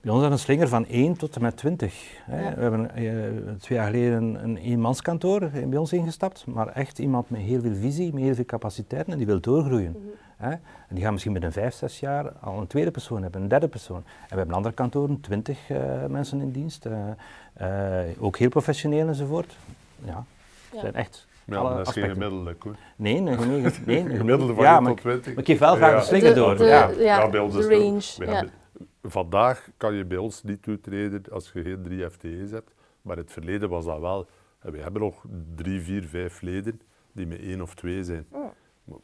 Bij 0.00 0.12
ons 0.12 0.24
is 0.24 0.30
een 0.30 0.38
slinger 0.38 0.68
van 0.68 0.86
1 0.86 1.16
tot 1.16 1.36
en 1.36 1.42
met 1.42 1.56
20. 1.56 1.94
Hè. 2.24 2.54
We 2.54 2.60
hebben 2.60 2.90
uh, 2.98 3.52
twee 3.58 3.78
jaar 3.78 3.86
geleden 3.86 4.44
een 4.44 4.56
eenmanskantoor 4.56 5.50
bij 5.66 5.78
ons 5.78 5.92
ingestapt, 5.92 6.46
maar 6.46 6.68
echt 6.68 6.98
iemand 6.98 7.30
met 7.30 7.40
heel 7.40 7.60
veel 7.60 7.74
visie, 7.74 8.12
met 8.12 8.22
heel 8.22 8.34
veel 8.34 8.44
capaciteiten 8.44 9.12
en 9.12 9.18
die 9.18 9.26
wil 9.26 9.40
doorgroeien. 9.40 9.94
Mm 9.96 10.02
-hmm. 10.02 10.48
hè. 10.48 10.50
En 10.50 10.94
die 10.94 11.02
gaan 11.02 11.12
misschien 11.12 11.32
met 11.32 11.42
een 11.42 11.52
5, 11.52 11.74
6 11.74 12.00
jaar 12.00 12.32
al 12.40 12.60
een 12.60 12.66
tweede 12.66 12.90
persoon 12.90 13.22
hebben, 13.22 13.42
een 13.42 13.48
derde 13.48 13.68
persoon. 13.68 13.96
En 13.96 14.28
we 14.28 14.36
hebben 14.36 14.54
andere 14.54 14.74
kantoren, 14.74 15.20
20 15.20 15.68
uh, 15.68 15.78
mensen 16.08 16.40
in 16.40 16.50
dienst, 16.50 16.86
uh, 16.86 17.66
ook 18.18 18.36
heel 18.36 18.48
professioneel 18.48 19.08
enzovoort. 19.08 19.56
Ja, 20.04 20.24
ja. 20.72 20.80
zijn 20.80 20.94
echt 20.94 21.26
ja, 21.44 21.62
dat 21.62 21.72
is 21.72 21.78
aspecten. 21.78 22.02
geen 22.02 22.10
gemiddelde 22.10 22.54
koer. 22.54 22.76
Nee, 22.96 23.20
nee, 23.20 23.36
nee, 23.36 23.72
nee, 23.86 24.16
gemiddelde 24.16 24.54
van 24.54 24.64
ja, 24.64 24.80
tot 24.82 24.96
20. 24.96 25.26
Maar 25.26 25.38
ik 25.38 25.46
geef 25.46 25.58
wel 25.58 25.74
graag 25.74 25.94
een 25.94 26.02
slinger 26.02 26.34
door. 26.34 26.56
De, 26.56 26.64
ja, 26.64 26.90
ja, 26.98 27.28
de 27.28 27.38
range. 27.68 28.48
Vandaag 29.02 29.70
kan 29.76 29.94
je 29.94 30.04
bij 30.04 30.18
ons 30.18 30.42
niet 30.42 30.62
toetreden 30.62 31.22
als 31.30 31.52
je 31.52 31.62
geen 31.62 31.82
drie 31.82 32.10
FTE's 32.10 32.50
hebt. 32.50 32.74
Maar 33.02 33.16
in 33.16 33.22
het 33.22 33.32
verleden 33.32 33.68
was 33.68 33.84
dat 33.84 34.00
wel. 34.00 34.26
We 34.60 34.78
hebben 34.78 35.02
nog 35.02 35.24
drie, 35.54 35.80
vier, 35.80 36.02
vijf 36.02 36.40
leden 36.40 36.80
die 37.12 37.26
met 37.26 37.38
één 37.38 37.60
of 37.60 37.74
twee 37.74 38.04
zijn. 38.04 38.26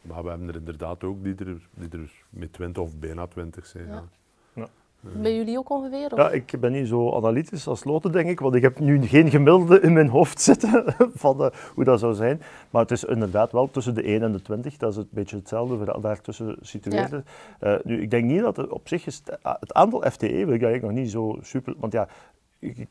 Maar 0.02 0.22
we 0.22 0.28
hebben 0.28 0.48
er 0.48 0.54
inderdaad 0.54 1.04
ook 1.04 1.24
die 1.24 1.35
er, 1.35 1.68
die 1.74 2.00
er 2.00 2.24
met 2.30 2.52
twintig 2.52 2.82
of 2.82 2.98
bijna 2.98 3.26
twintig 3.26 3.66
zijn. 3.66 3.87
Ja. 3.87 4.09
Bij 5.00 5.37
jullie 5.37 5.59
ook 5.59 5.70
ongeveer? 5.70 6.12
Of? 6.12 6.18
Ja, 6.18 6.30
ik 6.30 6.54
ben 6.61 6.72
niet 6.72 6.88
zo 6.88 7.14
analytisch 7.14 7.68
als 7.68 7.85
Lotte, 7.85 8.11
denk 8.11 8.28
ik, 8.28 8.40
want 8.40 8.54
ik 8.54 8.62
heb 8.62 8.78
nu 8.78 9.02
geen 9.06 9.30
gemiddelde 9.30 9.80
in 9.80 9.92
mijn 9.92 10.09
hoofd 10.09 10.40
zitten 10.40 10.85
van 11.14 11.40
uh, 11.40 11.46
hoe 11.74 11.85
dat 11.85 12.00
zou 12.00 12.14
zijn. 12.14 12.42
Maar 12.70 12.82
het 12.82 12.90
is 12.90 13.04
inderdaad 13.04 13.52
wel 13.52 13.70
tussen 13.70 13.94
de 13.94 14.02
1 14.02 14.22
en 14.22 14.32
de 14.32 14.42
20, 14.42 14.76
dat 14.76 14.90
is 14.90 14.96
een 14.96 15.09
beetje 15.11 15.37
hetzelfde 15.37 16.00
daartussen 16.00 16.56
situeert. 16.61 17.11
Ja. 17.11 17.22
Uh, 17.61 17.78
nu, 17.85 18.02
ik 18.02 18.11
denk 18.11 18.24
niet 18.24 18.40
dat 18.40 18.56
het 18.56 18.70
op 18.70 18.88
zich 18.88 19.06
is, 19.06 19.22
het 19.42 19.74
aantal 19.74 20.11
FTE 20.11 20.26
wil 20.28 20.54
ik 20.54 20.62
eigenlijk 20.62 20.82
nog 20.82 20.92
niet 20.92 21.11
zo 21.11 21.38
super, 21.40 21.74
want 21.78 21.92
ja, 21.92 22.09
ik, 22.59 22.87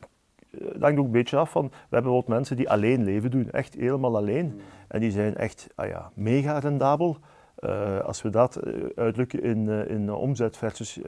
dat 0.49 0.81
hangt 0.81 0.99
ook 0.99 1.05
een 1.05 1.11
beetje 1.11 1.37
af 1.37 1.51
van, 1.51 1.63
we 1.63 1.71
hebben 1.71 2.01
bijvoorbeeld 2.01 2.27
mensen 2.27 2.55
die 2.55 2.69
alleen 2.69 3.03
leven 3.03 3.31
doen, 3.31 3.51
echt 3.51 3.73
helemaal 3.73 4.15
alleen. 4.15 4.45
Mm. 4.45 4.59
En 4.87 4.99
die 4.99 5.11
zijn 5.11 5.35
echt 5.35 5.67
ah 5.75 5.87
ja, 5.87 6.11
mega 6.13 6.59
rendabel. 6.59 7.17
Uh, 7.59 7.99
als 7.99 8.21
we 8.21 8.29
dat 8.29 8.59
uitlukken 8.95 9.43
in, 9.43 9.69
in 9.87 10.13
omzet 10.13 10.57
versus 10.57 10.99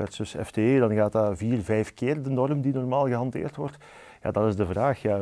versus 0.00 0.36
FTE, 0.44 0.76
dan 0.78 0.94
gaat 0.94 1.12
dat 1.12 1.38
vier, 1.38 1.62
vijf 1.62 1.94
keer 1.94 2.22
de 2.22 2.30
norm 2.30 2.60
die 2.60 2.72
normaal 2.72 3.06
gehanteerd 3.06 3.56
wordt. 3.56 3.76
Ja, 4.22 4.30
dat 4.30 4.46
is 4.46 4.56
de 4.56 4.66
vraag. 4.66 5.02
Ja, 5.02 5.20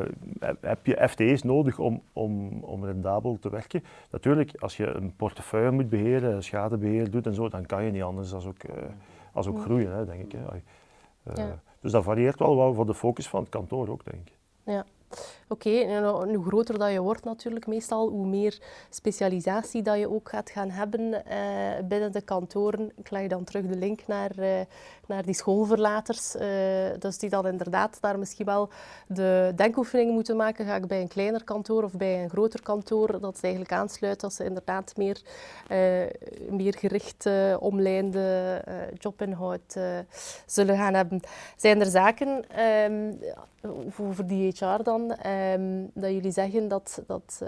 heb 0.60 0.86
je 0.86 1.08
FTE's 1.08 1.42
nodig 1.42 1.78
om, 1.78 2.02
om, 2.12 2.62
om 2.62 2.84
rendabel 2.84 3.38
te 3.40 3.50
werken? 3.50 3.84
Natuurlijk, 4.10 4.52
als 4.58 4.76
je 4.76 4.86
een 4.86 5.16
portefeuille 5.16 5.70
moet 5.70 5.88
beheren, 5.88 6.42
schadebeheer 6.42 7.10
doet 7.10 7.26
en 7.26 7.34
zo, 7.34 7.48
dan 7.48 7.66
kan 7.66 7.84
je 7.84 7.90
niet 7.90 8.02
anders 8.02 8.30
dan 8.30 8.46
ook, 8.46 8.62
als 9.32 9.46
ook 9.46 9.60
groeien, 9.60 9.92
hè, 9.92 10.04
denk 10.04 10.20
ik. 10.20 10.32
Hè. 10.32 10.38
Uh, 11.38 11.52
Dus 11.80 11.92
dat 11.92 12.04
varieert 12.04 12.38
wel 12.38 12.56
wat 12.56 12.74
voor 12.74 12.86
de 12.86 12.94
focus 12.94 13.28
van 13.28 13.40
het 13.40 13.48
kantoor 13.48 13.88
ook, 13.88 14.04
denk 14.04 14.28
ik. 14.28 14.32
Ja. 14.62 14.84
Oké, 15.48 15.70
en 15.70 16.04
hoe 16.34 16.44
groter 16.44 16.78
dat 16.78 16.92
je 16.92 17.00
wordt 17.00 17.24
natuurlijk 17.24 17.66
meestal, 17.66 18.08
hoe 18.08 18.26
meer 18.26 18.58
specialisatie 18.90 19.82
dat 19.82 19.98
je 19.98 20.10
ook 20.10 20.28
gaat 20.28 20.50
gaan 20.50 20.70
hebben 20.70 21.24
eh, 21.24 21.84
binnen 21.84 22.12
de 22.12 22.20
kantoren. 22.20 22.92
Ik 22.96 23.10
leg 23.10 23.26
dan 23.26 23.44
terug 23.44 23.66
de 23.66 23.76
link 23.76 24.06
naar, 24.06 24.30
uh, 24.38 24.60
naar 25.08 25.24
die 25.24 25.34
schoolverlaters. 25.34 26.34
Uh, 26.34 26.42
dus 26.98 27.18
die 27.18 27.30
dan 27.30 27.46
inderdaad 27.46 27.98
daar 28.00 28.18
misschien 28.18 28.46
wel 28.46 28.68
de 29.06 29.52
denkoefeningen 29.56 30.14
moeten 30.14 30.36
maken. 30.36 30.66
Ga 30.66 30.74
ik 30.74 30.86
bij 30.86 31.00
een 31.00 31.08
kleiner 31.08 31.44
kantoor 31.44 31.82
of 31.82 31.92
bij 31.92 32.22
een 32.22 32.28
groter 32.28 32.62
kantoor? 32.62 33.20
Dat 33.20 33.36
ze 33.36 33.42
eigenlijk 33.42 33.72
aansluit 33.72 34.24
als 34.24 34.34
ze 34.34 34.44
inderdaad 34.44 34.96
meer, 34.96 35.20
meer 36.50 36.74
gericht 36.78 37.28
omlijnde 37.58 38.62
jobinhoud 38.98 39.76
zullen 40.46 40.76
gaan 40.76 40.94
hebben. 40.94 41.20
Zijn 41.56 41.80
er 41.80 41.86
zaken 41.86 42.44
um, 42.90 43.18
over 43.98 44.26
die 44.26 44.52
HR 44.58 44.82
dan? 44.82 45.14
Ehm, 45.14 45.84
dat 45.94 46.10
jullie 46.10 46.32
zeggen 46.32 46.68
dat 46.68 47.02
dat 47.06 47.42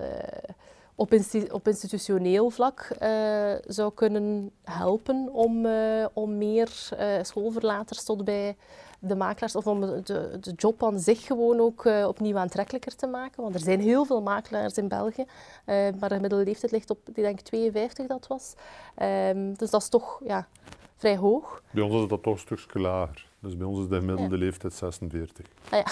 op, 1.00 1.12
op, 1.50 1.68
institutioneel 1.68 2.50
vlak 2.50 2.88
uh, 3.02 3.52
zou 3.66 3.92
kunnen 3.94 4.50
helpen 4.62 5.28
om, 5.32 5.66
uh, 5.66 6.06
om 6.12 6.38
meer 6.38 6.90
schoolverlaters 7.22 8.04
tot 8.04 8.24
bij 8.24 8.56
de 8.98 9.14
makelaars 9.14 9.56
of 9.56 9.66
om 9.66 9.80
de, 9.80 10.38
de 10.40 10.52
job 10.56 10.84
aan 10.84 10.98
zich 10.98 11.26
gewoon 11.26 11.60
ook 11.60 11.84
opnieuw 11.84 12.36
aantrekkelijker 12.36 12.96
te 12.96 13.06
maken. 13.06 13.42
Want 13.42 13.54
er 13.54 13.60
zijn 13.60 13.80
heel 13.80 14.04
veel 14.04 14.22
makelaars 14.22 14.78
in 14.78 14.88
België, 14.88 15.24
maar 15.66 16.08
de 16.08 16.14
gemiddelde 16.14 16.44
leeftijd 16.44 16.72
ligt 16.72 16.90
op, 16.90 17.08
ik 17.08 17.14
denk 17.14 17.40
52 17.40 18.06
dat 18.06 18.26
was. 18.26 18.54
Um, 19.02 19.54
dus 19.54 19.70
dat 19.70 19.82
is 19.82 19.88
toch 19.88 20.20
ja, 20.24 20.48
vrij 20.96 21.16
hoog. 21.16 21.62
Bij 21.70 21.82
ons 21.82 22.02
is 22.02 22.08
dat 22.08 22.22
toch 22.22 22.32
een 22.32 22.56
stukje 22.56 22.80
lager. 22.80 23.28
Dus 23.38 23.56
bij 23.56 23.66
ons 23.66 23.78
is 23.78 23.88
de 23.88 23.98
gemiddelde 23.98 24.36
ja. 24.36 24.44
leeftijd 24.44 24.74
46. 24.74 25.46
Ah, 25.70 25.70
ja. 25.70 25.84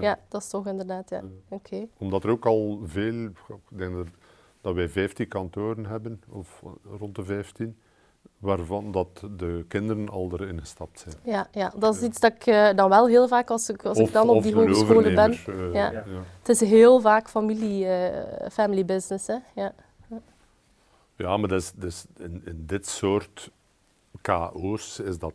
Ja. 0.00 0.18
dat 0.28 0.42
is 0.42 0.48
toch 0.48 0.66
inderdaad, 0.66 1.10
ja. 1.10 1.22
Oké. 1.48 1.86
Omdat 1.98 2.24
er 2.24 2.30
ook 2.30 2.46
al 2.46 2.80
veel, 2.84 3.24
ik 3.24 3.56
denk 3.68 3.94
dat, 3.94 4.06
dat 4.64 4.74
wij 4.74 4.88
15 4.88 5.28
kantoren 5.28 5.86
hebben, 5.86 6.22
of 6.28 6.62
rond 6.98 7.14
de 7.14 7.24
15, 7.24 7.76
waarvan 8.38 8.92
dat 8.92 9.22
de 9.36 9.64
kinderen 9.68 10.08
al 10.08 10.30
erin 10.32 10.60
gestapt 10.60 11.00
zijn. 11.00 11.14
Ja, 11.24 11.48
ja 11.52 11.72
dat 11.76 11.94
is 11.94 12.02
iets 12.02 12.20
dat 12.20 12.32
ik 12.32 12.46
uh, 12.46 12.70
dan 12.74 12.88
wel 12.88 13.06
heel 13.06 13.28
vaak, 13.28 13.50
als 13.50 13.68
ik, 13.68 13.84
als 13.84 13.98
ik 13.98 14.12
dan 14.12 14.28
op 14.28 14.42
die 14.42 14.54
hogescholen 14.54 15.14
ben, 15.14 15.32
uh, 15.32 15.72
ja. 15.72 15.90
ja. 15.90 16.04
het 16.38 16.48
is 16.48 16.60
heel 16.60 17.00
vaak 17.00 17.28
familie, 17.28 17.84
uh, 17.84 18.48
family 18.52 18.84
business. 18.84 19.26
Hè? 19.26 19.36
Ja. 19.54 19.72
ja, 21.16 21.36
maar 21.36 21.48
dat 21.48 21.60
is, 21.60 21.72
dat 21.72 21.90
is 21.90 22.04
in, 22.18 22.42
in, 22.44 22.66
dit 22.66 22.86
soort 22.86 23.50
KO's 24.20 24.98
is 24.98 25.18
dat 25.18 25.32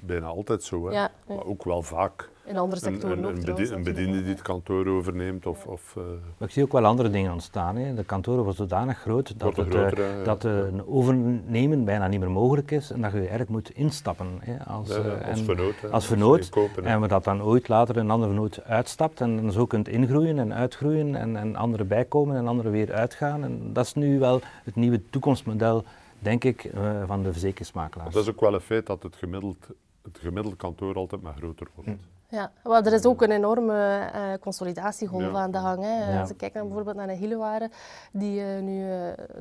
bijna 0.00 0.26
altijd 0.26 0.62
zo. 0.62 0.86
Hè? 0.86 0.92
Ja, 0.92 1.10
maar 1.26 1.44
ook 1.44 1.64
wel 1.64 1.82
vaak 1.82 2.28
in 2.44 2.56
andere 2.56 2.80
sectoren 2.80 3.18
een, 3.18 3.24
ook. 3.24 3.58
Een, 3.58 3.72
een 3.72 3.82
bediende 3.82 4.22
die 4.22 4.32
het 4.32 4.42
kantoor 4.42 4.86
overneemt. 4.86 5.46
Of, 5.46 5.66
of, 5.66 5.94
uh... 5.98 6.04
ik 6.38 6.50
zie 6.50 6.62
ook 6.62 6.72
wel 6.72 6.84
andere 6.84 7.10
dingen 7.10 7.32
ontstaan. 7.32 7.76
Hè. 7.76 7.94
De 7.94 8.04
kantoren 8.04 8.38
worden 8.44 8.68
zodanig 8.68 8.98
groot 8.98 9.38
dat, 9.38 9.56
het, 9.56 9.68
groter, 9.68 10.18
uh, 10.18 10.24
dat 10.24 10.44
een 10.44 10.86
overnemen 10.86 11.84
bijna 11.84 12.08
niet 12.08 12.20
meer 12.20 12.30
mogelijk 12.30 12.70
is 12.70 12.90
en 12.90 13.00
dat 13.00 13.12
je 13.12 13.18
eigenlijk 13.18 13.50
moet 13.50 13.70
instappen 13.70 14.26
hè, 14.40 14.64
als, 14.64 14.88
ja, 14.88 14.98
uh, 14.98 15.28
als 15.30 15.40
vernoot. 15.40 15.74
Als 15.90 16.06
vernoot. 16.06 16.50
en 16.82 17.00
we 17.00 17.08
dat 17.08 17.24
dan 17.24 17.42
ooit 17.42 17.68
later 17.68 17.96
een 17.96 18.10
andere 18.10 18.32
vernoot 18.32 18.64
uitstapt 18.64 19.20
en 19.20 19.36
dan 19.36 19.52
zo 19.52 19.66
kunt 19.66 19.88
ingroeien 19.88 20.38
en 20.38 20.54
uitgroeien 20.54 21.14
en, 21.14 21.36
en 21.36 21.56
anderen 21.56 21.88
bijkomen 21.88 22.36
en 22.36 22.48
anderen 22.48 22.72
weer 22.72 22.92
uitgaan. 22.92 23.44
En 23.44 23.72
dat 23.72 23.84
is 23.84 23.94
nu 23.94 24.18
wel 24.18 24.40
het 24.64 24.76
nieuwe 24.76 25.02
toekomstmodel, 25.10 25.84
denk 26.24 26.44
ik, 26.44 26.70
van 27.06 27.22
de 27.22 27.32
verzekeringsmakelaars. 27.32 28.14
Dat 28.14 28.22
is 28.22 28.28
ook 28.28 28.40
wel 28.40 28.54
een 28.54 28.60
feit 28.60 28.86
dat 28.86 29.02
het 29.02 29.16
gemiddeld, 29.16 29.68
het 30.02 30.18
gemiddeld 30.18 30.56
kantoor 30.56 30.94
altijd 30.94 31.22
maar 31.22 31.34
groter 31.36 31.66
wordt. 31.74 31.90
Ja, 32.34 32.50
maar 32.62 32.86
er 32.86 32.92
is 32.92 33.04
ook 33.04 33.22
een 33.22 33.30
enorme 33.30 34.10
uh, 34.14 34.22
consolidatiegolf 34.40 35.34
aan 35.34 35.50
de 35.50 35.58
gang. 35.58 35.82
Hè. 35.82 36.20
Als 36.20 36.30
ik 36.30 36.36
kijk 36.36 36.54
naar 36.54 36.64
bijvoorbeeld 36.64 36.96
naar 36.96 37.06
de 37.06 37.12
Hillewaren, 37.12 37.70
die 38.12 38.40
uh, 38.40 38.60
nu 38.60 38.80
uh, 38.80 38.88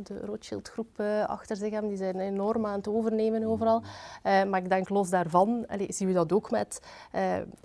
de 0.04 0.20
Rothschild-groep 0.26 1.02
achter 1.28 1.56
zich 1.56 1.72
hebben, 1.72 1.90
die 1.90 1.98
zijn 1.98 2.20
enorm 2.20 2.66
aan 2.66 2.78
het 2.78 2.88
overnemen 2.88 3.44
overal. 3.44 3.82
maar 4.24 4.58
ik 4.58 4.70
denk 4.70 4.90
los 4.90 5.10
daarvan, 5.10 5.66
allez, 5.68 5.98
zien 5.98 6.08
we 6.08 6.14
dat 6.14 6.34
ook 6.34 6.52
met... 6.52 6.82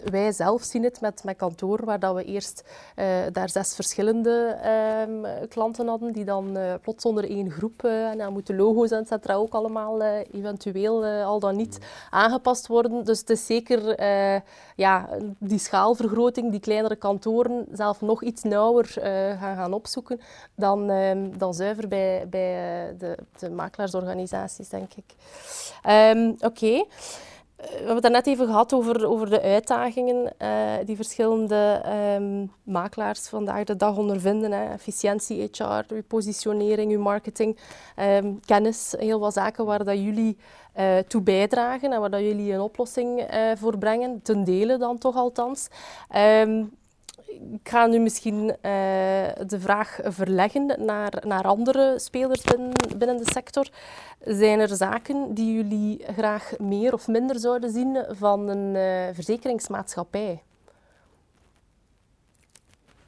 wij 0.05 0.33
zelf 0.33 0.63
zien 0.63 0.83
het 0.83 1.01
met, 1.01 1.25
met 1.25 1.37
kantoor, 1.37 1.85
waar 1.85 1.99
dat 1.99 2.15
we 2.15 2.25
eerst 2.25 2.65
daar 3.33 3.49
zes 3.49 3.75
verschillende 3.75 4.59
um, 5.09 5.49
klanten 5.49 5.89
hadden, 5.89 6.13
die 6.13 6.25
dan 6.25 6.59
plots 6.83 7.05
onder 7.05 7.31
één 7.31 7.51
groep, 7.51 7.85
en 7.85 8.19
dan 8.19 8.33
moeten 8.33 8.57
logo's 8.57 8.91
en 8.91 9.01
et 9.01 9.09
cetera 9.09 9.35
ook 9.35 9.55
allemaal 9.55 10.03
eventueel 10.33 11.05
al 11.05 11.41
dan 11.41 11.57
niet 11.57 11.79
aangepast 12.11 12.67
worden. 12.67 13.05
Dus 13.05 13.19
het 13.19 13.31
is 13.31 13.47
zeker... 13.47 14.03
ja, 14.75 15.09
die 15.39 15.59
schaalvergroting, 15.59 16.51
die 16.51 16.61
kleinere 16.61 16.97
kantoren 16.97 17.67
zelf 17.73 18.01
nog 18.01 18.23
iets 18.23 18.43
nauwer 18.43 18.95
uh, 18.99 19.03
gaan, 19.41 19.57
gaan 19.57 19.73
opzoeken 19.73 20.21
dan, 20.55 20.91
uh, 20.91 21.13
dan 21.37 21.55
zuiver 21.55 21.89
bij, 21.89 22.27
bij 22.29 22.91
uh, 22.93 22.99
de, 22.99 23.19
de, 23.39 23.51
makelaarsorganisaties, 23.51 24.69
denk 24.69 24.93
ik. 24.95 25.15
Um, 25.91 26.37
Oké. 26.41 26.85
We 27.59 27.77
hebben 27.77 27.95
het 27.95 28.13
net 28.13 28.27
even 28.27 28.47
gehad 28.47 28.73
over, 28.73 29.07
over 29.07 29.31
de 29.31 29.43
uitdagingen 29.43 30.33
uh, 30.43 30.73
die 30.85 30.97
verschillende 30.97 31.83
um, 32.17 32.53
makelaars 32.63 33.29
vandaag 33.29 33.65
de 33.65 33.77
dag 33.77 33.97
ondervinden. 33.97 34.53
Hè. 34.53 34.73
Efficiëntie, 34.73 35.51
HR, 35.53 35.95
uw 35.95 36.03
positionering, 36.09 36.93
uw 36.93 37.01
marketing, 37.01 37.59
um, 37.97 38.41
kennis, 38.45 38.95
heel 38.99 39.21
wat 39.21 39.33
zaken 39.33 39.65
waar 39.65 39.85
dat 39.85 39.99
jullie 39.99 40.37
uh, 40.79 40.99
toe 40.99 41.23
bijdragen 41.23 41.93
en 41.93 42.01
waar 42.01 42.11
dat 42.11 42.21
jullie 42.21 42.53
een 42.53 42.61
oplossing 42.61 43.27
voor 43.55 43.79
brengen, 43.79 44.23
ten 44.23 44.45
dele 44.45 44.77
dan 44.77 44.99
toch 44.99 45.17
althans. 45.17 45.69
Um, 46.17 46.78
ik 47.29 47.69
ga 47.69 47.87
nu 47.87 47.99
misschien 47.99 48.43
uh, 48.45 48.53
de 49.47 49.61
vraag 49.61 49.99
verleggen 50.03 50.73
naar, 50.79 51.13
naar 51.27 51.45
andere 51.45 51.95
spelers 51.99 52.43
binnen, 52.43 52.73
binnen 52.97 53.17
de 53.17 53.31
sector. 53.33 53.69
Zijn 54.21 54.61
er 54.61 54.69
zaken 54.69 55.35
die 55.35 55.55
jullie 55.55 56.05
graag 56.17 56.53
meer 56.59 56.93
of 56.93 57.09
minder 57.09 57.39
zouden 57.39 57.71
zien 57.71 58.05
van 58.09 58.49
een 58.49 58.75
uh, 58.75 59.15
verzekeringsmaatschappij? 59.15 60.43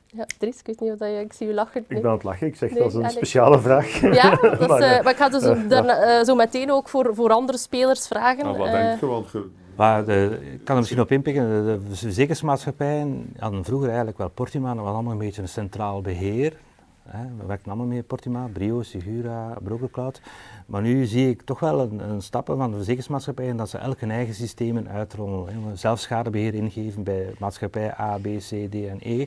Ja, 0.07 0.27
Dries, 0.39 0.59
ik 0.59 0.67
weet 0.67 0.81
niet 0.81 0.93
of 0.93 0.99
je... 0.99 1.21
Ik 1.21 1.33
zie 1.33 1.47
je 1.47 1.55
lachen. 1.55 1.81
Ik 1.81 1.89
ben 1.89 2.07
aan 2.07 2.13
het 2.13 2.23
lachen. 2.23 2.47
Ik 2.47 2.57
zeg, 2.57 2.73
dat 2.73 2.87
is 2.87 2.95
een 2.95 3.11
speciale 3.11 3.61
vraag. 3.61 4.01
Ja, 4.01 4.31
dat 4.37 4.61
is, 4.61 4.67
maar, 4.67 4.81
uh, 4.81 5.03
maar, 5.03 5.13
ik 5.13 5.17
ga 5.17 5.29
dus 5.29 5.43
uh, 5.43 5.69
daarna, 5.69 6.19
uh, 6.19 6.25
zo 6.25 6.35
meteen 6.35 6.73
ook 6.73 6.89
voor, 6.89 7.15
voor 7.15 7.31
andere 7.31 7.59
spelers 7.59 8.07
vragen. 8.07 8.45
Nou, 8.45 8.59
wat 8.59 8.71
denk 8.71 9.01
je? 9.01 9.07
Want 9.07 9.33
maar 9.81 10.05
de, 10.05 10.39
ik 10.53 10.65
kan 10.65 10.75
er 10.75 10.81
misschien 10.81 11.01
op 11.01 11.11
inpikken. 11.11 11.65
De, 11.65 11.81
verzekeringsmaatschappijen 11.93 13.33
hadden 13.39 13.65
vroeger 13.65 13.89
eigenlijk 13.89 14.19
wel 14.19 14.29
Portima. 14.29 14.75
Dat 14.75 14.85
was 14.85 14.93
allemaal 14.93 15.13
een 15.13 15.19
beetje 15.19 15.43
een 15.43 15.49
centraal 15.49 16.01
beheer. 16.01 16.57
Hè. 17.03 17.25
We 17.39 17.47
werken 17.47 17.67
allemaal 17.67 17.87
mee 17.87 18.03
Portima, 18.03 18.49
Brio, 18.53 18.83
Sigura, 18.83 19.57
Brokercloud. 19.63 20.21
Maar 20.67 20.83
nu 20.83 21.05
zie 21.07 21.29
ik 21.29 21.43
toch 21.43 21.61
wel 21.61 21.81
een, 21.81 22.11
een 22.11 22.23
stappen 22.23 22.57
van 22.57 22.67
de 22.67 22.75
verzekeringsmaatschappijen 22.77 23.57
dat 23.57 23.69
ze 23.69 23.79
elk 23.79 24.01
hun 24.01 24.11
eigen 24.11 24.35
systemen 24.35 24.89
uitrollen. 24.89 25.47
Hè. 25.53 25.77
Zelf 25.77 26.01
schadebeheer 26.01 26.55
ingeven 26.55 27.03
bij 27.03 27.35
maatschappij 27.39 27.99
A, 28.01 28.19
B, 28.19 28.25
C, 28.25 28.49
D 28.71 28.75
en 28.75 28.99
E. 29.01 29.27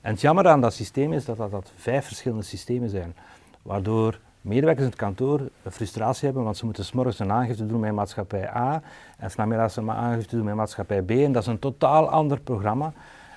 En 0.00 0.12
het 0.12 0.20
jammer 0.20 0.48
aan 0.48 0.60
dat 0.60 0.74
systeem 0.74 1.12
is 1.12 1.24
dat 1.24 1.36
dat, 1.36 1.50
dat 1.50 1.72
vijf 1.76 2.06
verschillende 2.06 2.44
systemen 2.44 2.90
zijn. 2.90 3.14
Waardoor 3.62 4.18
medewerkers 4.42 4.84
in 4.84 4.90
het 4.90 5.00
kantoor 5.00 5.40
frustratie 5.70 6.24
hebben, 6.24 6.44
want 6.44 6.56
ze 6.56 6.64
moeten 6.64 6.84
s'morgens 6.84 7.18
een 7.18 7.32
aangifte 7.32 7.66
doen 7.66 7.80
met 7.80 7.92
maatschappij 7.92 8.54
A 8.54 8.82
en 9.18 9.30
s'namiddags 9.30 9.76
een 9.76 9.90
aangifte 9.90 10.36
doen 10.36 10.44
met 10.44 10.54
maatschappij 10.54 11.02
B. 11.02 11.10
En 11.10 11.32
dat 11.32 11.42
is 11.42 11.48
een 11.48 11.58
totaal 11.58 12.08
ander 12.08 12.40
programma. 12.40 12.92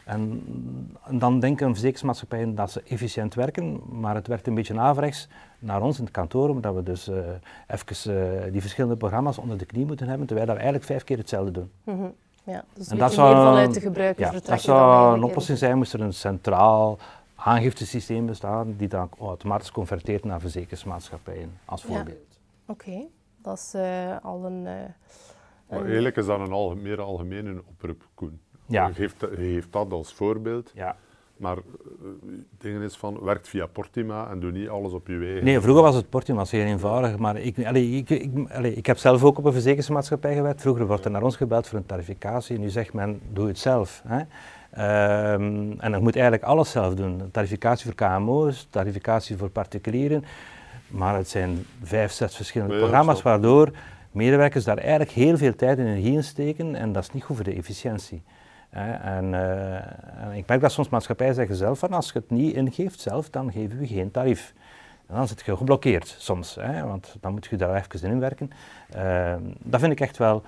En, 0.05 0.43
en 1.03 1.19
dan 1.19 1.39
denken 1.39 1.67
verzekeringsmaatschappijen 1.67 2.55
dat 2.55 2.71
ze 2.71 2.81
efficiënt 2.87 3.33
werken, 3.33 3.81
maar 3.89 4.15
het 4.15 4.27
werkt 4.27 4.47
een 4.47 4.55
beetje 4.55 4.79
averechts 4.79 5.27
naar 5.59 5.81
ons 5.81 5.97
in 5.97 6.03
het 6.03 6.13
kantoor, 6.13 6.49
omdat 6.49 6.75
we 6.75 6.83
dus 6.83 7.09
uh, 7.09 7.17
even 7.67 8.13
uh, 8.13 8.51
die 8.51 8.61
verschillende 8.61 8.97
programma's 8.97 9.37
onder 9.37 9.57
de 9.57 9.65
knie 9.65 9.85
moeten 9.85 10.07
hebben, 10.07 10.27
terwijl 10.27 10.47
we 10.47 10.53
eigenlijk 10.53 10.85
vijf 10.85 11.03
keer 11.03 11.17
hetzelfde 11.17 11.51
doen. 11.51 11.71
Mm 11.83 11.97
-hmm. 11.97 12.13
Ja, 12.43 12.63
dus 12.73 12.87
en 12.87 12.97
dat 12.97 13.13
zou, 13.13 13.35
vanuit 13.35 13.73
de 13.73 13.79
gebruiker 13.79 14.25
ja, 14.25 14.39
Dat 14.45 14.61
zou 14.61 15.15
een 15.15 15.23
oplossing 15.23 15.57
zijn, 15.57 15.77
moest 15.77 15.93
er 15.93 16.01
een 16.01 16.13
centraal 16.13 16.97
aangiftesysteem 17.45 18.25
bestaan 18.25 18.75
die 18.77 18.87
dan 18.87 19.09
automatisch 19.19 19.71
converteert 19.71 20.23
naar 20.23 20.39
verzekeringsmaatschappijen, 20.39 21.59
als 21.65 21.83
voorbeeld. 21.83 22.27
Ja. 22.29 22.73
Oké, 22.73 22.89
okay. 22.89 23.07
dat 23.41 23.57
is 23.57 23.73
uh, 23.75 24.15
al 24.21 24.45
een... 24.45 24.65
Uh, 24.65 24.71
maar 25.69 25.83
eigenlijk 25.83 26.17
is 26.17 26.25
dat 26.25 26.39
een 26.39 26.81
meer 26.81 27.01
algemene 27.01 27.61
oproep, 27.69 28.07
Koen. 28.13 28.39
Ja. 28.65 28.87
Je, 28.87 28.93
geeft, 28.93 29.19
je 29.19 29.35
geeft 29.35 29.71
dat 29.71 29.91
als 29.91 30.13
voorbeeld. 30.13 30.71
Ja. 30.75 30.95
Maar 31.37 31.55
het 31.55 32.61
ding 32.61 32.81
is 32.81 32.97
van, 32.97 33.23
werkt 33.23 33.47
via 33.47 33.65
Portima 33.65 34.29
en 34.29 34.39
doe 34.39 34.51
niet 34.51 34.69
alles 34.69 34.91
op 34.91 35.07
je 35.07 35.19
eigen. 35.19 35.43
Nee, 35.43 35.59
vroeger 35.59 35.83
was 35.83 35.95
het 35.95 36.09
Portima 36.09 36.45
zeer 36.45 36.65
eenvoudig, 36.65 37.17
maar 37.17 37.37
ik, 37.37 37.65
allee, 37.65 37.89
ik, 37.89 38.09
ik, 38.09 38.51
allee, 38.51 38.73
ik 38.73 38.85
heb 38.85 38.97
zelf 38.97 39.23
ook 39.23 39.37
op 39.37 39.45
een 39.45 39.51
verzekeringsmaatschappij 39.51 40.35
gewerkt. 40.35 40.61
Vroeger 40.61 40.87
wordt 40.87 41.05
er 41.05 41.11
naar 41.11 41.23
ons 41.23 41.35
gebeld 41.35 41.67
voor 41.67 41.77
een 41.77 41.85
tarificatie, 41.85 42.59
nu 42.59 42.69
zegt 42.69 42.93
men, 42.93 43.21
doe 43.33 43.47
het 43.47 43.57
zelf. 43.57 44.01
Hè. 44.07 44.23
Um, 44.77 45.79
en 45.79 45.91
dan 45.91 46.01
moet 46.01 46.15
eigenlijk 46.15 46.43
alles 46.43 46.71
zelf 46.71 46.93
doen. 46.93 47.29
Tarificatie 47.31 47.85
voor 47.85 47.95
KMO's, 47.95 48.67
tarificatie 48.69 49.37
voor 49.37 49.49
particulieren. 49.49 50.23
Maar 50.87 51.15
het 51.15 51.29
zijn 51.29 51.65
vijf, 51.83 52.11
zes 52.11 52.35
verschillende 52.35 52.73
Ja, 52.73 52.79
programma's, 52.79 53.21
waardoor 53.21 53.71
medewerkers 54.11 54.63
daar 54.63 54.77
eigenlijk 54.77 55.11
heel 55.11 55.37
veel 55.37 55.55
tijd 55.55 55.77
en 55.77 55.85
energie 55.85 56.13
in 56.13 56.23
steken 56.23 56.75
en 56.75 56.91
dat 56.91 57.03
is 57.03 57.11
niet 57.11 57.23
goed 57.23 57.35
voor 57.35 57.45
de 57.45 57.53
efficiëntie. 57.53 58.21
En, 58.69 59.33
eh, 59.33 59.75
en 60.23 60.31
ik 60.33 60.47
merk 60.47 60.61
dat 60.61 60.71
soms 60.71 60.89
maatschappijen 60.89 61.35
zeggen 61.35 61.55
zelf 61.55 61.79
van 61.79 61.93
als 61.93 62.11
je 62.11 62.19
het 62.19 62.29
niet 62.29 62.55
ingeeft 62.55 62.99
zelf, 62.99 63.29
dan 63.29 63.51
geven 63.51 63.77
we 63.77 63.87
geen 63.87 64.11
tarief. 64.11 64.53
En 65.07 65.15
dan 65.15 65.27
zit 65.27 65.43
je 65.45 65.57
geblokkeerd 65.57 66.15
soms, 66.17 66.55
hè, 66.59 66.83
want 66.83 67.15
dan 67.21 67.31
moet 67.31 67.45
je 67.45 67.55
daar 67.55 67.75
even 67.75 68.03
in 68.03 68.11
inwerken. 68.11 68.51
Uh, 68.95 69.33
dat 69.57 69.79
vind 69.79 69.91
ik 69.91 69.99
echt 69.99 70.17
wel, 70.17 70.43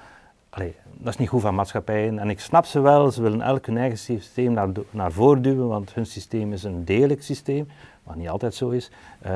allee, 0.58 0.76
dat 0.94 1.08
is 1.08 1.18
niet 1.18 1.30
goed 1.30 1.42
van 1.42 1.56
maatschappijen. 1.56 2.20
En 2.20 2.30
ik 2.30 2.40
snap 2.40 2.66
ze 2.66 2.80
wel, 2.80 3.12
ze 3.12 3.22
willen 3.22 3.42
elk 3.42 3.66
hun 3.66 3.78
eigen 3.78 3.98
systeem 3.98 4.54
naar, 4.54 4.70
naar 4.90 5.12
voren 5.12 5.42
duwen, 5.42 5.68
want 5.68 5.94
hun 5.94 6.06
systeem 6.06 6.54
is 6.54 6.64
een 6.64 6.86
degelijk 6.86 7.24
systeem, 7.24 7.68
wat 8.04 8.16
niet 8.16 8.30
altijd 8.30 8.54
zo 8.54 8.70
is. 8.70 8.92
Uh, 9.26 9.32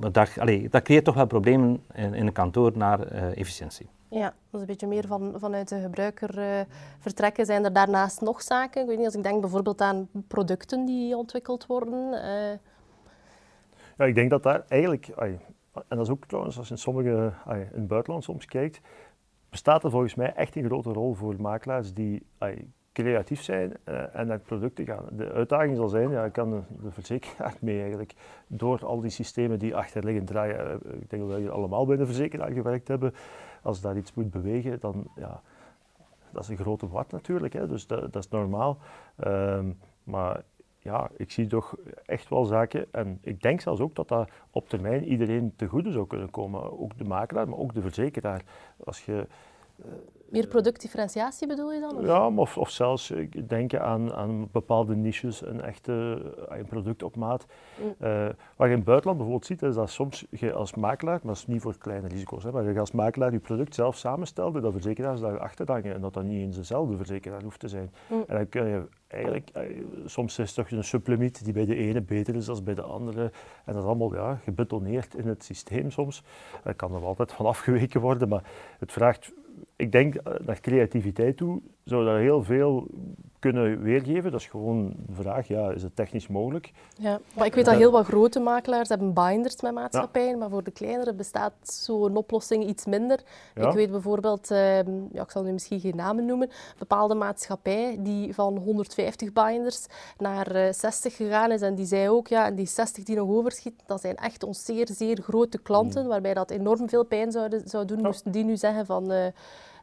maar 0.00 0.12
dat, 0.12 0.38
allee, 0.38 0.68
dat 0.68 0.82
creëert 0.82 1.04
toch 1.04 1.14
wel 1.14 1.26
problemen 1.26 1.82
in, 1.94 2.14
in 2.14 2.26
een 2.26 2.32
kantoor 2.32 2.72
naar 2.74 3.12
uh, 3.12 3.38
efficiëntie. 3.38 3.88
Ja, 4.08 4.24
dat 4.24 4.34
is 4.52 4.60
een 4.60 4.66
beetje 4.66 4.86
meer 4.86 5.06
van, 5.06 5.34
vanuit 5.36 5.68
de 5.68 5.80
gebruiker 5.80 6.38
uh, 6.38 6.60
vertrekken. 6.98 7.46
Zijn 7.46 7.64
er 7.64 7.72
daarnaast 7.72 8.20
nog 8.20 8.42
zaken? 8.42 8.82
Ik 8.82 8.88
weet 8.88 8.96
niet, 8.96 9.06
als 9.06 9.14
ik 9.14 9.22
denk 9.22 9.40
bijvoorbeeld 9.40 9.80
aan 9.80 10.08
producten 10.28 10.84
die 10.84 11.16
ontwikkeld 11.16 11.66
worden. 11.66 12.12
Uh... 12.12 12.58
Ja, 13.98 14.04
ik 14.04 14.14
denk 14.14 14.30
dat 14.30 14.42
daar 14.42 14.64
eigenlijk, 14.68 15.08
ay, 15.16 15.38
en 15.72 15.96
dat 15.96 16.06
is 16.06 16.08
ook 16.08 16.24
trouwens 16.26 16.58
als 16.58 16.68
je 16.68 16.74
in 16.74 16.80
sommige, 16.80 17.32
ay, 17.44 17.60
in 17.60 17.80
het 17.80 17.88
buitenland 17.88 18.24
soms 18.24 18.44
kijkt, 18.44 18.80
bestaat 19.50 19.84
er 19.84 19.90
volgens 19.90 20.14
mij 20.14 20.34
echt 20.34 20.56
een 20.56 20.64
grote 20.64 20.92
rol 20.92 21.14
voor 21.14 21.40
makelaars 21.40 21.94
die 21.94 22.26
creatief 22.92 23.42
zijn 23.42 23.72
uh, 23.88 24.16
en 24.16 24.26
naar 24.26 24.38
producten 24.38 24.86
gaan. 24.86 25.04
De 25.12 25.32
uitdaging 25.32 25.76
zal 25.76 25.88
zijn, 25.88 26.10
ja, 26.10 26.28
kan 26.28 26.50
de, 26.50 26.90
verzekeraar 26.90 27.54
mee 27.60 27.80
eigenlijk, 27.80 28.14
door 28.46 28.86
al 28.86 29.00
die 29.00 29.10
systemen 29.10 29.58
die 29.58 29.76
achterliggend 29.76 30.26
draaien. 30.26 30.80
Uh, 30.86 30.92
ik 31.00 31.10
denk 31.10 31.28
dat 31.28 31.40
we 31.40 31.50
allemaal 31.50 31.86
bij 31.86 31.96
de 31.96 32.06
verzekeraar 32.06 32.52
gewerkt 32.52 32.88
hebben. 32.88 33.14
Als 33.62 33.80
daar 33.80 33.96
iets 33.96 34.14
moet 34.14 34.30
bewegen, 34.30 34.80
dan 34.80 35.04
ja, 35.16 35.42
dat 36.32 36.42
is 36.42 36.48
een 36.48 36.56
grote 36.56 36.88
wat 36.88 37.10
natuurlijk, 37.10 37.52
hè, 37.52 37.66
dus 37.66 37.86
dat, 37.86 38.12
dat 38.12 38.24
is 38.24 38.28
normaal. 38.28 38.78
Um, 39.26 39.78
maar 40.04 40.42
ja, 40.78 41.10
ik 41.16 41.30
zie 41.30 41.46
toch 41.46 41.76
echt 42.04 42.28
wel 42.28 42.44
zaken, 42.44 42.86
en 42.90 43.18
ik 43.22 43.42
denk 43.42 43.60
zelfs 43.60 43.80
ook 43.80 43.94
dat 43.94 44.08
dat 44.08 44.30
op 44.50 44.68
termijn 44.68 45.04
iedereen 45.04 45.52
te 45.56 45.66
goede 45.66 45.90
zou 45.90 46.06
kunnen 46.06 46.30
komen. 46.30 46.78
Ook 46.80 46.98
de 46.98 47.04
makelaar, 47.04 47.48
maar 47.48 47.58
ook 47.58 47.74
de 47.74 47.80
verzekeraar. 47.80 48.42
Als 48.86 49.04
je, 49.04 49.26
meer 50.36 50.46
productdifferentiatie 50.46 51.46
bedoel 51.46 51.72
je 51.72 51.80
dan? 51.80 51.96
Of? 51.96 52.06
Ja, 52.06 52.26
of, 52.26 52.58
of 52.58 52.70
zelfs 52.70 53.12
denken 53.46 53.82
aan, 53.82 54.12
aan 54.12 54.48
bepaalde 54.52 54.96
niches, 54.96 55.46
een 55.46 55.60
echte 55.60 55.92
een 56.48 56.66
product 56.66 57.02
op 57.02 57.16
maat. 57.16 57.46
Mm. 57.80 57.94
Uh, 58.06 58.26
wat 58.56 58.66
je 58.66 58.72
in 58.72 58.76
het 58.76 58.84
buitenland 58.84 59.18
bijvoorbeeld 59.18 59.46
ziet, 59.46 59.62
is 59.62 59.74
dat 59.74 59.90
soms 59.90 60.26
je 60.30 60.52
als 60.52 60.74
makelaar, 60.74 61.18
maar 61.22 61.34
dat 61.34 61.36
is 61.36 61.46
niet 61.46 61.62
voor 61.62 61.78
kleine 61.78 62.08
risico's, 62.08 62.44
hè, 62.44 62.52
maar 62.52 62.72
je 62.72 62.80
als 62.80 62.92
makelaar 62.92 63.32
je 63.32 63.38
product 63.38 63.74
zelf 63.74 63.96
samenstelt, 63.96 64.62
dat 64.62 64.72
verzekeraars 64.72 65.20
daarachter 65.20 65.70
hangen 65.72 65.94
en 65.94 66.00
dat 66.00 66.14
dat 66.14 66.24
niet 66.24 66.40
eens 66.40 66.56
dezelfde 66.56 66.96
verzekeraar 66.96 67.42
hoeft 67.42 67.60
te 67.60 67.68
zijn. 67.68 67.90
Mm. 68.08 68.24
En 68.26 68.36
dan 68.36 68.48
kun 68.48 68.66
je 68.66 68.82
eigenlijk, 69.06 69.50
soms 70.04 70.38
is 70.38 70.46
het 70.46 70.66
toch 70.66 70.78
een 70.78 70.84
supplement 70.84 71.44
die 71.44 71.52
bij 71.52 71.64
de 71.64 71.76
ene 71.76 72.02
beter 72.02 72.34
is 72.34 72.44
dan 72.44 72.64
bij 72.64 72.74
de 72.74 72.82
andere. 72.82 73.22
En 73.64 73.72
dat 73.72 73.76
is 73.76 73.82
allemaal 73.82 74.14
ja, 74.14 74.40
gebetoneerd 74.44 75.14
in 75.14 75.26
het 75.26 75.44
systeem 75.44 75.90
soms. 75.90 76.22
Er 76.64 76.74
kan 76.74 76.94
er 76.94 77.04
altijd 77.04 77.32
van 77.32 77.46
afgeweken 77.46 78.00
worden, 78.00 78.28
maar 78.28 78.42
het 78.78 78.92
vraagt 78.92 79.32
ik 79.76 79.92
denk 79.92 80.14
naar 80.44 80.60
creativiteit 80.60 81.36
toe 81.36 81.62
zou 81.86 82.04
dat 82.04 82.16
heel 82.16 82.42
veel 82.42 82.86
kunnen 83.38 83.82
weergeven. 83.82 84.30
Dat 84.30 84.40
is 84.40 84.46
gewoon 84.46 84.94
de 85.06 85.14
vraag, 85.14 85.48
ja, 85.48 85.70
is 85.70 85.82
het 85.82 85.96
technisch 85.96 86.26
mogelijk? 86.26 86.72
Ja, 86.98 87.20
maar 87.34 87.46
ik 87.46 87.54
weet 87.54 87.64
dat 87.64 87.74
heel 87.74 87.90
wat 87.90 88.06
grote 88.06 88.40
makelaars 88.40 88.88
hebben 88.88 89.12
binders 89.12 89.60
met 89.60 89.74
maatschappijen, 89.74 90.30
ja. 90.30 90.36
maar 90.36 90.48
voor 90.48 90.64
de 90.64 90.70
kleinere 90.70 91.14
bestaat 91.14 91.52
zo'n 91.62 92.16
oplossing 92.16 92.64
iets 92.64 92.86
minder. 92.86 93.20
Ja. 93.54 93.68
Ik 93.68 93.74
weet 93.74 93.90
bijvoorbeeld, 93.90 94.50
uh, 94.50 94.76
ja, 95.12 95.22
ik 95.22 95.30
zal 95.30 95.42
nu 95.42 95.52
misschien 95.52 95.80
geen 95.80 95.96
namen 95.96 96.26
noemen, 96.26 96.48
een 96.48 96.78
bepaalde 96.78 97.14
maatschappij 97.14 97.96
die 98.00 98.34
van 98.34 98.56
150 98.56 99.32
binders 99.32 99.86
naar 100.18 100.56
uh, 100.56 100.72
60 100.72 101.16
gegaan 101.16 101.52
is 101.52 101.60
en 101.60 101.74
die 101.74 101.86
zei 101.86 102.08
ook, 102.08 102.28
ja, 102.28 102.46
en 102.46 102.54
die 102.54 102.66
60 102.66 103.04
die 103.04 103.16
nog 103.16 103.28
overschieten, 103.28 103.86
dat 103.86 104.00
zijn 104.00 104.16
echt 104.16 104.42
ons 104.42 104.64
zeer, 104.64 104.88
zeer 104.92 105.20
grote 105.22 105.58
klanten, 105.58 106.02
mm. 106.02 106.08
waarbij 106.08 106.34
dat 106.34 106.50
enorm 106.50 106.88
veel 106.88 107.04
pijn 107.04 107.32
zou, 107.32 107.60
zou 107.64 107.84
doen, 107.84 108.00
moesten 108.00 108.32
die 108.32 108.44
nu 108.44 108.56
zeggen 108.56 108.86
van... 108.86 109.12
Uh, 109.12 109.26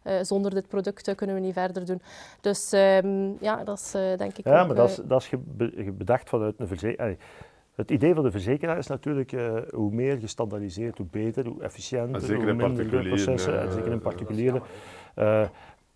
uh, 0.03 0.13
zonder 0.21 0.53
dit 0.53 0.67
product 0.67 1.15
kunnen 1.15 1.35
we 1.35 1.41
niet 1.41 1.53
verder 1.53 1.85
doen. 1.85 2.01
Dus 2.41 2.73
um, 2.73 3.37
ja, 3.39 3.63
dat 3.63 3.77
is 3.77 3.95
uh, 3.95 4.17
denk 4.17 4.37
ik 4.37 4.45
Ja, 4.45 4.61
ook, 4.61 4.67
maar 4.67 4.75
dat 4.75 4.89
is, 4.89 4.99
dat 5.03 5.29
is 5.75 5.97
bedacht 5.97 6.29
vanuit 6.29 6.55
een 6.57 6.67
verzekering. 6.67 7.17
Het 7.75 7.91
idee 7.91 8.13
van 8.13 8.23
de 8.23 8.31
verzekeraar 8.31 8.77
is 8.77 8.87
natuurlijk 8.87 9.31
uh, 9.31 9.57
hoe 9.69 9.91
meer 9.91 10.17
gestandaardiseerd, 10.17 10.97
hoe 10.97 11.07
beter, 11.11 11.45
hoe 11.45 11.63
efficiënter, 11.63 12.35
hoe 12.35 12.53
minder 12.53 12.85
processen, 12.85 13.59
en 13.59 13.71
zeker 13.71 13.91
in 13.91 13.99
particuliere. 13.99 14.61
Uh, 15.15 15.41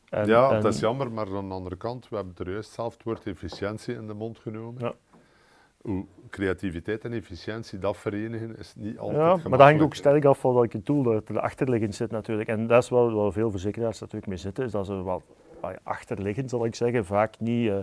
en, 0.10 0.26
ja, 0.26 0.52
en, 0.52 0.62
dat 0.62 0.74
is 0.74 0.80
jammer, 0.80 1.12
maar 1.12 1.36
aan 1.36 1.48
de 1.48 1.54
andere 1.54 1.76
kant, 1.76 2.10
we 2.10 2.16
hebben 2.16 2.34
er 2.38 2.52
juist 2.52 2.72
zelf 2.72 2.94
het 2.94 3.04
woord 3.04 3.26
efficiëntie 3.26 3.96
in 3.96 4.08
de 4.08 4.14
mond 4.14 4.40
genomen. 4.40 4.82
Ja. 4.82 4.94
Hoe 5.82 6.06
creativiteit 6.30 7.04
en 7.04 7.14
efficiëntie 7.14 7.80
dat 7.80 7.98
verenigen 7.98 8.58
is 8.58 8.74
niet 8.78 8.98
altijd 8.98 9.22
Ja, 9.22 9.50
maar 9.50 9.58
dat 9.58 9.68
hangt 9.68 9.82
ook 9.82 9.96
sterk 9.96 10.26
af 10.26 10.40
van 10.40 10.54
welke 10.54 10.84
tool 10.84 11.12
er 11.14 11.40
achterliggend 11.40 11.96
zit 11.96 12.12
natuurlijk. 12.12 12.50
En 12.50 12.68
dat 12.68 12.84
is 12.84 12.90
wel 12.90 13.12
waar 13.12 13.32
veel 13.32 13.52
verzekeraars 13.52 14.00
natuurlijk 14.00 14.28
mee 14.28 14.38
zitten, 14.38 14.66
is 14.66 14.72
dat 14.72 14.86
ze 14.86 15.04
wel 15.04 15.24
achterliggend, 15.84 16.50
zal 16.50 16.66
ik 16.66 16.76
zeggen, 16.76 17.06
vaak 17.06 17.40
niet... 17.40 17.68
Uh, 17.68 17.78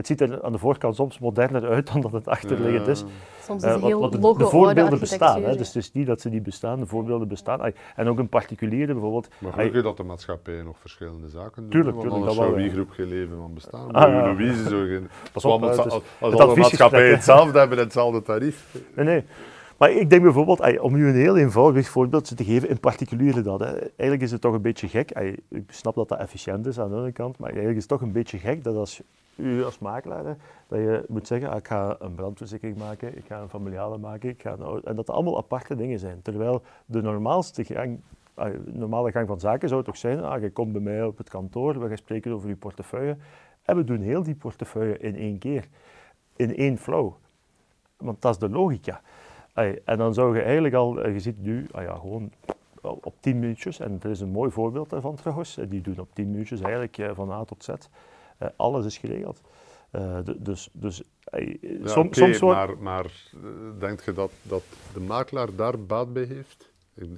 het 0.00 0.08
ziet 0.08 0.20
er 0.20 0.42
aan 0.42 0.52
de 0.52 0.58
voorkant 0.58 0.94
soms 0.94 1.18
moderner 1.18 1.68
uit 1.68 1.92
dan 1.92 2.00
dat 2.00 2.12
het 2.12 2.28
achterliggend 2.28 2.86
is. 2.86 3.04
Soms 3.42 3.64
is 3.64 3.72
het 3.72 3.82
heel 3.82 4.04
uh, 4.04 4.10
de, 4.10 4.18
logo 4.18 4.38
de 4.38 4.46
voorbeelden 4.46 4.98
bestaan, 4.98 5.42
hè, 5.42 5.56
dus 5.56 5.66
het 5.66 5.76
is 5.76 5.92
niet 5.92 6.06
dat 6.06 6.20
ze 6.20 6.28
niet 6.28 6.42
bestaan, 6.42 6.80
de 6.80 6.86
voorbeelden 6.86 7.28
bestaan. 7.28 7.72
En 7.96 8.08
ook 8.08 8.18
een 8.18 8.28
particuliere 8.28 8.92
bijvoorbeeld... 8.92 9.28
Maar 9.38 9.52
gelukkig 9.52 9.82
dat 9.82 9.96
de 9.96 10.02
maatschappij 10.02 10.62
nog 10.62 10.76
verschillende 10.78 11.28
zaken 11.28 11.62
doen, 11.62 11.70
tuurlijk, 11.70 11.96
tuurlijk, 11.96 12.14
anders 12.14 12.36
dat 12.36 12.44
zou 12.44 12.54
wel, 12.54 12.62
wie 12.62 12.72
groep 12.72 12.90
geen 12.90 13.08
leven 13.08 13.36
van 13.36 13.54
bestaan. 13.54 13.92
Ah. 13.92 14.12
Louise 14.12 14.68
zo 14.68 14.84
geen... 14.84 15.08
Pas 15.32 15.44
Als, 15.44 15.54
op, 15.54 15.62
als, 15.62 15.78
als, 15.78 16.00
als 16.18 16.32
het 16.32 16.40
alle 16.40 16.56
maatschappijen 16.56 17.14
hetzelfde 17.14 17.58
hebben, 17.58 17.78
hetzelfde 17.78 18.22
tarief. 18.22 18.74
Nee, 18.94 19.04
nee. 19.04 19.24
Maar 19.80 19.90
ik 19.90 20.10
denk 20.10 20.22
bijvoorbeeld, 20.22 20.80
om 20.80 20.94
u 20.94 21.08
een 21.08 21.14
heel 21.14 21.36
eenvoudig 21.36 21.88
voorbeeld 21.88 22.36
te 22.36 22.44
geven, 22.44 22.68
in 22.68 22.80
particuliere 22.80 23.42
dat. 23.42 23.62
Eigenlijk 23.62 24.20
is 24.20 24.30
het 24.30 24.40
toch 24.40 24.54
een 24.54 24.62
beetje 24.62 24.88
gek, 24.88 25.10
ik 25.48 25.64
snap 25.66 25.94
dat 25.94 26.08
dat 26.08 26.18
efficiënt 26.18 26.66
is 26.66 26.80
aan 26.80 26.90
de 26.90 26.96
ene 26.96 27.12
kant, 27.12 27.38
maar 27.38 27.48
eigenlijk 27.48 27.76
is 27.76 27.82
het 27.82 27.92
toch 27.92 28.00
een 28.00 28.12
beetje 28.12 28.38
gek 28.38 28.64
dat 28.64 28.76
als 28.76 29.02
u 29.36 29.64
als 29.64 29.78
makelaar, 29.78 30.36
dat 30.68 30.78
je 30.78 31.04
moet 31.08 31.26
zeggen, 31.26 31.50
ah, 31.50 31.56
ik 31.56 31.66
ga 31.66 31.96
een 31.98 32.14
brandverzekering 32.14 32.78
maken, 32.78 33.16
ik 33.16 33.24
ga 33.26 33.40
een 33.40 33.48
familiale 33.48 33.98
maken, 33.98 34.28
ik 34.28 34.42
ga 34.42 34.50
en 34.50 34.80
dat 34.82 34.96
dat 34.96 35.10
allemaal 35.10 35.38
aparte 35.38 35.76
dingen 35.76 35.98
zijn. 35.98 36.22
Terwijl 36.22 36.62
de 36.86 37.02
normaalste 37.02 37.64
gang, 37.64 38.00
normale 38.64 39.10
gang 39.10 39.26
van 39.26 39.40
zaken 39.40 39.68
zou 39.68 39.84
toch 39.84 39.96
zijn, 39.96 40.22
ah, 40.22 40.42
je 40.42 40.50
komt 40.50 40.72
bij 40.72 40.82
mij 40.82 41.04
op 41.04 41.18
het 41.18 41.28
kantoor, 41.28 41.80
we 41.80 41.88
gaan 41.88 41.96
spreken 41.96 42.32
over 42.32 42.48
uw 42.48 42.56
portefeuille, 42.56 43.16
en 43.62 43.76
we 43.76 43.84
doen 43.84 44.00
heel 44.00 44.22
die 44.22 44.34
portefeuille 44.34 44.98
in 44.98 45.16
één 45.16 45.38
keer, 45.38 45.68
in 46.36 46.56
één 46.56 46.78
flow. 46.78 47.12
Want 47.96 48.22
dat 48.22 48.32
is 48.32 48.38
de 48.38 48.48
logica. 48.48 49.00
En 49.84 49.98
dan 49.98 50.14
zou 50.14 50.36
je 50.36 50.42
eigenlijk 50.42 50.74
al, 50.74 51.08
je 51.08 51.20
ziet 51.20 51.42
nu, 51.42 51.66
ah 51.70 51.82
ja, 51.82 51.94
gewoon 51.94 52.30
op 52.80 53.14
10 53.20 53.38
minuutjes, 53.38 53.80
en 53.80 53.98
er 54.02 54.10
is 54.10 54.20
een 54.20 54.30
mooi 54.30 54.50
voorbeeld 54.50 54.90
daarvan 54.90 55.14
trouwens, 55.14 55.58
die 55.68 55.80
doen 55.80 55.98
op 55.98 56.08
10 56.14 56.30
minuutjes 56.30 56.60
eigenlijk 56.60 56.98
uh, 56.98 57.10
van 57.14 57.30
A 57.30 57.44
tot 57.44 57.64
Z. 57.64 57.70
Alles 58.56 58.84
is 58.84 58.98
geregeld. 58.98 59.40
Uh, 59.92 60.18
dus, 60.38 60.68
dus 60.72 61.02
Ja, 61.60 61.86
som, 61.86 62.12
soms 62.12 62.38
wordt... 62.38 62.58
maar, 62.58 62.78
maar 62.78 63.06
denk 63.78 64.00
je 64.00 64.12
dat, 64.12 64.30
dat 64.42 64.62
de 64.94 65.00
makelaar 65.00 65.54
daar 65.56 65.78
baat 65.78 66.12
bij 66.12 66.24
heeft? 66.24 66.70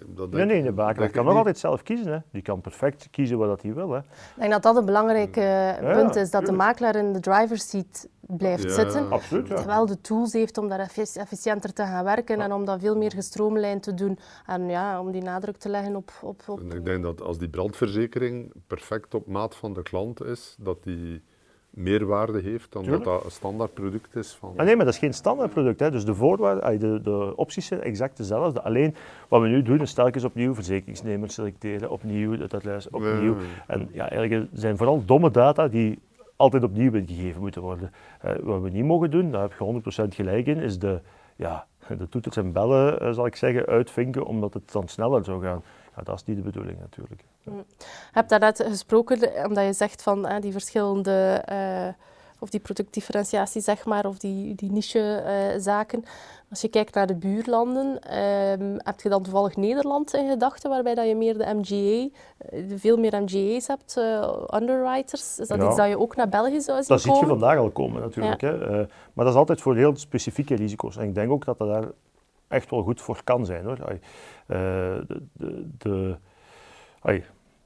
Dat 0.06 0.30
Nee, 0.30 0.44
nee, 0.44 0.62
de 0.62 0.72
makelaar 0.72 1.10
kan 1.10 1.24
nog 1.24 1.36
altijd 1.36 1.58
zelf 1.58 1.82
kiezen. 1.82 2.12
Hè. 2.12 2.18
Die 2.30 2.42
kan 2.42 2.60
perfect 2.60 3.08
kiezen 3.10 3.38
wat 3.38 3.62
hij 3.62 3.74
wil. 3.74 3.90
Hè. 3.90 3.98
Ik 3.98 4.04
denk 4.36 4.50
dat 4.50 4.62
dat 4.62 4.76
een 4.76 4.84
belangrijk 4.84 5.36
eh, 5.36 5.92
punt 5.92 6.16
is, 6.16 6.30
dat 6.30 6.46
de 6.46 6.52
makelaar 6.52 6.96
in 6.96 7.12
de 7.12 7.20
driver's 7.20 7.68
seat 7.68 8.08
blijft 8.26 8.62
Ja. 8.62 8.68
zitten. 8.70 9.10
Absoluut, 9.10 9.48
ja. 9.48 9.54
Terwijl 9.54 9.86
de 9.86 10.00
tools 10.00 10.32
heeft 10.32 10.58
om 10.58 10.68
daar 10.68 10.78
effic- 10.80 11.14
efficiënter 11.16 11.72
te 11.72 11.82
gaan 11.82 12.04
werken 12.04 12.40
en 12.40 12.52
om 12.52 12.64
dat 12.64 12.80
veel 12.80 12.96
meer 12.96 13.10
gestroomlijnd 13.12 13.82
te 13.82 13.94
doen. 13.94 14.18
En 14.46 14.68
ja, 14.68 15.00
om 15.00 15.10
die 15.12 15.22
nadruk 15.22 15.56
te 15.56 15.68
leggen 15.68 15.96
op... 15.96 16.12
op, 16.22 16.42
op 16.46 16.60
En 16.60 16.70
ik 16.76 16.84
denk 16.84 17.02
dat 17.02 17.22
als 17.22 17.38
die 17.38 17.48
brandverzekering 17.48 18.52
perfect 18.66 19.14
op 19.14 19.26
maat 19.26 19.56
van 19.56 19.72
de 19.72 19.82
klant 19.82 20.24
is, 20.24 20.56
dat 20.58 20.82
die 20.82 21.22
meer 21.70 22.06
waarde 22.06 22.40
heeft 22.40 22.72
dan 22.72 22.82
Tuurlijk. 22.82 23.04
dat 23.04 23.14
dat 23.14 23.24
een 23.24 23.30
standaard 23.30 23.74
product 23.74 24.16
is 24.16 24.32
van... 24.32 24.52
Ah, 24.56 24.64
nee, 24.66 24.76
maar 24.76 24.84
dat 24.84 24.94
is 24.94 25.00
geen 25.00 25.12
standaardproduct. 25.14 25.80
Hè. 25.80 25.90
Dus 25.90 26.04
de 26.04 26.14
voorwaarden, 26.14 26.78
de, 26.80 27.00
de 27.00 27.32
opties 27.36 27.66
zijn 27.66 27.82
exact 27.82 28.16
dezelfde. 28.16 28.62
Alleen 28.62 28.94
wat 29.28 29.40
we 29.40 29.48
nu 29.48 29.62
doen 29.62 29.80
is 29.80 29.92
telkens 29.92 30.24
opnieuw 30.24 30.54
verzekeringsnemers 30.54 31.34
selecteren, 31.34 31.90
opnieuw 31.90 32.36
dat 32.46 32.64
lijst, 32.64 32.90
opnieuw. 32.90 33.36
En 33.66 33.88
ja, 33.92 34.10
eigenlijk 34.10 34.48
zijn 34.52 34.76
vooral 34.76 35.04
domme 35.04 35.30
data 35.30 35.68
die 35.68 35.98
altijd 36.42 36.62
opnieuw 36.62 36.92
ingegeven 36.92 37.40
moeten 37.40 37.62
worden. 37.62 37.92
wat 38.40 38.60
we 38.60 38.70
niet 38.70 38.84
mogen 38.84 39.10
doen, 39.10 39.30
daar 39.30 39.42
heb 39.42 39.54
je 39.58 40.04
100% 40.04 40.14
gelijk 40.14 40.46
in, 40.46 40.58
is 40.58 40.78
de, 40.78 41.00
ja, 41.36 41.66
de 41.98 42.08
toeters 42.08 42.36
en 42.36 42.52
bellen, 42.52 43.14
zal 43.14 43.26
ik 43.26 43.36
zeggen, 43.36 43.66
uitvinken 43.66 44.24
omdat 44.24 44.54
het 44.54 44.72
dan 44.72 44.88
sneller 44.88 45.24
zou 45.24 45.42
gaan. 45.42 45.62
Ja, 45.96 46.02
dat 46.02 46.14
is 46.14 46.24
niet 46.24 46.36
de 46.36 46.42
bedoeling 46.42 46.78
natuurlijk. 46.78 47.24
Mm. 47.42 47.64
Je 47.78 47.84
hebt 48.12 48.28
daarnet 48.28 48.64
gesproken, 48.68 49.46
omdat 49.46 49.64
je 49.64 49.72
zegt 49.72 50.02
van 50.02 50.40
die 50.40 50.52
verschillende 50.52 51.44
of 52.42 52.50
die 52.50 52.60
productdifferentiatie, 52.60 53.60
zeg 53.60 53.84
maar, 53.84 54.06
of 54.06 54.18
die, 54.18 54.54
die 54.54 54.72
niche-zaken. 54.72 56.04
Als 56.50 56.60
je 56.60 56.68
kijkt 56.68 56.94
naar 56.94 57.06
de 57.06 57.14
buurlanden, 57.14 58.00
ehm, 58.00 58.74
heb 58.78 59.00
je 59.00 59.08
dan 59.08 59.22
toevallig 59.22 59.56
Nederland 59.56 60.14
in 60.14 60.28
gedachten, 60.28 60.70
waarbij 60.70 60.94
dat 60.94 61.08
je 61.08 61.14
meer 61.14 61.38
de 61.38 61.54
MGA, 61.54 62.08
eh, 62.38 62.64
veel 62.76 62.96
meer 62.96 63.22
MGA's 63.22 63.66
hebt, 63.66 63.96
uh, 63.98 64.32
underwriters. 64.54 65.38
Is 65.38 65.48
dat 65.48 65.62
iets 65.62 65.76
dat 65.76 65.88
je 65.88 65.98
ook 65.98 66.16
naar 66.16 66.28
België 66.28 66.60
zou 66.60 66.78
zien 66.78 66.88
Dat 66.88 67.00
zie 67.00 67.14
je 67.14 67.26
vandaag 67.26 67.58
al 67.58 67.70
komen 67.70 68.02
natuurlijk. 68.02 68.40
Hè. 68.40 68.70
Uh, 68.70 68.86
maar 69.12 69.24
dat 69.24 69.28
is 69.28 69.34
altijd 69.34 69.60
voor 69.60 69.76
heel 69.76 69.96
specifieke 69.96 70.54
risico's. 70.54 70.96
En 70.96 71.04
ik 71.04 71.14
denk 71.14 71.30
ook 71.30 71.44
dat 71.44 71.58
dat 71.58 71.68
daar 71.68 71.88
echt 72.48 72.70
wel 72.70 72.82
goed 72.82 73.00
voor 73.00 73.20
kan 73.24 73.46
zijn. 73.46 73.64
Hoor. 73.64 73.76
de, 74.46 75.04
de, 75.32 75.66
de, 75.78 76.16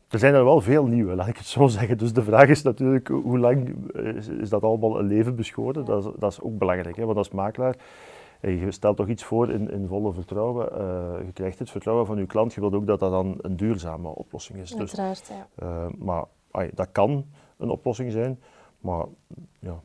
er 0.09 0.19
zijn 0.19 0.35
er 0.35 0.45
wel 0.45 0.61
veel 0.61 0.87
nieuwe, 0.87 1.15
laat 1.15 1.29
ik 1.29 1.37
het 1.37 1.47
zo 1.47 1.67
zeggen. 1.79 1.99
Dus 1.99 2.13
de 2.13 2.23
vraag 2.23 2.49
is 2.49 2.63
natuurlijk, 2.63 3.09
hoe 3.09 3.39
lang 3.39 3.75
is, 4.41 4.49
dat 4.49 4.63
allemaal 4.63 4.99
een 4.99 5.07
leven 5.07 5.37
beschoren? 5.37 5.85
Dat 5.85 6.05
is, 6.05 6.11
dat 6.19 6.33
is 6.33 6.41
ook 6.41 6.59
belangrijk, 6.59 6.97
hè? 6.97 7.05
want 7.05 7.17
als 7.17 7.31
makelaar, 7.31 7.77
eh, 8.41 8.63
je 8.63 8.71
stelt 8.71 8.97
toch 8.97 9.09
iets 9.09 9.25
voor 9.25 9.51
in, 9.51 9.71
in 9.71 9.87
volle 9.87 10.13
vertrouwen. 10.13 10.69
Uh, 10.73 11.27
je 11.27 11.33
krijgt 11.33 11.59
het 11.59 11.71
vertrouwen 11.71 12.07
van 12.07 12.19
je 12.19 12.27
klant, 12.27 12.55
je 12.55 12.61
wilt 12.61 12.75
ook 12.75 12.87
dat 12.87 13.01
dat 13.01 13.11
dan 13.11 13.35
een 13.41 13.57
duurzame 13.57 14.09
oplossing 14.09 14.59
is. 14.59 14.71
Dus, 14.71 14.79
Uiteraard, 14.79 15.33
ja. 15.59 15.67
Uh, 15.67 15.93
maar 15.99 16.25
dat 16.75 16.89
kan 16.93 17.25
een 17.57 17.71
oplossing 17.71 18.13
zijn, 18.13 18.41
maar 18.81 19.05
ja, 19.59 19.81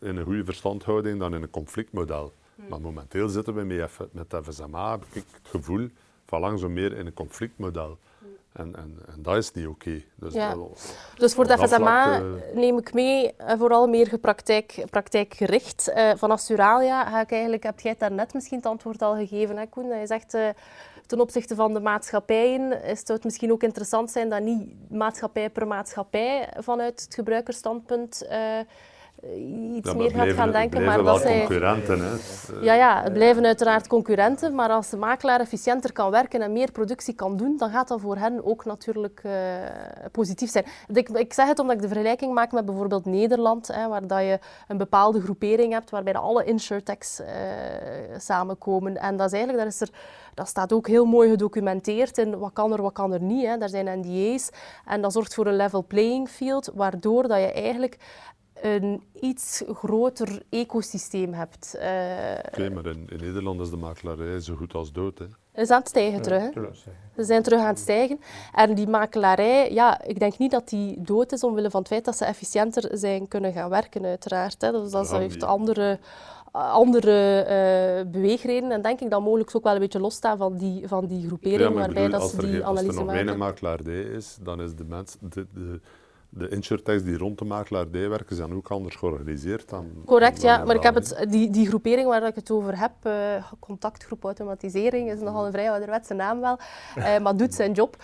in 0.00 0.16
een 0.16 0.24
goede 0.24 0.44
verstandhouding 0.44 1.18
dan 1.18 1.34
in 1.34 1.42
een 1.42 1.50
conflictmodel. 1.50 2.32
Hmm. 2.54 2.68
Maar 2.68 2.80
momenteel 2.80 3.28
zitten 3.28 3.54
we 3.54 3.62
met, 3.62 3.90
met 4.12 4.46
FSMA, 4.46 4.90
heb 4.90 5.02
ik 5.02 5.14
het 5.14 5.48
gevoel, 5.48 5.88
van 6.26 6.40
langzaam 6.40 6.72
meer 6.72 6.96
in 6.96 7.06
een 7.06 7.14
conflictmodel. 7.14 7.98
Hmm. 8.18 8.28
En, 8.52 8.76
en, 8.76 8.98
en, 9.06 9.22
dat 9.22 9.36
is 9.36 9.52
niet 9.52 9.66
oké. 9.66 10.02
Dus, 10.14 10.32
ja. 10.32 10.56
dus 11.16 11.34
voor 11.34 11.46
de 11.46 11.58
FSMA 11.58 12.20
uh, 12.20 12.32
neem 12.54 12.78
ik 12.78 12.92
mee, 12.92 13.34
uh, 13.40 13.52
vooral 13.58 13.86
meer 13.86 14.18
praktijk, 14.18 14.84
praktijkgericht. 14.90 15.92
Uh, 15.94 16.10
van 16.16 16.30
Asturalia 16.30 17.04
ga 17.10 17.20
ik 17.20 17.30
eigenlijk, 17.30 17.62
heb 17.62 17.80
jij 17.80 17.94
daar 17.98 18.12
net 18.12 18.34
misschien 18.34 18.56
het 18.56 18.66
antwoord 18.66 19.02
al 19.02 19.14
gegeven, 19.14 19.56
hè, 19.56 19.66
Koen? 19.66 19.98
Je 19.98 20.06
zegt 20.06 20.36
ten 21.06 21.20
opzichte 21.20 21.54
van 21.54 21.74
de 21.74 21.80
maatschappijen 21.80 22.82
is 22.82 23.08
het 23.08 23.24
misschien 23.24 23.52
ook 23.52 23.62
interessant 23.62 24.10
zijn 24.10 24.28
dat 24.28 24.42
niet 24.42 24.90
maatschappij 24.90 25.50
per 25.50 25.66
maatschappij 25.66 26.48
vanuit 26.58 27.02
het 27.04 27.14
gebruikersstandpunt 27.14 28.26
iets 29.74 29.94
meer 29.94 30.10
gaat 30.10 30.32
gaan 30.32 30.50
denken. 30.50 30.84
maar 30.84 31.02
dat 31.02 31.20
zij... 31.20 31.38
concurrenten. 31.38 32.00
Hè. 32.00 32.14
Ja, 32.60 32.74
ja, 32.74 33.02
het 33.02 33.12
blijven 33.12 33.44
uiteraard 33.44 33.86
concurrenten, 33.86 34.54
maar 34.54 34.70
als 34.70 34.90
de 34.90 34.96
makelaar 34.96 35.40
efficiënter 35.40 35.92
kan 35.92 36.10
werken 36.10 36.42
en 36.42 36.52
meer 36.52 36.72
productie 36.72 37.14
kan 37.14 37.36
doen, 37.36 37.56
dan 37.56 37.70
gaat 37.70 37.88
dat 37.88 38.00
voor 38.00 38.16
hen 38.16 38.44
ook 38.44 38.64
natuurlijk 38.64 39.22
uh, 39.26 39.32
positief 40.12 40.50
zijn. 40.50 40.64
Ik, 40.92 41.08
ik, 41.08 41.32
zeg 41.32 41.46
het 41.46 41.58
omdat 41.58 41.76
ik 41.76 41.82
de 41.82 41.88
vergelijking 41.88 42.34
maak 42.34 42.52
met 42.52 42.64
bijvoorbeeld 42.64 43.04
Nederland, 43.04 43.66
hè, 43.66 43.88
waar 43.88 44.06
dat 44.06 44.20
je 44.20 44.38
een 44.68 44.76
bepaalde 44.76 45.20
groepering 45.20 45.72
hebt, 45.72 45.90
waarbij 45.90 46.14
alle 46.14 46.44
insurtechs 46.44 47.20
uh, 47.20 47.26
samenkomen. 48.18 48.96
En 48.96 49.16
dat 49.16 49.26
is 49.26 49.32
eigenlijk, 49.32 49.62
daar 49.62 49.72
is 49.72 49.80
er, 49.80 49.90
dat 50.34 50.48
staat 50.48 50.72
ook 50.72 50.86
heel 50.86 51.04
mooi 51.04 51.30
gedocumenteerd 51.30 52.18
in 52.18 52.38
wat 52.38 52.52
kan 52.52 52.72
er, 52.72 52.82
wat 52.82 52.92
kan 52.92 53.12
er 53.12 53.22
niet. 53.22 53.46
Hè. 53.46 53.58
Daar 53.58 53.68
zijn 53.68 54.00
NDA's 54.00 54.50
en 54.86 55.00
dat 55.00 55.12
zorgt 55.12 55.34
voor 55.34 55.46
een 55.46 55.56
level 55.56 55.84
playing 55.84 56.28
field, 56.28 56.70
waardoor 56.74 57.28
dat 57.28 57.38
je 57.38 57.52
eigenlijk 57.52 57.98
een 58.64 59.02
iets 59.20 59.62
groter 59.72 60.42
ecosysteem 60.50 61.32
hebt. 61.32 61.74
Uh, 61.76 61.82
Oké, 62.46 62.70
maar 62.70 62.86
in, 62.86 63.06
in, 63.08 63.18
Nederland 63.20 63.60
is 63.60 63.70
de 63.70 63.76
makelaarij 63.76 64.40
zo 64.40 64.54
goed 64.54 64.74
als 64.74 64.92
dood. 64.92 65.18
Hè? 65.18 65.26
is 65.54 65.70
aan 65.70 65.78
het 65.78 65.88
stijgen 65.88 66.22
terug. 66.22 66.54
Hè? 66.54 66.62
Ze 67.16 67.24
zijn 67.24 67.42
terug 67.42 67.60
aan 67.60 67.66
het 67.66 67.78
stijgen. 67.78 68.20
En 68.52 68.74
die 68.74 68.88
makelaarij, 68.88 69.72
ja, 69.72 70.02
ik 70.04 70.18
denk 70.18 70.38
niet 70.38 70.50
dat 70.50 70.68
die 70.68 71.02
dood 71.02 71.32
is 71.32 71.44
omwille 71.44 71.70
van 71.70 71.80
het 71.80 71.88
feit 71.88 72.04
dat 72.04 72.16
ze 72.16 72.24
efficiënter 72.24 72.98
zijn 72.98 73.28
kunnen 73.28 73.52
gaan 73.52 73.70
werken, 73.70 74.04
uiteraard. 74.04 74.60
Hè. 74.60 74.72
Dus 74.72 74.90
dat, 74.90 75.10
heeft 75.10 75.42
andere, 75.42 75.98
andere 76.52 77.46
uh, 78.04 78.10
beweegredenen. 78.10 78.70
En 78.70 78.82
denk 78.82 79.00
ik 79.00 79.10
dat 79.10 79.20
mogelijk 79.20 79.50
ook 79.56 79.64
wel 79.64 79.74
een 79.74 79.80
beetje 79.80 80.00
losstaan 80.00 80.36
van 80.36 80.56
die, 80.56 80.88
van 80.88 81.06
die 81.06 81.26
groepering, 81.26 81.60
ja, 81.60 81.72
waarbij 81.72 82.08
dat 82.08 82.30
ze 82.30 82.36
die 82.36 82.64
analyse 82.64 82.66
maken. 82.66 82.86
Als 82.86 82.96
er 82.96 83.04
nog 83.04 83.12
weinig 83.12 83.36
makelaardij 83.36 84.02
is, 84.02 84.38
dan 84.40 84.60
is 84.60 84.74
de 84.74 84.84
mens... 84.84 85.16
De, 85.20 85.46
de, 85.54 85.80
de 86.36 86.48
insurtechs 86.48 87.02
die 87.02 87.18
rond 87.18 87.38
de 87.38 87.44
makelaardij 87.44 88.08
werken, 88.08 88.36
zijn 88.36 88.54
ook 88.54 88.70
anders 88.70 88.96
georganiseerd 88.96 89.68
dan. 89.68 89.86
Correct, 90.06 90.42
ja. 90.42 90.64
Maar 90.64 90.74
ik 90.74 90.82
heb 90.82 90.94
het, 90.94 91.26
die, 91.28 91.50
die 91.50 91.66
groepering 91.66 92.08
waar 92.08 92.26
ik 92.26 92.34
het 92.34 92.50
over 92.50 92.78
heb, 92.78 92.92
uh, 93.06 93.12
contactgroep 93.58 94.24
automatisering, 94.24 95.10
is 95.10 95.20
nogal 95.20 95.46
een 95.46 95.52
vrij 95.52 95.70
ouderwetse 95.70 96.14
naam 96.14 96.40
wel, 96.40 96.58
uh, 96.98 97.18
maar 97.22 97.36
doet 97.36 97.54
zijn 97.54 97.72
job. 97.72 97.96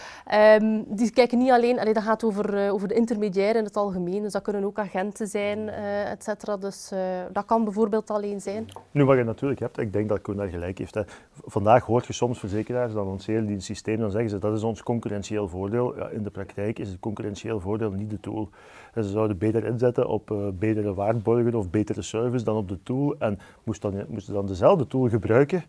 Um, 0.61 0.85
die 0.89 1.11
kijken 1.11 1.39
niet 1.39 1.51
alleen, 1.51 1.79
allee, 1.79 1.95
dat 1.95 2.03
gaat 2.03 2.25
over, 2.25 2.65
uh, 2.65 2.73
over 2.73 2.89
de 2.89 2.95
intermediair 2.95 3.57
in 3.57 3.65
het 3.65 3.77
algemeen, 3.77 4.23
dus 4.23 4.33
dat 4.33 4.43
kunnen 4.43 4.65
ook 4.65 4.79
agenten 4.79 5.27
zijn, 5.27 5.69
et 5.69 6.25
cetera. 6.25 6.57
Dus 6.57 6.93
dat 7.33 7.45
kan 7.45 7.65
bijvoorbeeld 7.65 8.11
alleen 8.11 8.41
zijn. 8.41 8.67
Nu, 8.91 9.05
wat 9.05 9.17
je 9.17 9.25
natuurlijk 9.25 9.61
hebt, 9.61 9.79
ik 9.79 9.93
denk 9.93 10.09
dat 10.09 10.21
Koen 10.21 10.37
daar 10.37 10.49
gelijk 10.49 10.79
heeft. 10.79 10.95
Hè. 10.95 11.03
Vandaag 11.45 11.85
hoort 11.85 12.07
je 12.07 12.13
soms 12.13 12.39
verzekeraars, 12.39 12.93
dan 12.93 13.07
lanceren 13.07 13.47
die 13.47 13.55
een 13.55 13.63
systeem, 13.63 13.99
dan 13.99 14.11
zeggen 14.11 14.31
ze 14.31 14.39
dat 14.39 14.57
is 14.57 14.63
ons 14.63 14.83
concurrentieel 14.83 15.49
voordeel. 15.49 15.97
Ja, 15.97 16.09
in 16.09 16.23
de 16.23 16.31
praktijk 16.31 16.79
is 16.79 16.89
het 16.89 17.01
concurrentieel 17.01 17.61
voordeel 17.61 17.91
niet 17.91 18.11
de 18.11 18.20
En 18.95 19.05
ze 19.05 19.11
zouden 19.11 19.39
beter 19.39 19.65
inzetten 19.65 20.09
op 20.09 20.31
uh, 20.31 20.49
betere 20.59 20.95
waarborgen 20.95 21.55
of 21.55 21.71
betere 21.71 22.03
service 22.03 22.45
dan 22.45 22.57
op 22.57 22.69
de 22.69 22.83
tool. 22.83 23.15
En 23.19 23.39
moesten 23.65 23.93
dan, 23.93 24.05
moesten 24.09 24.35
dan 24.35 24.47
dezelfde 24.47 24.87
tool 24.87 25.09
gebruiken. 25.09 25.65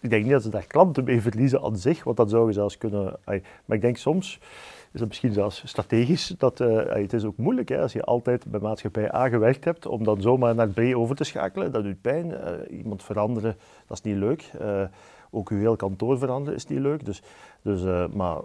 Ik 0.00 0.10
denk 0.10 0.22
niet 0.22 0.32
dat 0.32 0.42
ze 0.42 0.48
daar 0.48 0.66
klanten 0.66 1.04
mee 1.04 1.20
verliezen 1.20 1.62
aan 1.62 1.76
zich, 1.76 2.04
want 2.04 2.16
dat 2.16 2.30
zouden 2.30 2.54
zelfs 2.54 2.78
kunnen. 2.78 3.16
Maar 3.64 3.76
ik 3.76 3.80
denk 3.80 3.96
soms 3.96 4.40
is 4.92 5.00
dat 5.00 5.08
misschien 5.08 5.32
zelfs 5.32 5.62
strategisch. 5.64 6.34
Dat, 6.38 6.60
uh, 6.60 6.82
het 6.88 7.12
is 7.12 7.24
ook 7.24 7.36
moeilijk 7.36 7.68
hè, 7.68 7.80
als 7.80 7.92
je 7.92 8.04
altijd 8.04 8.44
bij 8.46 8.60
maatschappij 8.60 9.14
A 9.14 9.28
gewerkt 9.28 9.64
hebt, 9.64 9.86
om 9.86 10.04
dan 10.04 10.20
zomaar 10.20 10.54
naar 10.54 10.68
B 10.68 10.80
over 10.94 11.16
te 11.16 11.24
schakelen. 11.24 11.72
Dat 11.72 11.82
doet 11.82 12.00
pijn. 12.00 12.26
Uh, 12.30 12.78
iemand 12.78 13.02
veranderen, 13.02 13.56
dat 13.86 13.96
is 13.96 14.02
niet 14.02 14.16
leuk. 14.16 14.50
Ook 15.30 15.48
uw 15.48 15.58
heel 15.58 15.76
kantoor 15.76 16.18
veranderen 16.18 16.54
is 16.54 16.66
niet 16.66 16.78
leuk. 16.78 17.04
Dus, 17.04 17.22
dus, 17.64 17.82
uh, 17.82 18.08
maar 18.08 18.40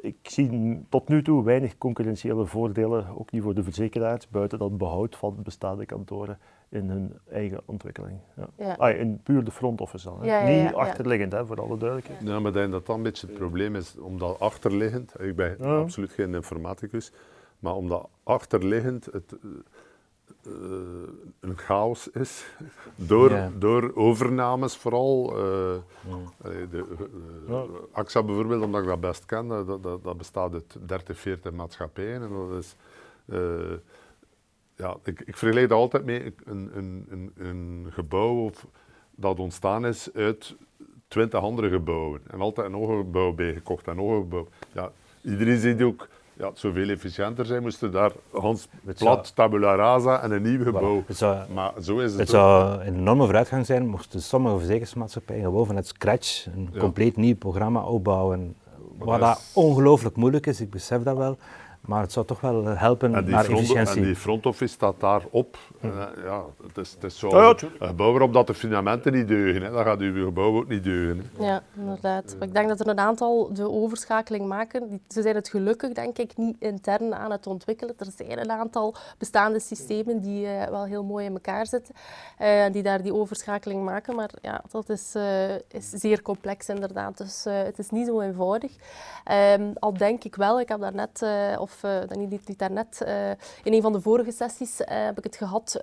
ik 0.00 0.16
zie 0.22 0.80
tot 0.88 1.08
nu 1.08 1.22
toe 1.22 1.44
weinig 1.44 1.78
concurrentiële 1.78 2.46
voordelen, 2.46 3.06
ook 3.18 3.30
niet 3.30 3.42
voor 3.42 3.54
de 3.54 3.62
verzekeraars, 3.62 4.28
buiten 4.28 4.58
dat 4.58 4.78
behoud 4.78 5.16
van 5.16 5.36
bestaande 5.42 5.86
kantoren 5.86 6.38
in 6.68 6.88
hun 6.90 7.12
eigen 7.30 7.60
ontwikkeling. 7.64 8.18
Ja. 8.56 8.74
Ah, 8.74 8.98
in 8.98 9.20
puur 9.22 9.44
de 9.44 9.50
front 9.50 9.80
office 9.80 10.08
dan. 10.08 10.22
Hè. 10.22 10.62
Niet 10.62 10.74
achterliggend, 10.74 11.32
hè, 11.32 11.46
voor 11.46 11.60
alle 11.60 11.76
duidelijkheid. 11.76 12.22
Ja, 12.22 12.38
maar 12.38 12.48
ik 12.48 12.56
denk 12.56 12.72
dat 12.72 12.86
dat 12.86 12.96
een 12.96 13.02
beetje 13.02 13.26
het 13.26 13.36
probleem 13.36 13.76
is, 13.76 13.98
omdat 13.98 14.40
achterliggend, 14.40 15.20
ik 15.20 15.36
ben 15.36 15.60
absoluut 15.60 16.12
geen 16.12 16.34
informaticus, 16.34 17.12
maar 17.58 17.74
omdat 17.74 18.08
achterliggend 18.22 19.08
het 19.12 19.36
uh, 20.46 20.52
een 21.40 21.56
chaos 21.56 22.10
is, 22.10 22.46
door, 22.94 23.50
door 23.58 23.94
overnames 23.94 24.76
vooral. 24.76 25.30
Uh, 25.30 25.80
de, 26.70 26.84
AXA 27.92 28.22
bijvoorbeeld, 28.22 28.62
omdat 28.62 28.80
ik 28.80 28.86
dat 28.86 29.00
best 29.00 29.26
ken, 29.26 29.48
dat, 29.48 29.82
dat, 29.82 30.04
dat 30.04 30.16
bestaat 30.16 30.52
uit 30.52 30.76
30, 30.86 31.18
40 31.18 31.52
maatschappijen 31.52 32.22
en 32.22 32.30
dat 32.48 32.58
is 32.58 32.76
ja, 34.76 34.96
ik, 35.04 35.20
ik 35.20 35.36
vergelijk 35.36 35.68
dat 35.68 35.78
altijd 35.78 36.04
mee 36.04 36.34
een, 36.44 36.70
een, 36.74 37.06
een, 37.08 37.32
een 37.36 37.86
gebouw 37.90 38.44
of, 38.44 38.66
dat 39.10 39.38
ontstaan 39.38 39.86
is 39.86 40.12
uit 40.14 40.54
twintig 41.08 41.40
andere 41.40 41.68
gebouwen. 41.68 42.20
En 42.26 42.40
altijd 42.40 42.70
nog 42.70 42.88
een 42.88 42.96
gebouw 42.96 43.32
bijgekocht 43.32 43.88
en 43.88 43.96
nog 43.96 44.10
een 44.10 44.20
gebouw. 44.20 44.48
Ja, 44.72 44.92
iedereen 45.22 45.58
ziet 45.58 45.82
ook 45.82 46.08
ja, 46.36 46.48
het 46.48 46.58
zou 46.58 46.72
veel 46.72 46.88
efficiënter 46.88 47.46
zijn, 47.46 47.62
moesten 47.62 47.92
daar 47.92 48.12
Hans 48.32 48.68
plat, 48.98 49.32
tabula 49.34 49.74
rasa 49.74 50.22
en 50.22 50.30
een 50.30 50.42
nieuw 50.42 50.62
gebouw. 50.62 51.04
zou, 51.08 51.52
maar 51.52 51.72
zo 51.82 51.98
is 51.98 52.10
het. 52.10 52.20
Het 52.20 52.28
zou 52.28 52.80
een 52.80 52.94
enorme 52.94 53.24
vooruitgang 53.24 53.66
zijn 53.66 53.86
moesten 53.88 54.22
sommige 54.22 54.56
verzekeringsmaatschappijen 54.56 55.42
gewoon 55.42 55.66
van 55.66 55.76
het 55.76 55.86
scratch 55.86 56.46
een 56.46 56.70
compleet 56.78 57.16
nieuw 57.16 57.36
programma 57.36 57.82
opbouwen. 57.82 58.56
Wat 58.98 59.20
dat 59.20 59.50
ongelooflijk 59.52 60.16
moeilijk 60.16 60.46
is, 60.46 60.60
ik 60.60 60.70
besef 60.70 61.02
dat 61.02 61.16
wel. 61.16 61.36
Maar 61.84 62.00
het 62.00 62.12
zou 62.12 62.26
toch 62.26 62.40
wel 62.40 62.64
helpen 62.64 63.10
naar 63.10 63.28
efficiëntie. 63.28 63.96
En 63.96 64.02
die 64.02 64.16
front 64.16 64.46
office 64.46 64.74
staat 64.74 65.00
daarop. 65.00 65.58
Hm. 65.80 65.86
ja, 66.24 66.44
het 66.66 66.78
is, 66.78 66.90
het 66.90 67.04
is 67.04 67.18
zo 67.18 67.28
ja, 67.28 67.48
een 67.78 67.88
gebouw 67.88 68.10
waarop 68.10 68.32
dat 68.32 68.46
de 68.46 68.54
fundamenten 68.54 69.12
niet 69.12 69.28
deugen. 69.28 69.62
Hè. 69.62 69.70
Dan 69.70 69.84
gaat 69.84 70.00
uw 70.00 70.24
gebouw 70.24 70.56
ook 70.56 70.68
niet 70.68 70.84
deugen. 70.84 71.30
Hè. 71.36 71.46
Ja, 71.46 71.62
inderdaad. 71.76 72.34
Maar 72.38 72.48
ik 72.48 72.54
denk 72.54 72.68
dat 72.68 72.80
er 72.80 72.88
een 72.88 72.98
aantal 72.98 73.52
de 73.52 73.70
overschakeling 73.70 74.46
maken. 74.46 75.00
Ze 75.08 75.22
zijn 75.22 75.34
het 75.34 75.48
gelukkig, 75.48 75.92
denk 75.92 76.18
ik, 76.18 76.36
niet 76.36 76.56
intern 76.58 77.14
aan 77.14 77.30
het 77.30 77.46
ontwikkelen. 77.46 77.94
Er 77.98 78.06
zijn 78.16 78.38
een 78.38 78.50
aantal 78.50 78.94
bestaande 79.18 79.60
systemen 79.60 80.20
die 80.20 80.46
uh, 80.46 80.64
wel 80.64 80.84
heel 80.84 81.04
mooi 81.04 81.26
in 81.26 81.32
elkaar 81.32 81.66
zitten. 81.66 81.94
Uh, 82.40 82.64
die 82.72 82.82
daar 82.82 83.02
die 83.02 83.14
overschakeling 83.14 83.84
maken. 83.84 84.14
Maar 84.14 84.30
ja, 84.42 84.62
dat 84.70 84.88
is, 84.88 85.14
uh, 85.16 85.54
is 85.54 85.90
zeer 85.90 86.22
complex 86.22 86.68
inderdaad. 86.68 87.18
Dus 87.18 87.44
het 87.44 87.78
is 87.78 87.90
niet 87.90 88.06
zo 88.06 88.20
eenvoudig. 88.20 88.72
Um, 89.58 89.72
al 89.78 89.92
denk 89.92 90.24
ik 90.24 90.36
wel, 90.36 90.60
ik 90.60 90.68
heb 90.68 90.80
daar 90.80 90.94
net... 90.94 91.26
of 91.58 91.73
of 91.74 92.08
dan 92.08 92.28
niet, 92.28 92.58
daarnet, 92.58 93.02
uh, 93.06 93.30
in 93.62 93.72
een 93.72 93.82
van 93.82 93.92
de 93.92 94.00
vorige 94.00 94.32
sessies 94.32 94.80
uh, 94.80 94.86
heb 94.88 95.18
ik 95.18 95.24
het 95.24 95.36
gehad 95.36 95.82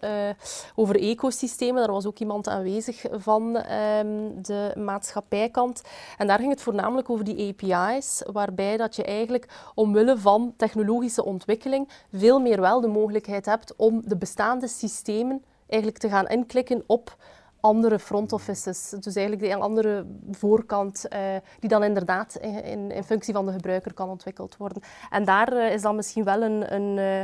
over 0.75 0.99
ecosystemen. 0.99 1.81
Daar 1.81 1.91
was 1.91 2.05
ook 2.05 2.19
iemand 2.19 2.47
aanwezig 2.47 3.05
van 3.11 3.55
um, 3.55 4.41
de 4.41 4.71
maatschappijkant. 4.75 5.81
En 6.17 6.27
daar 6.27 6.39
ging 6.39 6.51
het 6.51 6.61
voornamelijk 6.61 7.09
over 7.09 7.25
die 7.25 7.55
API's, 7.61 8.23
waarbij 8.31 8.77
dat 8.77 8.95
je 8.95 9.03
eigenlijk 9.03 9.47
omwille 9.75 10.17
van 10.17 10.53
technologische 10.57 11.25
ontwikkeling 11.25 11.89
veel 12.13 12.39
meer 12.39 12.61
wel 12.61 12.81
de 12.81 12.87
mogelijkheid 12.87 13.45
hebt 13.45 13.75
om 13.75 14.01
de 14.05 14.17
bestaande 14.17 14.67
systemen 14.67 15.43
eigenlijk 15.67 16.01
te 16.01 16.09
gaan 16.09 16.27
inklikken 16.27 16.83
op 16.87 17.17
andere 17.61 17.99
front 17.99 18.33
offices. 18.33 18.89
Dus 18.89 19.15
eigenlijk 19.15 19.47
de 19.47 19.55
andere 19.55 20.05
voorkant, 20.31 21.05
uh, 21.13 21.19
die 21.59 21.69
dan 21.69 21.83
inderdaad 21.83 22.35
in, 22.35 22.91
in, 22.91 23.03
functie 23.03 23.33
van 23.33 23.45
de 23.45 23.51
gebruiker 23.51 23.93
kan 23.93 24.09
ontwikkeld 24.09 24.57
worden. 24.57 24.81
En 25.09 25.25
daar 25.25 25.53
uh, 25.53 25.73
is 25.73 25.81
dan 25.81 25.95
misschien 25.95 26.23
wel 26.23 26.41
een, 26.41 26.73
een, 26.73 26.97
uh, 26.97 27.19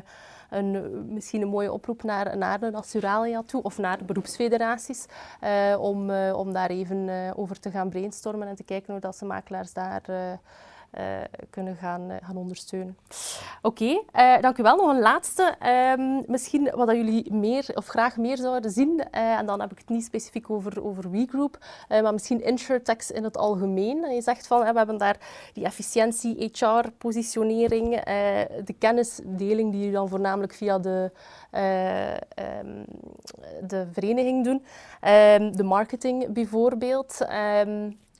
een, 0.49 1.13
misschien 1.13 1.41
een 1.41 1.47
mooie 1.47 1.71
oproep 1.71 2.03
naar, 2.03 2.37
naar 2.37 2.59
de 2.59 2.69
Naturalia 2.69 3.43
toe 3.45 3.61
of 3.61 3.77
naar 3.77 3.99
beroepsfederaties 4.05 5.05
om, 5.79 6.11
om 6.11 6.53
daar 6.53 6.69
even 6.69 7.33
over 7.35 7.59
te 7.59 7.71
gaan 7.71 7.89
brainstormen 7.89 8.47
en 8.47 8.55
te 8.55 8.63
kijken 8.63 8.91
hoe 8.91 9.01
dat 9.01 9.15
ze 9.15 9.25
makelaars 9.25 9.73
daar 9.73 10.01
kunnen 11.49 11.75
gaan, 11.75 12.11
uh, 12.11 12.15
gaan 12.21 12.37
ondersteunen. 12.37 12.97
Oké, 13.61 13.83
okay, 13.83 14.35
uh, 14.35 14.41
dank 14.41 14.57
u 14.57 14.63
wel. 14.63 14.75
Nog 14.75 14.89
een 14.89 14.99
laatste. 14.99 15.55
Um, 15.97 16.23
misschien 16.27 16.71
wat 16.75 16.91
jullie 16.91 17.33
meer 17.33 17.65
of 17.73 17.87
graag 17.87 18.17
meer 18.17 18.37
zouden 18.37 18.71
zien, 18.71 19.09
en 19.11 19.45
dan 19.45 19.61
heb 19.61 19.71
ik 19.71 19.77
het 19.77 19.89
niet 19.89 20.03
specifiek 20.03 20.49
over, 20.49 20.83
over 20.83 21.11
WeGroup, 21.11 21.57
maar 21.87 22.13
misschien 22.13 22.43
InsurTechs 22.43 23.11
in 23.11 23.23
het 23.23 23.37
algemeen. 23.37 24.03
En 24.03 24.15
je 24.15 24.21
zegt 24.21 24.47
van, 24.47 24.59
we 24.59 24.65
hebben 24.65 24.97
daar 24.97 25.17
die 25.53 25.65
efficiëntie, 25.65 26.51
HR-positionering, 26.53 28.03
de 28.65 28.75
kennisdeling 28.79 29.71
die 29.71 29.79
jullie 29.79 29.95
dan 29.95 30.09
voornamelijk 30.09 30.53
via 30.53 30.79
de, 30.79 31.11
um, 32.61 32.85
de 33.67 33.87
vereniging 33.91 34.43
doen, 34.43 34.63
um, 35.11 35.55
de 35.55 35.63
marketing 35.63 36.33
bijvoorbeeld. 36.33 37.25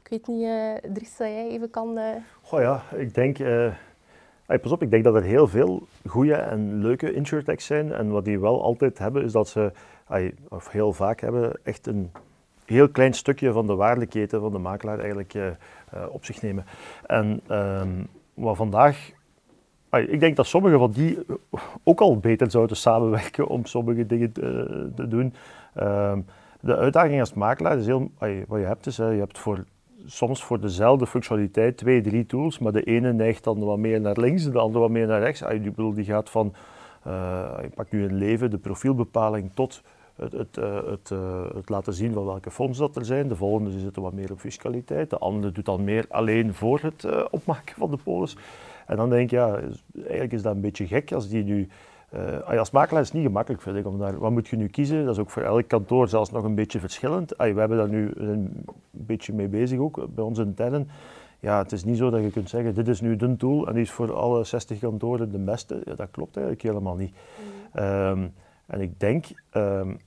Ik 0.10 0.14
weet 0.14 0.28
niet, 0.28 0.48
uh, 0.48 0.94
Dries, 0.94 1.18
dat 1.18 1.28
jij 1.28 1.48
even 1.48 1.70
kan... 1.70 2.00
Goh 2.42 2.62
ja, 2.62 2.84
ik 2.96 3.14
denk... 3.14 3.40
Uh, 3.40 3.74
pas 4.46 4.72
op, 4.72 4.82
ik 4.82 4.92
denk 4.92 5.04
dat 5.04 5.16
er 5.16 5.24
heel 5.24 5.48
veel 5.48 5.88
goede 6.06 6.34
en 6.34 6.82
leuke 6.82 7.14
insurtechs 7.14 7.66
zijn. 7.66 7.94
En 7.94 8.10
wat 8.10 8.26
die 8.26 8.40
wel 8.40 8.64
altijd 8.64 8.98
hebben, 8.98 9.24
is 9.24 9.32
dat 9.32 9.48
ze, 9.48 9.72
of 10.50 10.72
heel 10.72 10.94
vaak 10.94 11.22
hebben, 11.22 11.60
echt 11.64 11.88
een 11.88 12.12
heel 12.66 12.90
klein 12.90 13.14
stukje 13.14 13.52
van 13.52 13.68
de 13.68 13.76
waardeketen 13.76 14.42
van 14.42 14.52
de 14.52 14.58
makelaar 14.58 15.00
eigenlijk 15.00 15.36
op 16.10 16.26
zich 16.26 16.42
nemen. 16.42 16.66
En 17.06 17.42
um, 17.50 18.08
wat 18.34 18.56
vandaag 18.56 19.12
ik 19.90 20.20
denk 20.20 20.36
dat 20.36 20.48
sommige 20.48 20.78
van 20.78 20.92
die 20.92 21.26
ook 21.84 22.02
al 22.02 22.18
beter 22.18 22.52
zouden 22.52 22.78
samenwerken 22.78 23.48
om 23.48 23.66
sommige 23.66 24.06
dingen 24.06 24.32
te, 24.32 24.92
te 24.96 25.08
doen. 25.08 25.34
Ehm, 25.74 26.22
de 26.62 26.76
uitdaging 26.76 27.20
als 27.20 27.34
makelaar 27.34 27.78
is 27.78 27.86
heel, 27.86 28.12
wat 28.48 28.60
je 28.60 28.66
hebt 28.66 28.86
is, 28.86 28.96
je 28.96 29.04
hebt 29.04 29.40
voor 29.40 29.66
soms 30.06 30.44
voor 30.44 30.60
dezelfde 30.60 31.08
functionaliteit 31.08 31.78
twee, 31.78 32.02
drie 32.02 32.26
tools, 32.26 32.60
maar 32.60 32.72
de 32.72 32.84
ene 32.84 33.14
neigt 33.14 33.44
dan 33.44 33.60
wat 33.60 33.78
meer 33.78 34.02
naar 34.02 34.20
links, 34.20 34.44
de 34.44 34.60
andere 34.60 34.80
wat 34.80 34.90
meer 34.90 35.08
naar 35.08 35.20
rechts. 35.20 35.44
Ah, 35.44 35.50
die, 35.50 35.60
bedoel, 35.60 35.94
die 35.94 36.06
gaat 36.06 36.30
van, 36.30 36.54
uh, 37.08 37.58
je 37.62 37.70
pakt 37.70 37.92
nu 37.92 38.04
een 38.04 38.16
leven, 38.16 38.50
de 38.50 38.58
profielbepaling, 38.58 39.52
tot 39.54 39.82
het, 40.16 40.32
het, 40.32 40.58
uh, 40.58 40.76
het, 40.86 41.10
uh, 41.14 41.46
het, 41.56 41.70
laten 41.70 41.94
zien 41.94 42.14
van 42.14 42.26
welke 42.26 42.52
fondsen 42.52 42.86
dat 42.86 42.96
er 42.96 43.06
zijn. 43.06 43.28
De 43.28 43.36
volgende 43.36 43.80
zit 43.80 43.96
wat 43.96 44.14
meer 44.14 44.32
op 44.32 44.40
fiscaliteit, 44.40 45.10
de 45.10 45.18
andere 45.18 45.52
doet 45.52 45.66
dan 45.66 45.84
meer 45.84 46.06
alleen 46.10 46.54
voor 46.54 46.80
het 46.82 47.30
opmaken 47.30 47.76
van 47.76 47.92
de 47.92 47.98
polis. 48.04 48.38
En 48.88 48.96
dan 48.96 49.10
denk 49.10 49.30
je, 49.30 49.36
ja, 49.36 49.60
eigenlijk 49.96 50.34
is 50.34 50.42
dat 50.42 50.56
een 50.56 50.62
beetje 50.62 50.88
gek 50.88 51.12
als 51.12 51.30
die 51.30 51.44
nu 51.44 51.68
uh, 52.14 52.60
als 52.60 52.72
makelaar 52.72 53.02
is 53.02 53.08
het 53.08 53.18
niet 53.18 53.26
gemakkelijk, 53.26 53.62
vind 53.62 53.78
ik. 53.78 53.86
Om 53.86 54.00
daar, 54.00 54.18
wat 54.18 54.32
moet 54.32 54.48
je 54.48 54.56
nu 54.56 54.68
kiezen? 54.68 55.06
Dat 55.06 55.14
is 55.14 55.22
ook 55.22 55.30
voor 55.30 55.42
elk 55.42 55.68
kantoor 55.68 56.08
zelfs 56.08 56.32
nog 56.32 56.44
een 56.44 56.56
beetje 56.56 56.80
verschillend. 56.80 57.34
we 57.38 57.44
hebben 57.44 57.78
daar 57.78 57.90
nu 57.90 58.12
een 58.16 58.66
beetje 58.92 59.34
mee 59.34 59.48
bezig 59.48 59.80
ook, 59.80 60.08
bij 60.16 60.24
ons 60.24 60.40
intern. 60.40 60.90
Ja, 61.40 61.58
het 61.58 61.72
is 61.72 61.84
niet 61.84 61.98
zo 61.98 62.10
dat 62.10 62.24
je 62.24 62.32
kunt 62.32 62.50
zeggen, 62.50 62.74
dit 62.74 62.88
is 62.88 63.02
nu 63.02 63.16
de 63.16 63.36
tool 63.36 63.68
en 63.68 63.74
die 63.74 63.82
is 63.82 63.92
voor 63.92 64.14
alle 64.14 64.44
60 64.44 64.80
kantoren 64.80 65.32
de 65.32 65.38
beste. 65.38 65.82
Ja, 65.86 65.96
dat 65.96 66.08
klopt 66.12 66.36
eigenlijk 66.36 66.66
helemaal 66.68 66.96
niet. 66.96 67.14
Mm. 67.74 67.84
Um, 67.84 68.34
en 68.66 68.82
ik 68.82 69.00
denk, 69.00 69.26
um, 69.54 69.98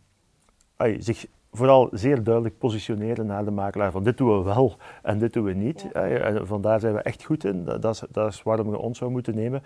zich 0.99 1.27
vooral 1.53 1.89
zeer 1.93 2.23
duidelijk 2.23 2.59
positioneren 2.59 3.27
naar 3.27 3.45
de 3.45 3.51
makelaar 3.51 3.91
van 3.91 4.03
dit 4.03 4.17
doen 4.17 4.39
we 4.39 4.45
wel 4.45 4.77
en 5.03 5.19
dit 5.19 5.33
doen 5.33 5.45
we 5.45 5.53
niet. 5.53 5.87
Ja. 5.93 6.01
En 6.01 6.47
vandaar 6.47 6.81
zijn 6.81 6.95
we 6.95 7.03
echt 7.03 7.25
goed 7.25 7.45
in. 7.45 7.65
Dat, 7.65 7.85
is, 7.85 8.03
dat 8.11 8.33
is 8.33 8.43
waarom 8.43 8.71
we 8.71 8.79
ons 8.79 8.99
zou 8.99 9.11
moeten 9.11 9.35
nemen. 9.35 9.63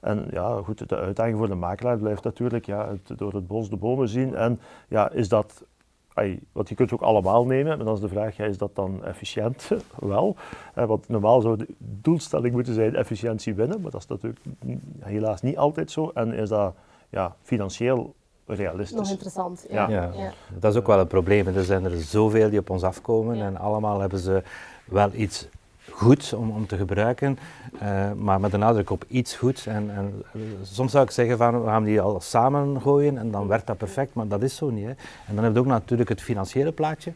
En 0.00 0.26
ja, 0.30 0.60
goed, 0.64 0.88
de 0.88 0.96
uitdaging 0.96 1.38
voor 1.38 1.48
de 1.48 1.54
makelaar 1.54 1.98
blijft 1.98 2.24
natuurlijk 2.24 2.66
ja, 2.66 2.88
het, 2.88 3.18
door 3.18 3.32
het 3.32 3.46
bos 3.46 3.70
de 3.70 3.76
bomen 3.76 4.08
zien. 4.08 4.34
En 4.34 4.60
ja, 4.88 5.10
is 5.10 5.28
dat, 5.28 5.64
ay, 6.12 6.40
want 6.52 6.68
je 6.68 6.74
kunt 6.74 6.90
het 6.90 7.00
ook 7.00 7.06
allemaal 7.06 7.46
nemen, 7.46 7.76
maar 7.76 7.86
dan 7.86 7.94
is 7.94 8.00
de 8.00 8.08
vraag, 8.08 8.36
ja, 8.36 8.44
is 8.44 8.58
dat 8.58 8.74
dan 8.74 9.04
efficiënt? 9.04 9.70
Wel, 9.98 10.36
want 10.74 11.08
normaal 11.08 11.40
zou 11.40 11.56
de 11.56 11.66
doelstelling 11.78 12.54
moeten 12.54 12.74
zijn 12.74 12.94
efficiëntie 12.94 13.54
winnen, 13.54 13.80
maar 13.80 13.90
dat 13.90 14.00
is 14.00 14.06
natuurlijk 14.06 14.44
helaas 15.00 15.42
niet 15.42 15.58
altijd 15.58 15.90
zo. 15.90 16.10
En 16.14 16.32
is 16.32 16.48
dat 16.48 16.74
ja, 17.08 17.36
financieel 17.42 18.14
realistisch. 18.46 18.98
Nog 18.98 19.10
interessant. 19.10 19.66
Ja. 19.70 19.88
Ja. 19.88 20.10
ja. 20.14 20.32
Dat 20.58 20.72
is 20.72 20.78
ook 20.78 20.86
wel 20.86 20.98
een 20.98 21.06
probleem. 21.06 21.46
Er 21.46 21.64
zijn 21.64 21.84
er 21.84 21.96
zoveel 21.96 22.50
die 22.50 22.58
op 22.58 22.70
ons 22.70 22.82
afkomen 22.82 23.40
en 23.40 23.56
allemaal 23.56 24.00
hebben 24.00 24.18
ze 24.18 24.42
wel 24.84 25.10
iets 25.12 25.48
goed 25.92 26.32
om, 26.32 26.50
om 26.50 26.66
te 26.66 26.76
gebruiken, 26.76 27.38
uh, 27.82 28.12
maar 28.12 28.40
met 28.40 28.50
de 28.50 28.56
nadruk 28.56 28.90
op 28.90 29.04
iets 29.08 29.36
goed. 29.36 29.66
En, 29.66 29.90
en, 29.90 30.22
soms 30.62 30.92
zou 30.92 31.04
ik 31.04 31.10
zeggen 31.10 31.36
van 31.36 31.60
we 31.62 31.66
gaan 31.66 31.84
die 31.84 32.00
al 32.00 32.20
samen 32.20 32.80
gooien 32.80 33.18
en 33.18 33.30
dan 33.30 33.46
werkt 33.46 33.66
dat 33.66 33.76
perfect, 33.76 34.14
maar 34.14 34.28
dat 34.28 34.42
is 34.42 34.56
zo 34.56 34.70
niet. 34.70 34.84
Hè. 34.84 34.92
En 35.26 35.34
dan 35.34 35.44
heb 35.44 35.52
je 35.52 35.60
ook 35.60 35.66
natuurlijk 35.66 36.08
het 36.08 36.22
financiële 36.22 36.72
plaatje. 36.72 37.12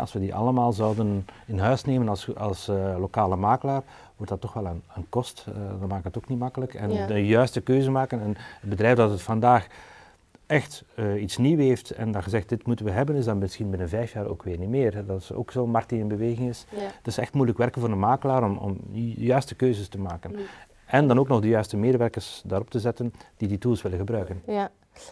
Als 0.00 0.12
we 0.12 0.20
die 0.20 0.34
allemaal 0.34 0.72
zouden 0.72 1.26
in 1.46 1.58
huis 1.58 1.84
nemen 1.84 2.08
als, 2.08 2.36
als 2.36 2.68
uh, 2.68 2.76
lokale 2.98 3.36
makelaar, 3.36 3.82
wordt 4.16 4.32
dat 4.32 4.40
toch 4.40 4.52
wel 4.52 4.66
een, 4.66 4.82
een 4.94 5.06
kost. 5.08 5.46
Uh, 5.48 5.54
dat 5.80 5.88
maakt 5.88 6.04
het 6.04 6.16
ook 6.16 6.28
niet 6.28 6.38
makkelijk. 6.38 6.74
En 6.74 7.06
de 7.06 7.26
juiste 7.26 7.60
keuze 7.60 7.90
maken. 7.90 8.20
En 8.20 8.36
het 8.60 8.70
bedrijf 8.70 8.96
dat 8.96 9.10
het 9.10 9.22
vandaag 9.22 9.66
echt 10.46 10.84
uh, 10.96 11.22
iets 11.22 11.36
nieuws 11.36 11.60
heeft 11.60 11.90
en 11.90 12.12
dat 12.12 12.24
je 12.24 12.30
zegt 12.30 12.48
dit 12.48 12.66
moeten 12.66 12.84
we 12.84 12.90
hebben, 12.90 13.16
is 13.16 13.24
dan 13.24 13.38
misschien 13.38 13.70
binnen 13.70 13.88
vijf 13.88 14.12
jaar 14.12 14.26
ook 14.26 14.42
weer 14.42 14.58
niet 14.58 14.68
meer. 14.68 15.06
Dat 15.06 15.20
is 15.20 15.32
ook 15.32 15.50
zo'n 15.50 15.70
markt 15.70 15.88
die 15.88 15.98
in 15.98 16.08
beweging 16.08 16.48
is. 16.48 16.66
Ja. 16.70 16.78
Het 16.78 17.06
is 17.06 17.18
echt 17.18 17.34
moeilijk 17.34 17.58
werken 17.58 17.80
voor 17.80 17.90
een 17.90 17.98
makelaar 17.98 18.44
om, 18.44 18.56
om 18.56 18.78
de 18.92 19.10
juiste 19.10 19.54
keuzes 19.54 19.88
te 19.88 19.98
maken. 19.98 20.36
En 20.86 21.08
dan 21.08 21.18
ook 21.18 21.28
nog 21.28 21.40
de 21.40 21.48
juiste 21.48 21.76
medewerkers 21.76 22.42
daarop 22.46 22.70
te 22.70 22.80
zetten 22.80 23.12
die 23.36 23.48
die 23.48 23.58
tools 23.58 23.82
willen 23.82 23.98
gebruiken. 23.98 24.42
Ja. 24.46 24.70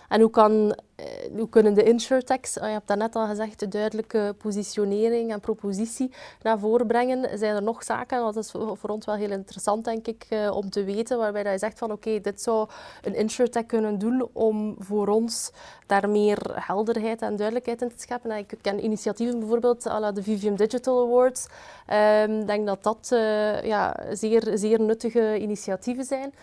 En 0.09 0.21
hoe, 0.21 0.31
kan, 0.31 0.75
eh, 0.97 1.43
kunnen 1.51 1.75
de 1.75 1.83
insurtechs, 1.83 2.59
oh, 2.59 2.65
je 2.65 2.71
hebt 2.71 2.89
dat 2.89 2.99
net 2.99 3.17
al 3.17 3.27
gezegd, 3.27 3.61
de 3.61 3.69
duidelijke 3.69 4.35
positionering 4.39 5.33
en 5.33 5.41
propositie 5.41 6.13
naar 6.43 6.59
voren 6.59 6.87
brengen? 6.87 7.39
Zijn 7.39 7.55
er 7.55 7.63
nog 7.63 7.83
zaken, 7.83 8.21
dat 8.21 8.37
is 8.37 8.51
voor 8.51 8.89
ons 8.89 9.07
wel 9.07 9.15
heel 9.15 9.31
interessant 9.31 9.85
denk 9.85 10.07
ik, 10.07 10.27
eh, 10.29 10.51
om 10.57 10.71
te 10.71 10.85
weten, 10.85 11.19
waarbij 11.19 11.53
je 11.53 11.59
zegt 11.59 11.79
van 11.79 11.93
oké, 11.93 12.21
dit 12.21 12.43
zou 12.43 12.69
een 13.03 13.15
insurtech 13.15 13.67
kunnen 13.67 13.99
doen 13.99 14.29
om 14.33 14.77
voor 14.79 15.09
ons 15.09 15.51
daar 15.87 16.09
meer 16.09 16.39
helderheid 16.55 17.23
en 17.23 17.37
duidelijkheid 17.37 17.83
in 17.83 17.89
te 17.89 17.95
scheppen. 17.99 18.31
Ik 18.31 18.55
ken 18.61 18.85
initiatieven 18.85 19.39
bijvoorbeeld, 19.39 19.87
à 19.87 20.01
la 20.01 20.13
de 20.13 20.23
Vivium 20.23 20.57
Digital 20.57 21.07
Awards. 21.07 21.47
Ehm, 21.87 22.41
ik 22.41 22.47
denk 22.47 22.67
dat 22.67 22.83
dat 22.83 23.11
uh, 23.13 23.63
ja, 23.63 23.97
zeer, 24.13 24.51
zeer 24.55 24.81
nuttige 24.81 25.39
initiatieven 25.39 26.05
zijn. 26.05 26.35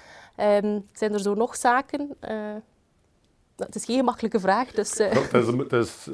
Um, 0.64 0.86
zijn 0.94 1.14
er 1.14 1.20
zo 1.20 1.34
nog 1.34 1.56
zaken? 1.56 2.18
Het 3.66 3.76
is 3.76 3.86
geen 3.86 4.04
makkelijke 4.04 4.40
vraag. 4.40 4.72
Dus, 4.72 5.00
uh. 5.00 5.12
het 5.12 5.34
is, 5.34 5.48
het 5.48 5.74
is, 5.74 6.10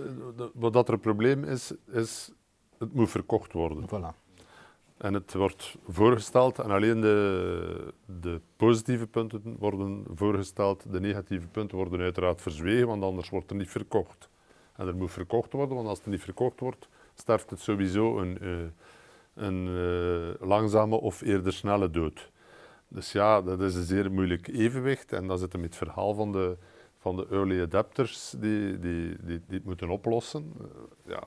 wat 0.54 0.74
dat 0.74 0.88
er 0.88 0.94
een 0.94 1.00
probleem 1.00 1.44
is, 1.44 1.72
is 1.92 2.32
het 2.78 2.94
moet 2.94 3.10
verkocht 3.10 3.54
worden. 3.54 3.86
Voilà. 3.88 4.22
En 4.98 5.14
het 5.14 5.34
wordt 5.34 5.76
voorgesteld 5.88 6.60
en 6.60 6.72
alleen 6.72 7.02
de, 7.02 7.94
de 8.22 8.42
positieve 8.56 9.08
punten 9.08 9.56
worden 9.60 10.04
voorgesteld. 10.16 10.86
De 10.92 11.00
negatieve 11.00 11.48
punten 11.48 11.78
worden 11.78 12.00
uiteraard 12.00 12.42
verzwegen, 12.42 12.88
want 12.88 13.04
anders 13.04 13.30
wordt 13.30 13.50
er 13.50 13.56
niet 13.56 13.70
verkocht. 13.70 14.30
En 14.76 14.88
er 14.88 14.96
moet 14.96 15.12
verkocht 15.12 15.54
worden, 15.54 15.76
want 15.76 15.88
als 15.88 15.98
het 15.98 16.08
niet 16.08 16.24
verkocht 16.24 16.60
wordt, 16.60 16.88
sterft 17.16 17.50
het 17.50 17.60
sowieso 17.60 18.20
een, 18.20 18.38
uh, 18.42 18.58
een 19.34 19.68
uh, 19.68 20.48
langzame 20.48 20.96
of 20.96 21.22
eerder 21.22 21.54
snelle 21.54 21.90
dood. 21.90 22.32
Dus 22.88 23.12
ja, 23.12 23.42
dat 23.42 23.62
is 23.62 23.76
een 23.76 23.84
zeer 23.84 24.12
moeilijk 24.12 24.48
evenwicht 24.48 25.12
en 25.12 25.28
dat 25.28 25.40
zit 25.40 25.54
hem 25.54 25.62
het 25.62 25.76
verhaal 25.76 26.14
van 26.14 26.32
de, 26.32 26.58
van 27.04 27.16
de 27.16 27.28
early 27.32 27.62
adapters 27.62 28.36
die, 28.38 28.80
die, 28.80 29.16
die, 29.22 29.42
die 29.48 29.58
het 29.58 29.66
moeten 29.66 29.90
oplossen. 29.90 30.54
Uh, 30.62 30.68
ja. 31.06 31.24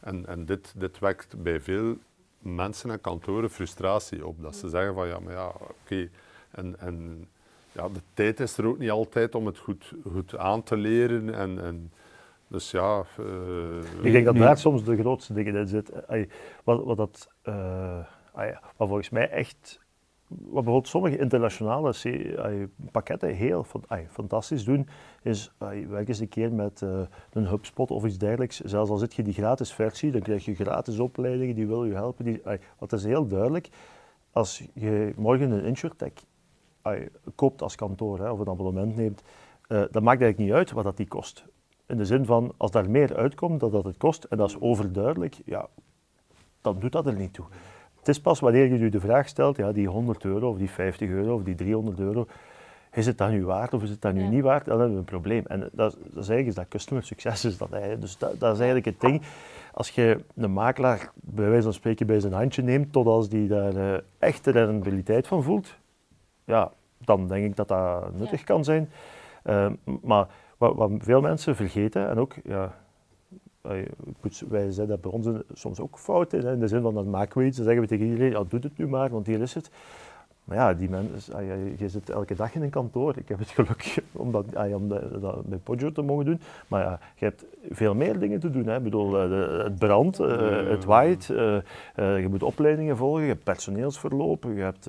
En, 0.00 0.26
en 0.26 0.44
dit, 0.44 0.74
dit 0.76 0.98
wekt 0.98 1.42
bij 1.42 1.60
veel 1.60 1.96
mensen 2.38 2.90
en 2.90 3.00
kantoren 3.00 3.50
frustratie 3.50 4.26
op. 4.26 4.42
Dat 4.42 4.56
ze 4.56 4.68
zeggen 4.68 4.94
van 4.94 5.08
ja, 5.08 5.18
maar 5.18 5.32
ja, 5.32 5.52
oké. 5.60 6.08
En, 6.50 6.78
en 6.78 7.28
ja, 7.72 7.88
de 7.88 8.00
tijd 8.14 8.40
is 8.40 8.58
er 8.58 8.66
ook 8.66 8.78
niet 8.78 8.90
altijd 8.90 9.34
om 9.34 9.46
het 9.46 9.58
goed, 9.58 9.92
goed 10.12 10.36
aan 10.36 10.62
te 10.62 10.76
leren. 10.76 11.34
En, 11.34 11.62
en 11.62 11.92
dus 12.48 12.70
ja... 12.70 13.04
Uh, 13.20 14.02
ik 14.02 14.12
denk 14.12 14.24
dat 14.24 14.36
daar 14.36 14.58
soms 14.58 14.84
de 14.84 14.96
grootste 14.96 15.32
dingen 15.32 15.54
in 15.54 15.68
zitten. 15.68 16.28
Wat, 16.64 16.84
wat, 16.84 16.96
dat, 16.96 17.28
uh, 17.44 18.06
wat 18.76 18.88
volgens 18.88 19.10
mij 19.10 19.30
echt 19.30 19.80
wat 20.28 20.52
bijvoorbeeld 20.52 20.88
sommige 20.88 21.18
internationale 21.18 21.94
pakketten 22.90 23.34
heel 23.34 23.66
fantastisch 24.08 24.64
doen, 24.64 24.88
is 25.22 25.52
werk 25.88 26.08
eens 26.08 26.18
een 26.18 26.28
keer 26.28 26.52
met 26.52 26.80
uh, 26.80 27.00
een 27.32 27.46
HubSpot 27.46 27.90
of 27.90 28.04
iets 28.04 28.18
dergelijks. 28.18 28.60
Zelfs 28.60 28.90
al 28.90 28.96
zit 28.96 29.14
je 29.14 29.22
die 29.22 29.32
gratis 29.32 29.72
versie, 29.72 30.10
dan 30.10 30.20
krijg 30.20 30.44
je 30.44 30.54
gratis 30.54 30.98
opleidingen 30.98 31.54
die 31.54 31.66
wil 31.66 31.84
je 31.84 31.94
helpen. 31.94 32.24
Die, 32.24 32.42
wat 32.78 32.92
is 32.92 33.04
heel 33.04 33.26
duidelijk, 33.26 33.68
als 34.32 34.68
je 34.74 35.12
morgen 35.16 35.50
een 35.50 35.64
insurtech 35.64 36.12
koopt 37.34 37.62
als 37.62 37.74
kantoor 37.74 38.30
of 38.30 38.38
een 38.38 38.48
abonnement 38.48 38.96
neemt, 38.96 39.22
uh, 39.68 39.82
dan 39.90 40.02
maakt 40.02 40.20
eigenlijk 40.20 40.38
niet 40.38 40.52
uit 40.52 40.72
wat 40.72 40.84
dat 40.84 40.96
die 40.96 41.08
kost. 41.08 41.44
In 41.86 41.96
de 41.96 42.04
zin 42.04 42.24
van, 42.24 42.52
als 42.56 42.70
daar 42.70 42.90
meer 42.90 43.16
uitkomt 43.16 43.60
dan 43.60 43.70
dat 43.70 43.84
het 43.84 43.96
kost, 43.96 44.24
en 44.24 44.36
dat 44.36 44.48
is 44.48 44.60
overduidelijk, 44.60 45.40
ja, 45.44 45.68
dan 46.60 46.78
doet 46.78 46.92
dat 46.92 47.06
er 47.06 47.14
niet 47.14 47.32
toe. 47.32 47.46
Het 48.04 48.14
is 48.14 48.20
pas 48.20 48.40
wanneer 48.40 48.66
je 48.66 48.78
je 48.78 48.90
de 48.90 49.00
vraag 49.00 49.28
stelt, 49.28 49.56
ja, 49.56 49.72
die 49.72 49.88
100 49.88 50.24
euro 50.24 50.50
of 50.50 50.58
die 50.58 50.70
50 50.70 51.08
euro 51.08 51.34
of 51.34 51.42
die 51.42 51.54
300 51.54 51.98
euro, 51.98 52.26
is 52.92 53.06
het 53.06 53.18
dat 53.18 53.30
nu 53.30 53.44
waard 53.44 53.74
of 53.74 53.82
is 53.82 53.90
het 53.90 54.00
dat 54.00 54.12
nu 54.12 54.22
niet 54.22 54.42
waard? 54.42 54.64
Dan 54.64 54.76
hebben 54.78 54.94
we 54.94 54.98
een 54.98 55.08
probleem. 55.08 55.44
En 55.46 55.60
dat, 55.60 55.72
dat 55.72 55.92
is 56.02 56.14
eigenlijk 56.14 56.46
is 56.46 56.54
dat 56.54 56.68
customer 56.68 57.04
succes. 57.04 57.44
Is 57.44 57.58
dat, 57.58 57.70
dus 57.98 58.18
dat, 58.18 58.40
dat, 58.40 58.52
is 58.52 58.58
eigenlijk 58.58 58.84
het 58.84 59.00
ding. 59.00 59.22
Als 59.72 59.90
je 59.90 60.20
een 60.34 60.52
makelaar 60.52 61.10
bij 61.14 61.48
wijze 61.48 61.62
van 61.62 61.72
spreken 61.72 62.06
bij 62.06 62.20
zijn 62.20 62.32
handje 62.32 62.62
neemt, 62.62 62.92
tot 62.92 63.06
als 63.06 63.28
die 63.28 63.48
daar 63.48 63.74
uh, 63.74 63.94
echt 64.18 64.44
de 64.44 64.50
rendibiliteit 64.50 65.26
van 65.26 65.42
voelt, 65.42 65.74
ja, 66.44 66.72
dan 66.98 67.28
denk 67.28 67.44
ik 67.44 67.56
dat 67.56 67.68
dat 67.68 68.18
nuttig 68.18 68.44
kan 68.44 68.64
zijn. 68.64 68.90
Uh, 69.44 69.66
maar 70.02 70.26
wat, 70.58 70.74
wat, 70.74 70.90
veel 70.98 71.20
mensen 71.20 71.56
vergeten, 71.56 72.08
en 72.08 72.18
ook 72.18 72.34
ja, 72.44 72.74
wij 74.48 74.70
zeggen 74.70 74.86
dat 74.86 75.00
bij 75.00 75.10
ons 75.10 75.28
soms 75.52 75.80
ook 75.80 75.98
fout 75.98 76.32
in, 76.32 76.46
in 76.46 76.60
de 76.60 76.68
zin 76.68 76.82
van 76.82 76.94
dat 76.94 77.06
maken 77.06 77.38
we 77.38 77.46
iets, 77.46 77.56
dan 77.56 77.64
zeggen 77.64 77.82
we 77.82 77.88
tegen 77.88 78.06
iedereen, 78.06 78.30
ja, 78.30 78.44
doe 78.48 78.60
het 78.60 78.78
nu 78.78 78.88
maar, 78.88 79.10
want 79.10 79.26
hier 79.26 79.40
is 79.40 79.54
het. 79.54 79.70
Maar 80.44 80.56
ja, 80.56 80.74
die 80.74 80.88
mensen, 80.88 81.34
ah, 81.34 81.42
je 81.78 81.88
zit 81.88 82.10
elke 82.10 82.34
dag 82.34 82.54
in 82.54 82.62
een 82.62 82.70
kantoor. 82.70 83.16
Ik 83.16 83.28
heb 83.28 83.38
het 83.38 83.48
geluk 83.48 84.02
om 84.12 84.32
dat, 84.32 84.44
ah, 84.54 84.74
om 84.74 84.88
dat 84.88 85.44
bij 85.44 85.58
Poggio 85.58 85.92
te 85.92 86.02
mogen 86.02 86.24
doen. 86.24 86.40
Maar 86.68 86.82
ja, 86.82 86.98
je 87.16 87.24
hebt 87.24 87.44
veel 87.70 87.94
meer 87.94 88.18
dingen 88.18 88.40
te 88.40 88.50
doen. 88.50 88.66
Hè. 88.66 88.76
Ik 88.76 88.82
bedoel, 88.82 89.18
eh, 89.18 89.64
het 89.64 89.78
brand, 89.78 90.20
eh, 90.20 90.68
het 90.68 90.84
waait, 90.84 91.30
eh, 91.30 91.56
je 91.94 92.26
moet 92.30 92.42
opleidingen 92.42 92.96
volgen, 92.96 93.22
je 93.22 93.28
hebt 93.28 93.44
personeelsverloop, 93.44 94.44
je 94.54 94.62
hebt 94.62 94.88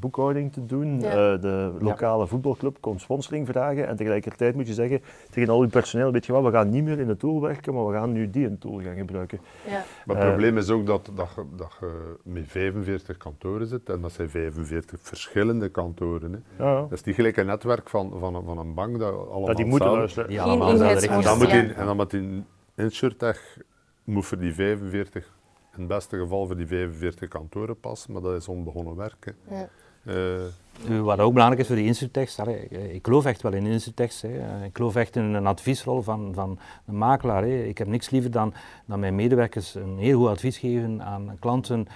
boekhouding 0.00 0.52
te 0.52 0.66
doen. 0.66 1.00
de 1.42 1.72
lokale 1.80 2.26
voetbalclub 2.26 2.76
komt 2.80 3.00
sponsoring 3.00 3.46
vragen. 3.46 3.88
En 3.88 3.96
tegelijkertijd 3.96 4.54
moet 4.54 4.66
je 4.66 4.74
zeggen 4.74 5.00
tegen 5.30 5.52
al 5.52 5.62
je 5.62 5.68
personeel, 5.68 6.12
weet 6.12 6.26
je 6.26 6.32
wat, 6.32 6.44
we 6.44 6.50
gaan 6.50 6.68
niet 6.68 6.84
meer 6.84 6.98
in 6.98 7.06
de 7.06 7.16
tool 7.16 7.40
werken, 7.40 7.74
maar 7.74 7.86
we 7.86 7.92
gaan 7.92 8.12
nu 8.12 8.30
die 8.30 8.46
een 8.46 8.58
tool 8.58 8.80
gaan 8.80 8.96
gebruiken. 8.96 9.40
Ja. 9.66 9.84
Maar 10.06 10.16
het 10.16 10.26
probleem 10.26 10.58
is 10.58 10.70
ook 10.70 10.86
dat, 10.86 11.10
dat, 11.14 11.28
dat 11.56 11.76
je 11.80 12.16
met 12.22 12.44
45 12.46 13.16
kantoren 13.16 13.66
zit 13.66 13.88
en 13.88 14.00
dat 14.00 14.12
zijn 14.12 14.30
45 14.30 14.91
verschillende 15.00 15.68
kantoren. 15.68 16.32
Hè. 16.32 16.64
Ja, 16.64 16.80
Dat 16.80 16.92
is 16.92 17.02
niet 17.02 17.14
gelijk 17.14 17.36
een 17.36 17.46
netwerk 17.46 17.88
van, 17.88 18.12
van, 18.18 18.44
van 18.44 18.58
een 18.58 18.74
bank 18.74 18.98
dat 18.98 19.14
allemaal 19.14 19.46
dat 19.46 19.56
die 19.56 19.66
moeten 19.66 19.90
luisteren. 19.90 20.28
Die 20.28 20.40
allemaal 20.40 20.70
en 20.70 21.22
dan 21.22 21.38
moet 21.38 21.48
in, 21.48 21.74
en 21.74 21.86
dan 21.86 21.96
moet 21.96 22.12
in 22.12 22.46
InsurTech 22.74 23.58
moet 24.04 24.26
voor 24.26 24.38
die 24.38 24.54
45, 24.54 25.24
in 25.72 25.78
het 25.78 25.88
beste 25.88 26.18
geval 26.18 26.46
voor 26.46 26.56
die 26.56 26.66
45 26.66 27.28
kantoren 27.28 27.80
passen, 27.80 28.12
maar 28.12 28.22
dat 28.22 28.34
is 28.34 28.48
onbegonnen 28.48 28.96
werk. 28.96 29.34
Ja. 29.50 29.68
Uh, 30.04 31.02
wat 31.02 31.18
ook 31.18 31.32
belangrijk 31.32 31.60
is 31.60 31.66
voor 31.66 31.76
die 31.76 31.86
insurtechs, 31.86 32.38
ik 32.70 33.04
geloof 33.04 33.24
echt 33.24 33.42
wel 33.42 33.52
in 33.52 33.66
insurtechs. 33.66 34.22
Hè. 34.22 34.64
Ik 34.64 34.76
geloof 34.76 34.96
echt 34.96 35.16
in 35.16 35.22
een 35.22 35.46
adviesrol 35.46 36.02
van, 36.02 36.34
van 36.34 36.58
een 36.86 36.98
makelaar. 36.98 37.42
Hè. 37.42 37.62
Ik 37.62 37.78
heb 37.78 37.86
niks 37.86 38.10
liever 38.10 38.30
dan, 38.30 38.54
dan 38.86 39.00
mijn 39.00 39.14
medewerkers 39.14 39.74
een 39.74 39.98
heel 39.98 40.18
goed 40.18 40.28
advies 40.28 40.58
geven 40.58 41.02
aan 41.02 41.36
klanten. 41.40 41.86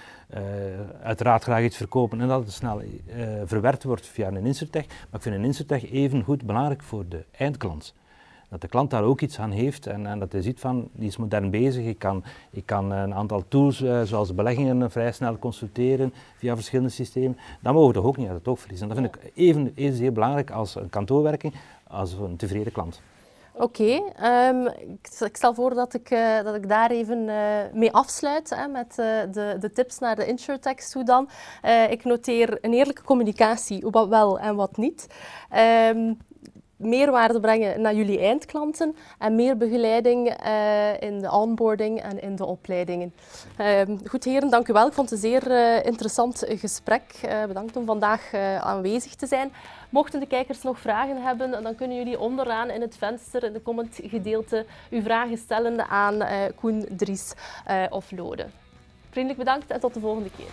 Uiteraard 1.01 1.43
graag 1.43 1.63
iets 1.63 1.77
verkopen 1.77 2.21
en 2.21 2.27
dat 2.27 2.43
het 2.43 2.51
snel 2.51 2.81
verwerkt 3.45 3.83
wordt 3.83 4.07
via 4.07 4.27
een 4.27 4.45
insurtech. 4.45 4.87
Maar 4.87 4.97
ik 5.11 5.21
vind 5.21 5.35
een 5.35 5.43
insurtech 5.43 5.91
even 5.91 6.23
goed 6.23 6.45
belangrijk 6.45 6.83
voor 6.83 7.07
de 7.07 7.25
eindklant 7.31 7.93
dat 8.49 8.61
de 8.61 8.67
klant 8.67 8.89
daar 8.89 9.03
ook 9.03 9.21
iets 9.21 9.39
aan 9.39 9.51
heeft 9.51 9.87
en, 9.87 10.05
en 10.05 10.19
dat 10.19 10.31
hij 10.31 10.41
ziet 10.41 10.59
van, 10.59 10.89
die 10.91 11.07
is 11.07 11.17
modern 11.17 11.49
bezig, 11.49 11.85
ik 11.85 11.99
kan, 11.99 12.23
ik 12.51 12.65
kan 12.65 12.91
een 12.91 13.13
aantal 13.13 13.43
tools 13.47 13.81
uh, 13.81 14.01
zoals 14.01 14.35
beleggingen 14.35 14.91
vrij 14.91 15.11
snel 15.11 15.39
consulteren 15.39 16.13
via 16.37 16.55
verschillende 16.55 16.91
systemen. 16.91 17.37
Dat 17.61 17.73
mogen 17.73 17.87
we 17.87 17.93
toch 17.93 18.05
ook 18.05 18.17
niet 18.17 18.27
uit 18.27 18.37
het 18.37 18.47
oog 18.47 18.59
verliezen. 18.59 18.87
dat 18.87 18.97
vind 18.97 19.15
ik 19.15 19.31
even, 19.35 19.71
even 19.75 20.13
belangrijk 20.13 20.51
als 20.51 20.75
een 20.75 20.89
kantoorwerking, 20.89 21.53
als 21.87 22.13
een 22.13 22.35
tevreden 22.35 22.71
klant. 22.71 23.01
Oké, 23.59 24.01
ehm, 24.15 24.65
ik, 25.19 25.35
stel 25.35 25.53
voor 25.53 25.73
dat 25.73 25.93
ik, 25.93 26.11
uh, 26.11 26.43
dat 26.43 26.55
ik 26.55 26.69
daar 26.69 26.91
even 26.91 27.17
uh, 27.17 27.35
mee 27.73 27.91
afsluit 27.91 28.49
hè, 28.49 28.67
met 28.67 28.89
uh, 28.89 29.05
de, 29.31 29.57
de, 29.59 29.71
tips 29.71 29.99
naar 29.99 30.15
de 30.15 30.25
InsurTech 30.25 30.75
toe 30.75 31.03
dan. 31.03 31.29
ik 31.89 32.03
noteer 32.03 32.57
een 32.61 32.73
eerlijke 32.73 33.03
communicatie, 33.03 33.85
wat 33.89 34.07
wel 34.07 34.39
en 34.39 34.55
wat 34.55 34.77
niet. 34.77 35.07
Um, 35.89 36.17
meerwaarde 36.77 37.39
brengen 37.39 37.81
naar 37.81 37.93
jullie 37.93 38.19
eindklanten 38.19 38.95
en 39.19 39.35
meer 39.35 39.57
begeleiding 39.57 40.45
uh, 40.45 41.01
in 41.01 41.19
de 41.19 41.31
onboarding 41.31 42.01
en 42.01 42.21
in 42.21 42.35
de 42.35 42.45
opleidingen. 42.45 43.13
Uh, 43.61 43.81
goed 44.05 44.23
heren, 44.23 44.49
dank 44.49 44.67
u 44.67 44.73
wel. 44.73 44.87
Ik 44.87 44.93
vond 44.93 45.09
het 45.09 45.23
een 45.23 45.29
zeer 45.29 45.51
uh, 45.51 45.85
interessant 45.85 46.43
gesprek. 46.47 47.21
Uh, 47.25 47.45
bedankt 47.45 47.75
om 47.75 47.85
vandaag 47.85 48.33
aanwezig 48.59 49.15
te 49.15 49.27
zijn. 49.27 49.51
Mochten 49.89 50.19
de 50.19 50.27
kijkers 50.27 50.61
nog 50.61 50.79
vragen 50.79 51.21
hebben, 51.21 51.63
dan 51.63 51.75
kunnen 51.75 51.97
jullie 51.97 52.19
onderaan 52.19 52.69
in 52.69 52.81
het 52.81 52.97
venster, 52.97 53.43
in 53.43 53.53
de 53.53 53.61
commentgedeelte, 53.61 54.65
uw 54.89 55.01
vragen 55.01 55.37
stellen 55.37 55.87
aan 55.87 56.21
Koen, 56.55 56.85
Dries 56.89 57.33
of 57.89 58.11
Lode. 58.11 58.45
Vriendelijk 59.09 59.43
bedankt 59.43 59.71
en 59.71 59.79
tot 59.79 59.93
de 59.93 59.99
volgende 59.99 60.29
keer. 60.37 60.49